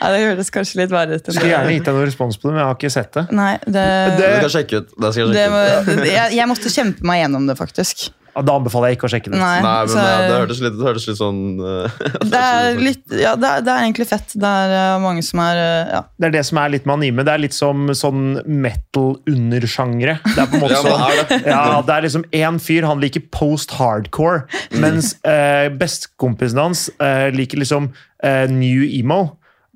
[0.00, 1.26] Nei, det høres kanskje litt verre ut.
[1.28, 1.50] Skulle det.
[1.52, 3.24] gjerne gitt deg noen respons på det, men jeg har ikke sett det.
[3.36, 3.84] Nei, det,
[4.16, 4.94] Det skal jeg sjekke ut.
[5.04, 6.08] Det skal jeg det, sjekke ut.
[6.14, 8.06] jeg, jeg måtte kjempe meg gjennom det, faktisk.
[8.34, 9.42] Ja, Da anbefaler jeg ikke å sjekke det ut.
[9.42, 12.80] Nei, Nei, men så- det, det, hørtes litt, det hørtes litt sånn uh, Det er,
[12.82, 14.34] litt, ja, det, er, det er egentlig fett.
[14.34, 16.00] Det er uh, mange som er uh, ja.
[16.18, 17.26] Det er det som er litt med anime.
[17.26, 20.18] Det er litt som sånn metal-undersjangre.
[20.26, 21.40] Det er på en måte Ja, men sånn er det?
[21.46, 24.44] Ja, det er liksom én fyr, han liker post-hardcore,
[24.82, 27.92] mens eh, bestekompisen hans eh, liker liksom
[28.24, 29.22] eh, new emo.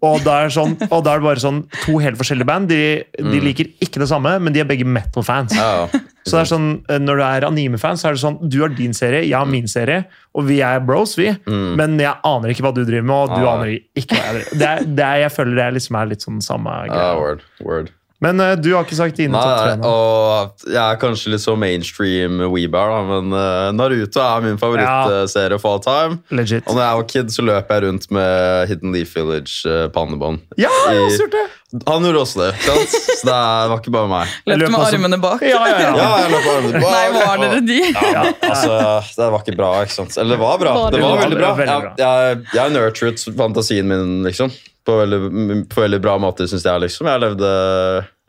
[0.00, 2.68] Og da er, sånn, er det bare sånn to helt forskjellige band.
[2.70, 3.30] De, Mm.
[3.32, 5.56] de liker ikke det samme, men de er begge metal-fans.
[5.56, 6.00] Ja, ja.
[6.28, 8.68] Så det er sånn, eh, Når du er anime-fan, så er det sånn du har
[8.68, 10.04] din serie, jeg har min serie,
[10.36, 11.30] og vi er bros, vi.
[11.48, 11.74] Mm.
[11.76, 13.54] Men jeg aner ikke hva du driver med, og du Ah.
[13.56, 14.58] aner ikke hva jeg driver med.
[14.60, 17.18] Det er, det er, jeg føler det liksom er litt sånn samme ja, greia.
[17.18, 17.90] word, word.
[18.24, 19.90] Men uh, du har ikke sagt dine topp tre nå.
[19.90, 25.54] og jeg er kanskje litt så mainstream weebar, da, men uh, Naruto er min favorittserie
[25.54, 26.18] of all time.
[26.34, 26.66] Legit.
[26.66, 30.42] Og når jeg var kid, så løp jeg rundt med Hidden Leaf Village uh, pannebånd.
[30.58, 31.46] Ja, jeg i-!
[31.84, 32.92] Han gjorde også det, sant?
[33.20, 33.34] så det
[33.70, 34.30] var ikke bare meg.
[34.48, 35.42] Løp med armene bak.
[35.44, 35.90] Ja, ja, ja.
[36.00, 36.94] Ja, jeg løp armene bak.
[36.94, 37.78] Nei, var dere de?
[37.92, 38.78] Ja, altså,
[39.20, 40.16] det var ikke bra, ikke sant?
[40.16, 40.72] Eller det var bra.
[40.78, 41.26] Var Det det var bra?
[41.26, 41.52] veldig bra.
[41.60, 44.50] Jeg, jeg, jeg nurturet fantasien min, liksom.
[44.88, 46.80] På veldig, på veldig bra måte, syns jeg.
[46.86, 47.10] liksom.
[47.12, 47.48] Jeg levde,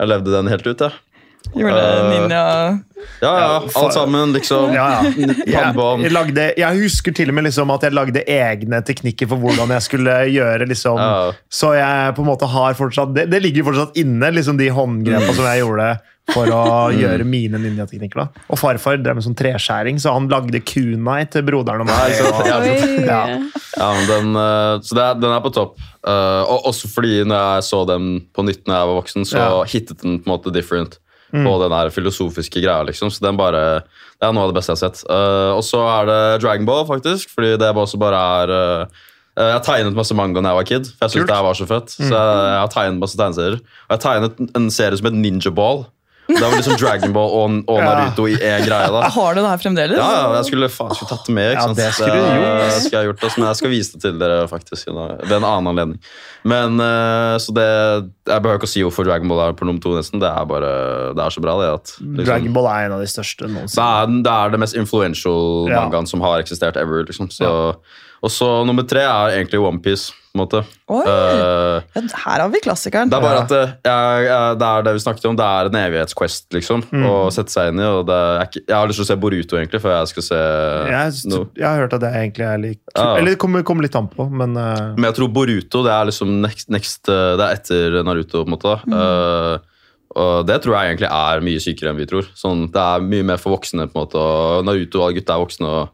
[0.02, 0.92] jeg levde den helt ut, jeg.
[0.92, 1.09] Gjorde
[1.50, 2.80] Eh, ninja
[3.22, 4.74] Ja, ja, alt sammen, liksom.
[4.76, 5.12] Ja, ja.
[5.16, 6.04] Jeg, Pannebånd.
[6.04, 9.72] jeg, lagde, jeg husker til og med liksom at jeg lagde egne teknikker for hvordan
[9.74, 11.32] jeg skulle gjøre liksom, Ja.
[11.50, 15.34] Så jeg på en måte har fortsatt Det, det ligger fortsatt inne, liksom de håndgrepene
[15.36, 15.90] som jeg gjorde
[16.30, 16.60] for å
[16.92, 17.00] Mm.
[17.02, 18.14] gjøre mine ninjateknikker.
[18.20, 18.28] da.
[18.54, 22.20] Og farfar drev med sånn treskjæring, så han lagde kunai til broderen og meg.
[22.22, 22.60] og- Ja,
[23.02, 23.40] Ja.
[23.80, 25.78] Ja, men den, eh, så det er, den er på topp.
[26.06, 29.38] Eh, og også fordi når jeg så den på nytt når jeg var voksen, så
[29.40, 29.64] Ja.
[29.64, 31.00] hittet den på en måte different
[31.32, 31.46] Mm.
[31.46, 32.84] på den her filosofiske greia.
[32.88, 33.84] liksom, Så den bare,
[34.20, 35.04] det er noe av det beste jeg har sett.
[35.06, 39.06] Uh, og så er det Dragon Ball, faktisk, fordi det også bare er eh,
[39.40, 41.30] Jeg tegnet masse manga da jeg var kid, for jeg Kult.
[41.30, 41.36] Mm.
[41.36, 41.94] det var så fett.
[41.96, 43.62] Så jeg, jeg har tegnet masse tegneserier.
[43.88, 45.86] Og jeg tegnet en serie som het Ninja Ball.
[46.30, 48.90] Det var liksom Dragon Ball og, og Naruto i én greie.
[48.94, 49.98] da Har du det her fremdeles?
[49.98, 51.52] ja, ja, jeg skulle faen skulle tatt det med.
[51.56, 52.60] ikke Ja, det skulle du gjort.
[52.62, 55.48] Det skal jeg gjort, altså, men jeg skal vise det til dere faktisk ved en
[55.50, 56.00] annen anledning.
[56.48, 57.66] Men eh, så det
[58.30, 60.22] Jeg behøver ikke å si hvorfor Dragon Ball er på nummer to, nesten.
[60.22, 60.70] Det er bare,
[61.18, 61.72] det er så bra, det.
[61.80, 64.22] at liksom, Dragon Ball er en av de største det noensinne.
[64.24, 65.82] det er det mest influential Ja.
[65.82, 67.04] mangaen som har eksistert ever.
[67.10, 67.30] liksom.
[67.34, 67.52] Så,
[68.22, 70.12] Og så nummer tre er egentlig OnePiece.
[70.38, 70.60] Måte.
[70.94, 73.10] Oi, uh, ja, her har vi klassikeren.
[73.10, 75.70] det er bare at det, jeg, jeg, det er det vi snakket om, det er
[75.72, 77.06] en evighetsquest liksom, Mm.
[77.10, 77.88] å sette seg inn i.
[77.90, 80.24] og det er ikke, Jeg har lyst til å se Boruto egentlig, før jeg skal
[80.30, 80.40] se
[80.92, 81.48] Jeg, noe.
[81.58, 83.16] jeg har hørt at det egentlig er litt Ja.
[83.18, 84.94] Eller det kommer, kommer litt an på, men uh.
[84.96, 88.44] Men jeg tror Boruto det er liksom next, next eh, Det er etter Naruto.
[88.44, 88.76] på en måte.
[88.86, 88.94] Mm.
[88.94, 89.58] Uh,
[90.20, 92.26] og det tror jeg egentlig er mye sykere enn vi tror.
[92.36, 93.86] Sånn, det er mye mer for voksne.
[93.88, 95.68] på en måte, og Naruto og alle gutta er voksne.
[95.70, 95.90] og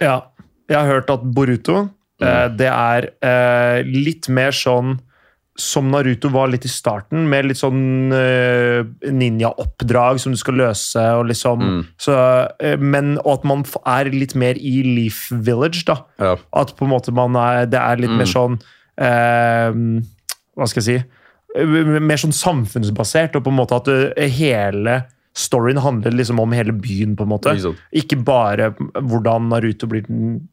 [0.00, 0.14] Ja,
[0.68, 1.90] jeg har hørt at Boruto
[2.20, 4.98] eh, det er eh, litt mer sånn
[5.60, 8.80] som Naruto var litt i starten, med litt sånn eh,
[9.12, 11.02] ninja-oppdrag som du skal løse.
[11.18, 11.86] og liksom, Mm.
[11.98, 12.14] så,
[12.60, 15.84] eh, men, Og at man er litt mer i Leaf Village.
[15.84, 15.98] da.
[16.18, 16.36] Ja.
[16.54, 18.16] At på en måte man er, det er litt Mm.
[18.18, 18.60] mer sånn
[18.96, 19.72] eh,
[20.56, 21.04] Hva skal jeg si?
[21.66, 23.86] Mer sånn samfunnsbasert, og på en måte at
[24.30, 25.04] hele
[25.36, 27.16] storyen handler liksom om hele byen.
[27.16, 27.52] på en måte.
[27.56, 27.74] Ikke?
[28.02, 30.02] Ikke bare hvordan Naruto blir,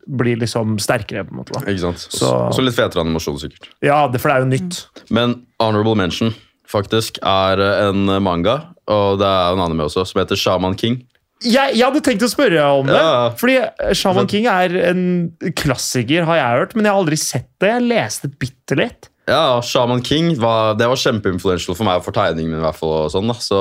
[0.07, 1.25] blir liksom sterkere.
[1.25, 1.53] på en måte.
[1.53, 1.61] Da.
[1.71, 1.97] Ikke sant?
[2.11, 3.69] Så- Også litt fetere animasjon, sikkert.
[3.81, 4.85] Ja, det, for det er jo nytt.
[5.09, 6.33] Men Honorable Mention
[6.67, 7.59] faktisk er
[7.89, 11.03] en manga, og det er en anime også, som heter Shaman King.
[11.43, 12.95] Jeg, jeg hadde tenkt å spørre om det.
[12.97, 13.29] Ja.
[13.37, 13.59] Fordi
[13.93, 17.69] Shaman King er en klassiker, har jeg hørt, men jeg har aldri sett det.
[17.75, 19.09] Jeg leste bitte litt.
[19.27, 22.61] Ja, Shaman King var, det var kjempeinfluential for meg for tegningen min.
[22.61, 23.35] i hvert fall, og sånn da.
[23.43, 23.59] Så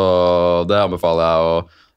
[0.70, 1.56] det anbefaler jeg å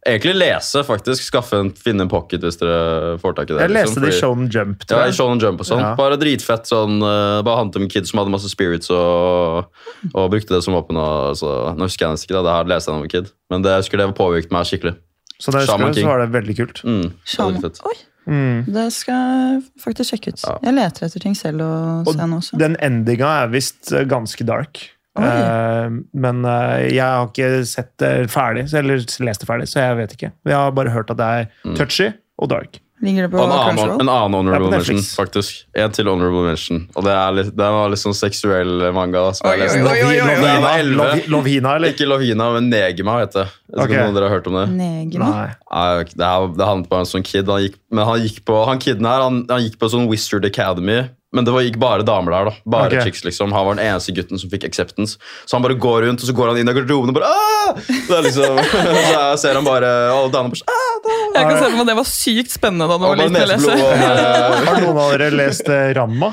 [0.10, 0.82] egentlig lese.
[0.88, 1.24] faktisk.
[1.28, 3.68] Skaffe en, Finne en pocket hvis dere får tak i det.
[3.68, 4.86] Jeg leste liksom, det i Shonen Jump.
[4.90, 5.14] Ja, i.
[5.14, 5.84] Shonen Jump og sånn.
[5.84, 5.92] Ja.
[6.00, 6.66] Bare dritfett.
[6.70, 9.70] sånn, uh, Bare handlet om en kid som hadde masse spirits og,
[10.14, 10.98] og brukte det som våpen.
[10.98, 13.14] Og, så, nå husker jeg nesten ikke det, det her leste jeg da jeg var
[13.18, 13.34] kid.
[13.54, 14.96] Men det skulle det påvirket meg skikkelig.
[15.40, 16.08] Så da jeg Shaman husker du King.
[16.10, 16.82] så var det veldig kult.
[16.84, 17.62] Mm, det var Shaman.
[17.64, 17.84] veldig.
[17.92, 17.98] Oi,
[18.30, 18.64] Mm.
[18.70, 20.44] det skal jeg faktisk sjekke ut.
[20.46, 20.56] Ja.
[20.70, 22.60] Jeg leter etter ting selv Og, Og se også.
[22.62, 24.84] Den endinga er visst eh, ganske dark.
[25.20, 29.98] Eh, men uh, jeg har ikke sett det ferdig, eller lest det ferdig, så jeg
[30.00, 30.32] vet ikke.
[30.48, 31.76] Jeg har bare hørt at det er Mm.
[31.76, 32.80] touchy og dark.
[33.02, 34.02] Ligger det på en annen, Crunchyroll?
[34.04, 35.62] en annen honorable mention, faktisk.
[35.80, 36.82] En til honorable mention.
[37.00, 39.22] Og det, er litt, det var litt sånn seksuell manga.
[39.30, 39.80] da, som jeg Oi, leste.
[39.80, 40.28] oi, oi, oi, oi, oi.
[40.28, 40.98] Jeg Lovhina, 11.
[41.00, 41.94] Lov- Lovhina, eller?
[41.96, 43.54] Ikke Lovhina, men Negima heter det.
[43.70, 44.66] Jeg vet ikke om dere har hørt om det.
[44.76, 45.30] Negima?
[45.32, 45.48] Nei.
[45.72, 46.28] Nei, det, det
[46.68, 47.48] handlet bare om en sånn kid.
[47.48, 50.46] Han gikk, men han gikk på, han kiden her, han, han gikk på sånn Wizard
[50.50, 51.00] Academy.
[51.36, 52.50] Men det var, gikk bare damer der.
[52.50, 53.04] da Bare okay.
[53.06, 55.20] chicks liksom Han var den eneste gutten som fikk acceptance.
[55.46, 57.78] Så han bare går rundt, og så går han inn i garderoben og bare Aah!
[57.86, 60.88] Det er liksom, Så jeg ser han bare alle damene bare «Aah!»
[61.30, 63.76] Jeg kan se for meg det var sykt spennende da Og var liten å lese.
[64.68, 66.32] Har noen av dere lest eh, Ramma?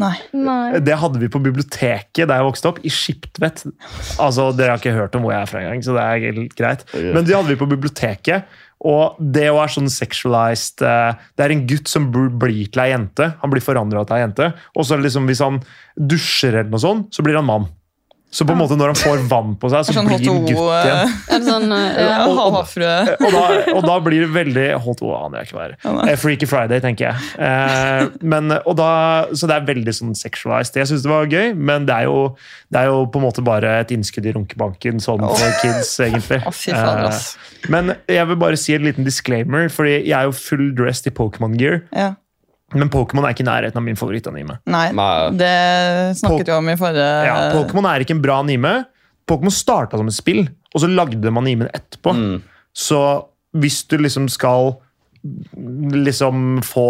[0.00, 0.14] Nei.
[0.36, 0.80] Nei.
[0.86, 3.64] Det hadde vi på biblioteket da jeg vokste opp, i Skiptvet.
[4.22, 6.86] Altså, Dere har ikke hørt om hvor jeg er fra engang, så det er greit.
[6.94, 8.60] Men det hadde vi på biblioteket.
[8.88, 12.92] Og det å være sånn sexualized eh, Det er en gutt som blir til ei
[12.94, 13.32] jente.
[13.42, 14.52] Han blir forandra til ei jente.
[14.76, 15.60] Og så liksom hvis han
[15.96, 17.68] dusjer eller noe sånt, så blir han mann.
[18.30, 20.50] Så på en måte når han får vann på seg, så Sånn blir han gutt
[20.54, 21.08] igjen.
[21.30, 22.52] eh, Er sånn eh, ja, og- og-
[23.20, 25.74] Og da, og da blir det veldig Hot oh, aner jeg ikke hva er.
[25.84, 26.12] Ja.
[26.12, 27.16] Eh, Freaky Friday, tenker jeg.
[27.42, 30.76] Eh, men, og da, så det er veldig sånn sexualized.
[30.78, 32.36] Jeg syns det var gøy, men det er, jo,
[32.70, 36.40] det er jo på en måte bare et innskudd i runkebanken sånn for kids, egentlig.
[36.54, 40.32] Fy fader, Eh, men jeg vil bare si en liten disclaimer, fordi jeg er jo
[40.38, 41.82] full dressed i Pokémon-gear.
[41.92, 42.14] Ja.
[42.76, 44.60] Men Pokémon er ikke i nærheten av min favorittanime.
[44.70, 44.86] Nei,
[45.38, 45.54] det
[46.20, 48.74] snakket vi om i forrige Ja, Pokémon er ikke en bra anime.
[49.30, 50.44] Pokémon starta som et spill,
[50.74, 52.14] og så lagde man animen etterpå.
[52.14, 52.38] Mm.
[52.76, 53.00] Så
[53.58, 54.76] hvis du liksom skal
[55.24, 56.84] liksom få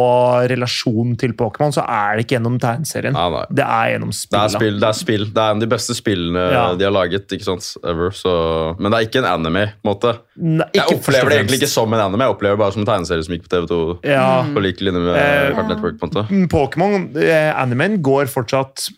[0.50, 3.14] relasjon til Pokémon, så er det ikke gjennom tegneserien.
[3.16, 3.42] Nei, nei.
[3.50, 4.78] Det er gjennom Det spill.
[4.80, 5.24] Det er spill.
[5.34, 6.64] Det er en av de beste spillene Ja.
[6.78, 7.26] de har laget.
[7.32, 7.66] ikke sant?
[7.84, 8.76] Ever, så...
[8.78, 9.64] Men det er ikke en anime.
[9.82, 10.14] på en måte.
[10.36, 12.90] Nei, Jeg opplever det egentlig ikke som en anime, jeg opplever det bare som en
[12.92, 13.80] tegneserie som gikk på TV2.
[14.08, 15.98] Ja, På like linje med Eh, Cartoon Network.
[16.00, 16.26] på en måte.
[16.30, 18.88] Mm, Pokémon, eh, animen, går fortsatt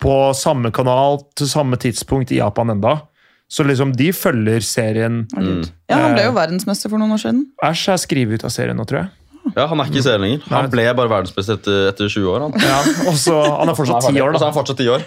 [0.00, 3.02] på samme kanal til samme tidspunkt i Japan enda.
[3.50, 5.24] Så liksom, de følger serien.
[5.34, 5.64] Mm.
[5.90, 7.46] Ja, Han ble jo verdensmester for noen år siden.
[7.66, 9.10] Æsj er skrevet ut av serien nå, tror jeg.
[9.56, 10.42] Ja, Han er ikke i serien lenger.
[10.52, 12.44] Han ble bare verdensmester etter, etter 20 år.
[12.44, 12.52] han.
[12.62, 12.78] Ja,
[13.10, 14.36] og så, Han er fortsatt ti år, da.
[14.36, 15.04] Og så er han fortsatt 10 år.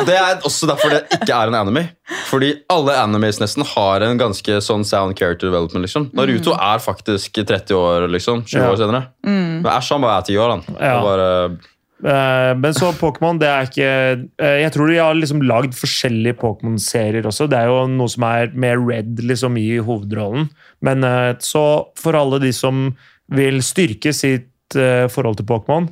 [0.00, 1.84] Og det er også derfor det ikke er en anime.
[2.32, 5.84] Fordi alle animes nesten har en ganske sånn sound character development.
[5.86, 6.10] liksom.
[6.16, 8.42] Naruto er faktisk 30 år, liksom.
[8.48, 8.72] 20 Ja.
[8.72, 9.06] år senere.
[9.22, 10.64] Men Ash han bare er 10 år, han.
[10.80, 10.96] Ja.
[10.98, 11.56] Og bare, Eh,
[12.02, 13.86] Men så Pokémon, det er ikke
[14.38, 17.48] eh, Jeg tror de har liksom lagd forskjellige Pokémon-serier også.
[17.50, 20.46] Det er jo noe som er mer Red liksom i hovedrollen.
[20.86, 21.64] Men eh, så
[21.98, 22.92] for alle de som
[23.34, 25.90] vil styrke sitt eh, forhold til Pokémon,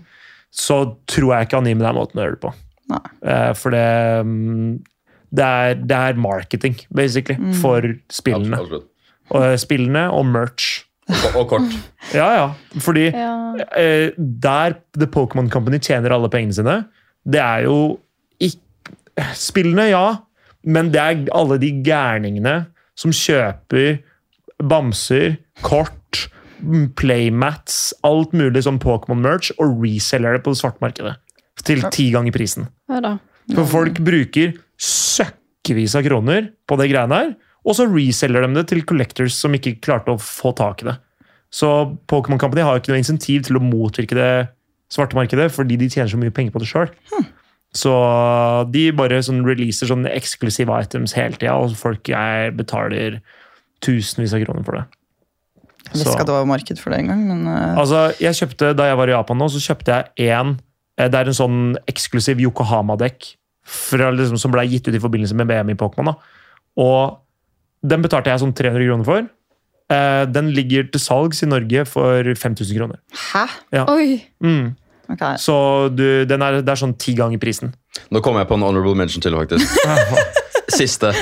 [0.54, 2.54] så tror jeg ikke anime er måten å gjøre det på.
[2.94, 3.02] Nei.
[3.26, 3.86] Eh, For det
[4.22, 4.76] mm,
[5.36, 8.56] det er, det er marketing, basically, for spillene.
[8.56, 8.86] absolutt.
[9.34, 10.85] Og, eh, spillene og merch.
[11.08, 11.74] Og, og kort.
[12.14, 12.46] Ja, ja.
[12.82, 13.54] Fordi Ja.
[13.78, 16.76] eh, der The Pokémon Company tjener alle pengene sine,
[17.26, 17.98] det er jo
[18.40, 18.60] ikke
[19.34, 20.16] Spillene, ja,
[20.64, 22.66] men det er alle de gærningene
[22.98, 23.98] som kjøper
[24.62, 26.26] bamser, kort,
[26.98, 31.14] playmats, alt mulig som Pokémon-merch, og reselger det på det svarte markedet.
[31.64, 32.68] Til ti ganger prisen.
[32.92, 33.14] Ja da.
[33.54, 34.52] For folk bruker
[34.82, 37.34] søkkevis av kroner på det greiene her,
[37.66, 40.96] og så reselger de det til collectors som ikke klarte å få tak i det.
[41.50, 41.68] Så
[42.10, 44.30] Pokémon Company har jo ikke noe insentiv til å motvirke det
[44.92, 46.92] svarte markedet, fordi de tjener så mye penger på det sjøl.
[47.76, 47.92] Så
[48.72, 53.18] de bare sånn releaser sånne eksklusive items hele tida, og folk jeg betaler
[53.84, 54.84] tusenvis av kroner for det.
[55.86, 58.72] Jeg visste ikke at det var marked for det engang, men eh, Altså, jeg kjøpte,
[58.74, 60.56] Da jeg var i Japan nå, så kjøpte jeg en
[60.98, 63.28] eh, Det er en sånn eksklusiv Yokohama-dekk
[63.94, 66.18] liksom, som ble gitt ut i forbindelse med VM i Pokémon.
[66.82, 67.16] Og
[67.86, 69.28] den betalte jeg sånn 300 kroner for.
[69.92, 72.98] Eh, den ligger til salgs i Norge for 5000 kroner.
[73.30, 73.46] Hæ?
[73.92, 74.18] Oi!
[74.42, 74.74] Mm.
[75.06, 75.38] Okay.
[75.38, 75.54] Så
[75.94, 77.74] du, den er, det er sånn ti ganger prisen.
[78.10, 79.70] Nå kommer jeg på en honorable mention til, faktisk.
[80.80, 81.12] Siste.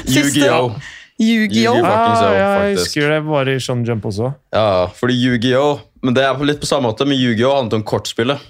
[1.21, 1.85] Yu-Gi-Oh!
[1.87, 4.33] Ah, ja, jeg husker det var i Sean Jump også.
[4.55, 5.85] Ja, fordi Yu-Gi-Oh!
[6.05, 7.55] Men det er litt på samme måte, men Yu-Gi-Oh!
[7.61, 8.41] handlet om kortspillet.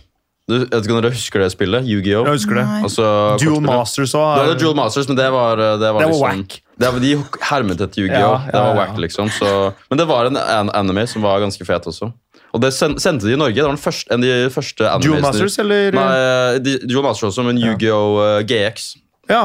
[0.44, 1.86] Du, jeg vet ikke om dere husker det spillet?
[1.88, 2.26] Yu-Gi-Oh!
[2.28, 2.64] Jeg husker det.
[2.84, 3.04] Altså,
[3.40, 3.62] Dual.
[3.64, 4.34] Masters òg.
[4.36, 6.58] Det var Dual Masters, men det var, det var, Det var liksom, whack.
[6.84, 7.12] Det de
[7.48, 8.20] hermet etter Yu-Gi-Oh!
[8.20, 9.30] Ja, ja, det var whack, liksom.
[9.32, 9.52] Så,
[9.88, 12.10] men det var en, en anime som var ganske fet også.
[12.54, 13.56] Og det sen, sendte de i Norge.
[13.56, 15.24] Det var den første, en av de første Dual.
[15.24, 15.96] Masters, eller?
[15.96, 18.20] Nei, de, Dual Masters også, men Yu-Gi-Oh!
[18.28, 18.90] eh, GX.
[19.32, 19.44] Ja.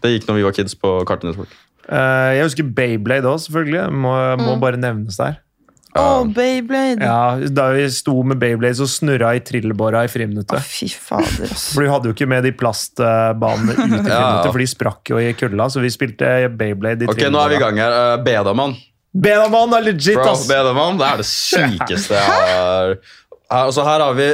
[0.00, 1.52] Det gikk når vi var kids på Cartoon Network.
[1.90, 3.84] Uh, jeg husker Bayblade òg, selvfølgelig.
[3.92, 4.60] Må, må Mm.
[4.62, 5.36] bare nevnes der.
[5.98, 7.02] Å, Beyblade!
[7.02, 10.54] Ja, Da vi sto med Beyblades og snurra i trillebåra i friminuttet.
[10.58, 11.70] Oh, fy fader, ass.
[11.74, 14.04] For vi hadde jo ikke med de plastbanene ut i Ja.
[14.04, 15.70] friminuttet, for de sprakk jo i kulda.
[15.72, 16.30] Så vi spilte
[16.60, 17.96] Beyblade i Ok, nå er vi i gang her.
[17.96, 18.76] Uh, Bedamann.
[19.10, 23.00] Bedamann er legit, Bro, Bedamann, det er det sykeste jeg har
[23.50, 24.28] altså, her har vi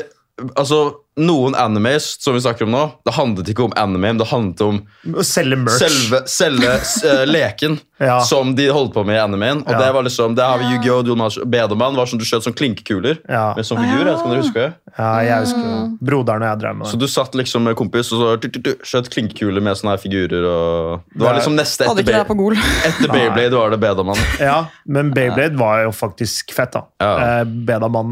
[0.55, 0.81] altså,
[1.17, 2.85] noen animes som vi snakker om nå.
[3.07, 4.81] Det handlet ikke om anime, men det handlet om
[5.17, 5.79] Å selge merch.
[5.81, 6.75] selve, selve
[7.09, 8.19] eh, leken Ja.
[8.21, 9.63] som de holdt på med i animen.
[9.65, 9.79] Og Ja.
[9.81, 11.17] det var liksom, det har vi Yu-Gi-Oh!
[11.17, 13.17] Master- Bedaman var som du skjøt sånn klinkekuler.
[13.29, 13.55] Ja.
[13.57, 14.75] Med sånn figur, jeg vet ikke om dere husker det?
[14.99, 15.99] ja, jeg husker det.
[16.09, 17.01] Broderen og jeg drev med Så det.
[17.01, 20.03] du satt liksom med kompis og så tu, tu, tu, skjøt klinkekuler med sånne her
[20.05, 20.45] figurer.
[20.45, 22.57] og Det var Det er- liksom neste Hadde etter, ikke det her på Bey- Gol.
[22.85, 24.17] etter Beyblade var det Bedaman.
[24.41, 26.85] Ja, men Beyblade var jo faktisk fett, da.
[27.01, 27.41] Ja.
[27.41, 27.45] Eh,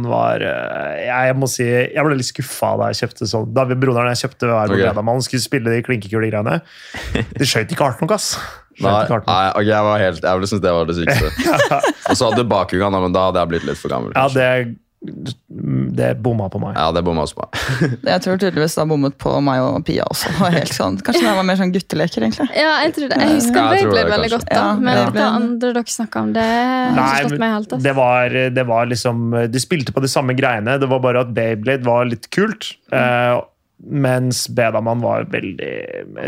[0.09, 3.49] var eh, jeg, jeg må si, jeg ble litt skuffa da jeg kjøpte sånn.
[3.57, 4.85] Da vi broderen jeg kjøpte hver okay.
[4.91, 6.61] Bedaman skulle spille de klinkekulegreiene.
[7.39, 8.35] De skøyt ikke hardt nok, ass.
[8.83, 11.29] Nei, nei ok, jeg var helt, jeg ville synes det var det sykeste.
[12.11, 14.11] Og så hadde du da, men da hadde jeg blitt litt for gammel.
[14.17, 14.41] Ja, kanskje.
[14.41, 16.75] det, det bomma på meg.
[16.79, 17.97] Ja, det bomma også på meg.
[18.15, 20.33] Jeg tror tydeligvis det har bommet på meg og Pia også.
[20.33, 20.99] Det var helt sånn.
[21.05, 22.49] Kanskje det var mer sånn gutteleker, egentlig.
[22.57, 23.21] Ja, jeg, tror det.
[23.21, 24.61] jeg husker Ja, jeg Beyblade det, veldig godt, da.
[24.61, 25.07] Ja, men ja.
[25.15, 27.73] det andre dere snakka om, det har Nei, ikke slått meg helt.
[27.73, 27.81] altså.
[27.87, 29.25] det var, det var liksom
[29.55, 32.73] De spilte på de samme greiene, det var bare at Beyblade var litt kult.
[32.95, 33.41] Eh,
[33.85, 35.73] Mens Bedaman var veldig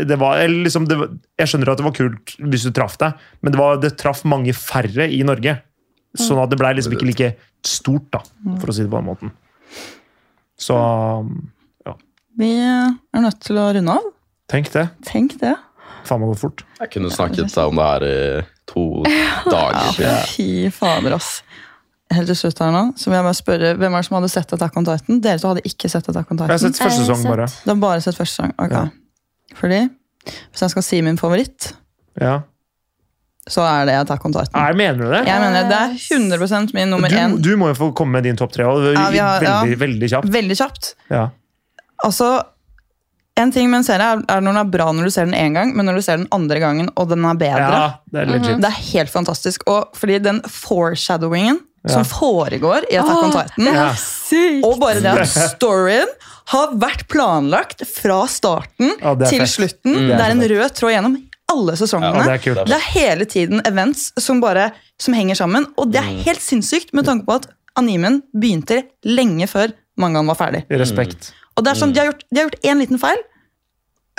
[0.05, 2.97] det var, eller liksom, det var, Jeg skjønner at det var kult hvis du traff
[3.01, 5.55] deg, men det, var, det traff mange færre i Norge.
[6.17, 7.31] Sånn at det ble liksom ikke like
[7.67, 8.21] stort, da,
[8.61, 9.31] for å si det på den måten.
[10.57, 10.77] Så
[12.37, 14.11] Vi er nødt til å runde av.
[14.49, 14.87] tenk det.
[15.05, 15.55] Tenk det.
[16.05, 16.61] Faen meg går fort.
[16.79, 18.17] Jeg kunne snakket om det her i
[18.69, 18.83] to
[19.51, 19.97] dager.
[20.03, 21.41] Ja, fy fader, ass.
[22.13, 24.29] Helt til slutt her nå, så vil jeg bare spørre, Hvem er det som hadde
[24.31, 25.17] sett Attack on Titan?
[25.25, 27.47] Dere to hadde ikke sett Attack on Jeg har sett første sesong, bare.
[27.65, 28.53] Du har bare sett første sesong?
[28.63, 28.75] Ok.
[28.77, 28.85] Ja.
[29.59, 29.81] Fordi
[30.53, 31.73] hvis jeg skal si min favoritt,
[32.21, 32.37] Ja.
[33.49, 34.53] Så er det Attack on Titan.
[34.61, 35.23] Er, mener du det?
[35.27, 37.37] Jeg mener Det er 100% min nummer én.
[37.41, 38.63] Du, du må jo få komme med din topp tre.
[38.63, 38.99] Det Ja,
[39.37, 39.79] har- veldig, ja.
[39.85, 40.29] veldig kjapt.
[40.33, 40.93] Veldig kjapt.
[41.09, 41.29] Ja.
[42.03, 42.43] Altså,
[43.37, 45.35] En ting med en serie er, er når den er bra når du ser den
[45.37, 47.67] én gang, men når du ser den andre gangen og den er bedre.
[47.69, 48.61] ja, det er legit.
[48.63, 49.61] Det er helt fantastisk.
[49.69, 51.93] Og fordi den foreshadowingen Ja.
[51.93, 53.91] som foregår i Attack on Titan, Ja.
[54.65, 56.07] Og bare det at storyen
[56.47, 59.53] har vært planlagt fra starten Ja, til fett.
[59.53, 59.93] slutten.
[59.93, 60.07] Mm.
[60.07, 61.15] Det Det er er en rød tråd gjennom
[61.51, 62.17] alle sesongene.
[62.17, 62.65] Ja, det er kult.
[62.67, 65.65] Det er hele tiden events som bare som henger sammen.
[65.77, 66.23] Og det er Mm.
[66.25, 67.47] helt sinnssykt med tanke på at
[67.77, 70.65] animen begynte lenge før mangaen var ferdig.
[70.69, 71.31] Respekt.
[71.55, 73.17] Og det er sånn, De har gjort, én liten feil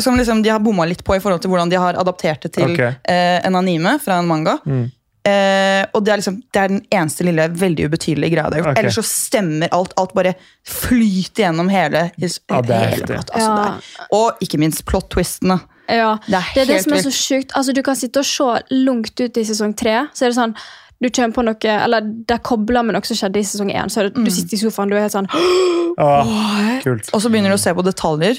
[0.01, 2.53] som liksom de har bomma litt på i forhold til hvordan de har adaptert det
[2.53, 2.95] til okay.
[3.05, 4.59] eh, en anime fra en manga.
[4.65, 4.91] Mm.
[5.27, 8.63] Eh, og det er, liksom, det er den eneste lille, veldig ubetydelige greia de har
[8.63, 8.71] gjort.
[8.79, 8.83] Okay.
[8.85, 9.93] Ellers så stemmer alt.
[9.99, 10.35] Alt bare
[10.65, 13.57] flyter gjennom hele, his, Ja, det er hele Altså, Ja.
[13.57, 15.61] det er, og ikke minst plot-twistene.
[15.89, 16.19] Ja.
[16.27, 17.55] Det er Det er det som er så sjukt.
[17.57, 20.09] Altså, du kan sitte og se langt ut i sesong tre.
[20.13, 20.55] Så er det sånn,
[21.01, 23.89] du kommer på noe, eller Det er kobla med noe som skjedde i sesong én.
[23.89, 24.31] Så du Mm.
[24.31, 25.29] Sitter i sofaen du er helt sånn
[25.99, 27.09] Ah, kult.
[27.13, 28.39] Og så begynner du å se på detaljer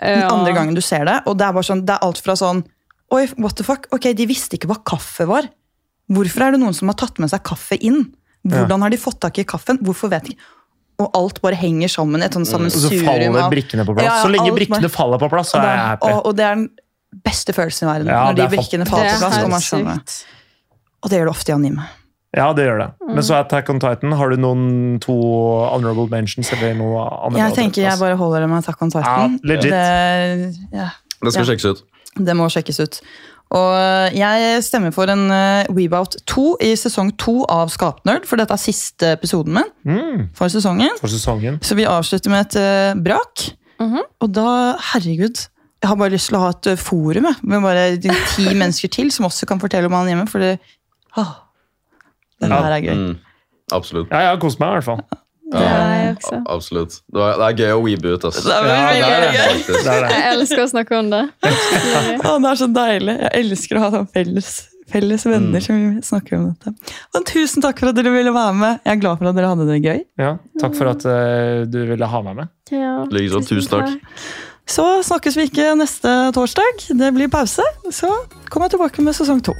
[0.00, 0.28] den ja.
[0.28, 1.22] andre gangen du ser det.
[1.26, 2.64] Og det er bare sånn, det er alt fra sånn
[3.12, 3.88] Oi, what the fuck?
[3.90, 5.48] Ok, De visste ikke hva kaffe var.
[6.10, 8.12] Hvorfor er det noen som har tatt med seg kaffe inn?
[8.46, 9.78] Hvordan har de fått tak i kaffen?
[9.82, 10.44] Hvorfor vet de ikke?
[11.00, 12.22] Og alt bare henger sammen.
[12.22, 14.04] Et sånt Og så faller brikkene på plass.
[14.06, 16.10] Ja, ja, Så lenge brikkene bare- faller på plass, så er jeg er, happy.
[16.12, 16.66] og, og det er den
[17.24, 18.06] beste følelsen i verden.
[18.12, 19.40] Ja, når de er brikkene faller er på plass.
[19.44, 20.20] Og, man skjønner.
[21.02, 21.86] og det gjør det ofte i anime.
[22.36, 22.88] Ja, det gjør det.
[23.08, 25.14] Men så Attack on Titan, har du noen to
[25.72, 26.52] honorable mentions?
[26.54, 27.40] eller noe annet?
[27.42, 29.38] Jeg tenker jeg bare holder det med Attack on Titan.
[29.42, 29.72] Ja, legit.
[29.72, 30.90] Det, ja,
[31.24, 31.48] Det skal Ja.
[31.50, 31.82] sjekkes ut.
[32.24, 33.00] det må sjekkes ut.
[33.50, 38.54] Og jeg stemmer for en uh, Weebout 2 i sesong 2 av Skapnerd, for dette
[38.54, 40.92] er siste episoden min Mm, for sesongen.
[41.00, 41.58] for sesongen.
[41.62, 43.50] Så vi avslutter med et eh, brak.
[43.80, 44.02] -hmm.
[44.20, 45.48] Og da, herregud
[45.82, 47.96] Jeg har bare lyst til å ha et eh, forum jeg, med bare
[48.36, 50.28] ti mennesker til som også kan fortelle om han hjemme.
[50.28, 50.58] For det,
[51.16, 51.40] ah,
[52.40, 52.62] Denne Ja.
[52.62, 52.94] her er gøy.
[52.94, 53.16] Mm,
[53.72, 54.08] absolutt.
[54.10, 55.00] Ja, jeg har kost meg i hvert fall.
[55.50, 56.40] Det er jeg også.
[56.54, 56.96] absolutt.
[57.10, 58.24] Det, var, det er gøy å weebe ut.
[58.28, 58.40] ass.
[58.44, 59.30] Det er Ja, det er det.
[59.36, 59.62] gøy.
[59.66, 60.10] Det er det.
[60.14, 61.22] Jeg elsker å snakke om det.
[61.42, 63.16] Det er så deilig.
[63.24, 64.50] Jeg elsker å ha sånn felles,
[64.90, 65.64] felles venner Mm.
[65.66, 66.74] som snakker om dette.
[67.14, 68.80] Og tusen takk for at dere ville være med.
[68.84, 70.00] Jeg er glad for at dere hadde det gøy.
[70.18, 72.48] Ja, takk for at uh, du ville ha meg med.
[72.70, 73.42] Ja, Likeså.
[73.50, 73.98] Tusen takk.
[74.70, 76.84] Så snakkes vi ikke neste torsdag.
[76.94, 77.64] Det blir pause.
[77.90, 78.06] Så
[78.50, 79.54] kommer jeg tilbake med sesong to.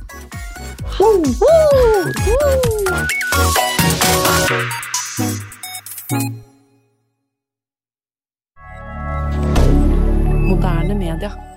[10.48, 11.49] Moderne media.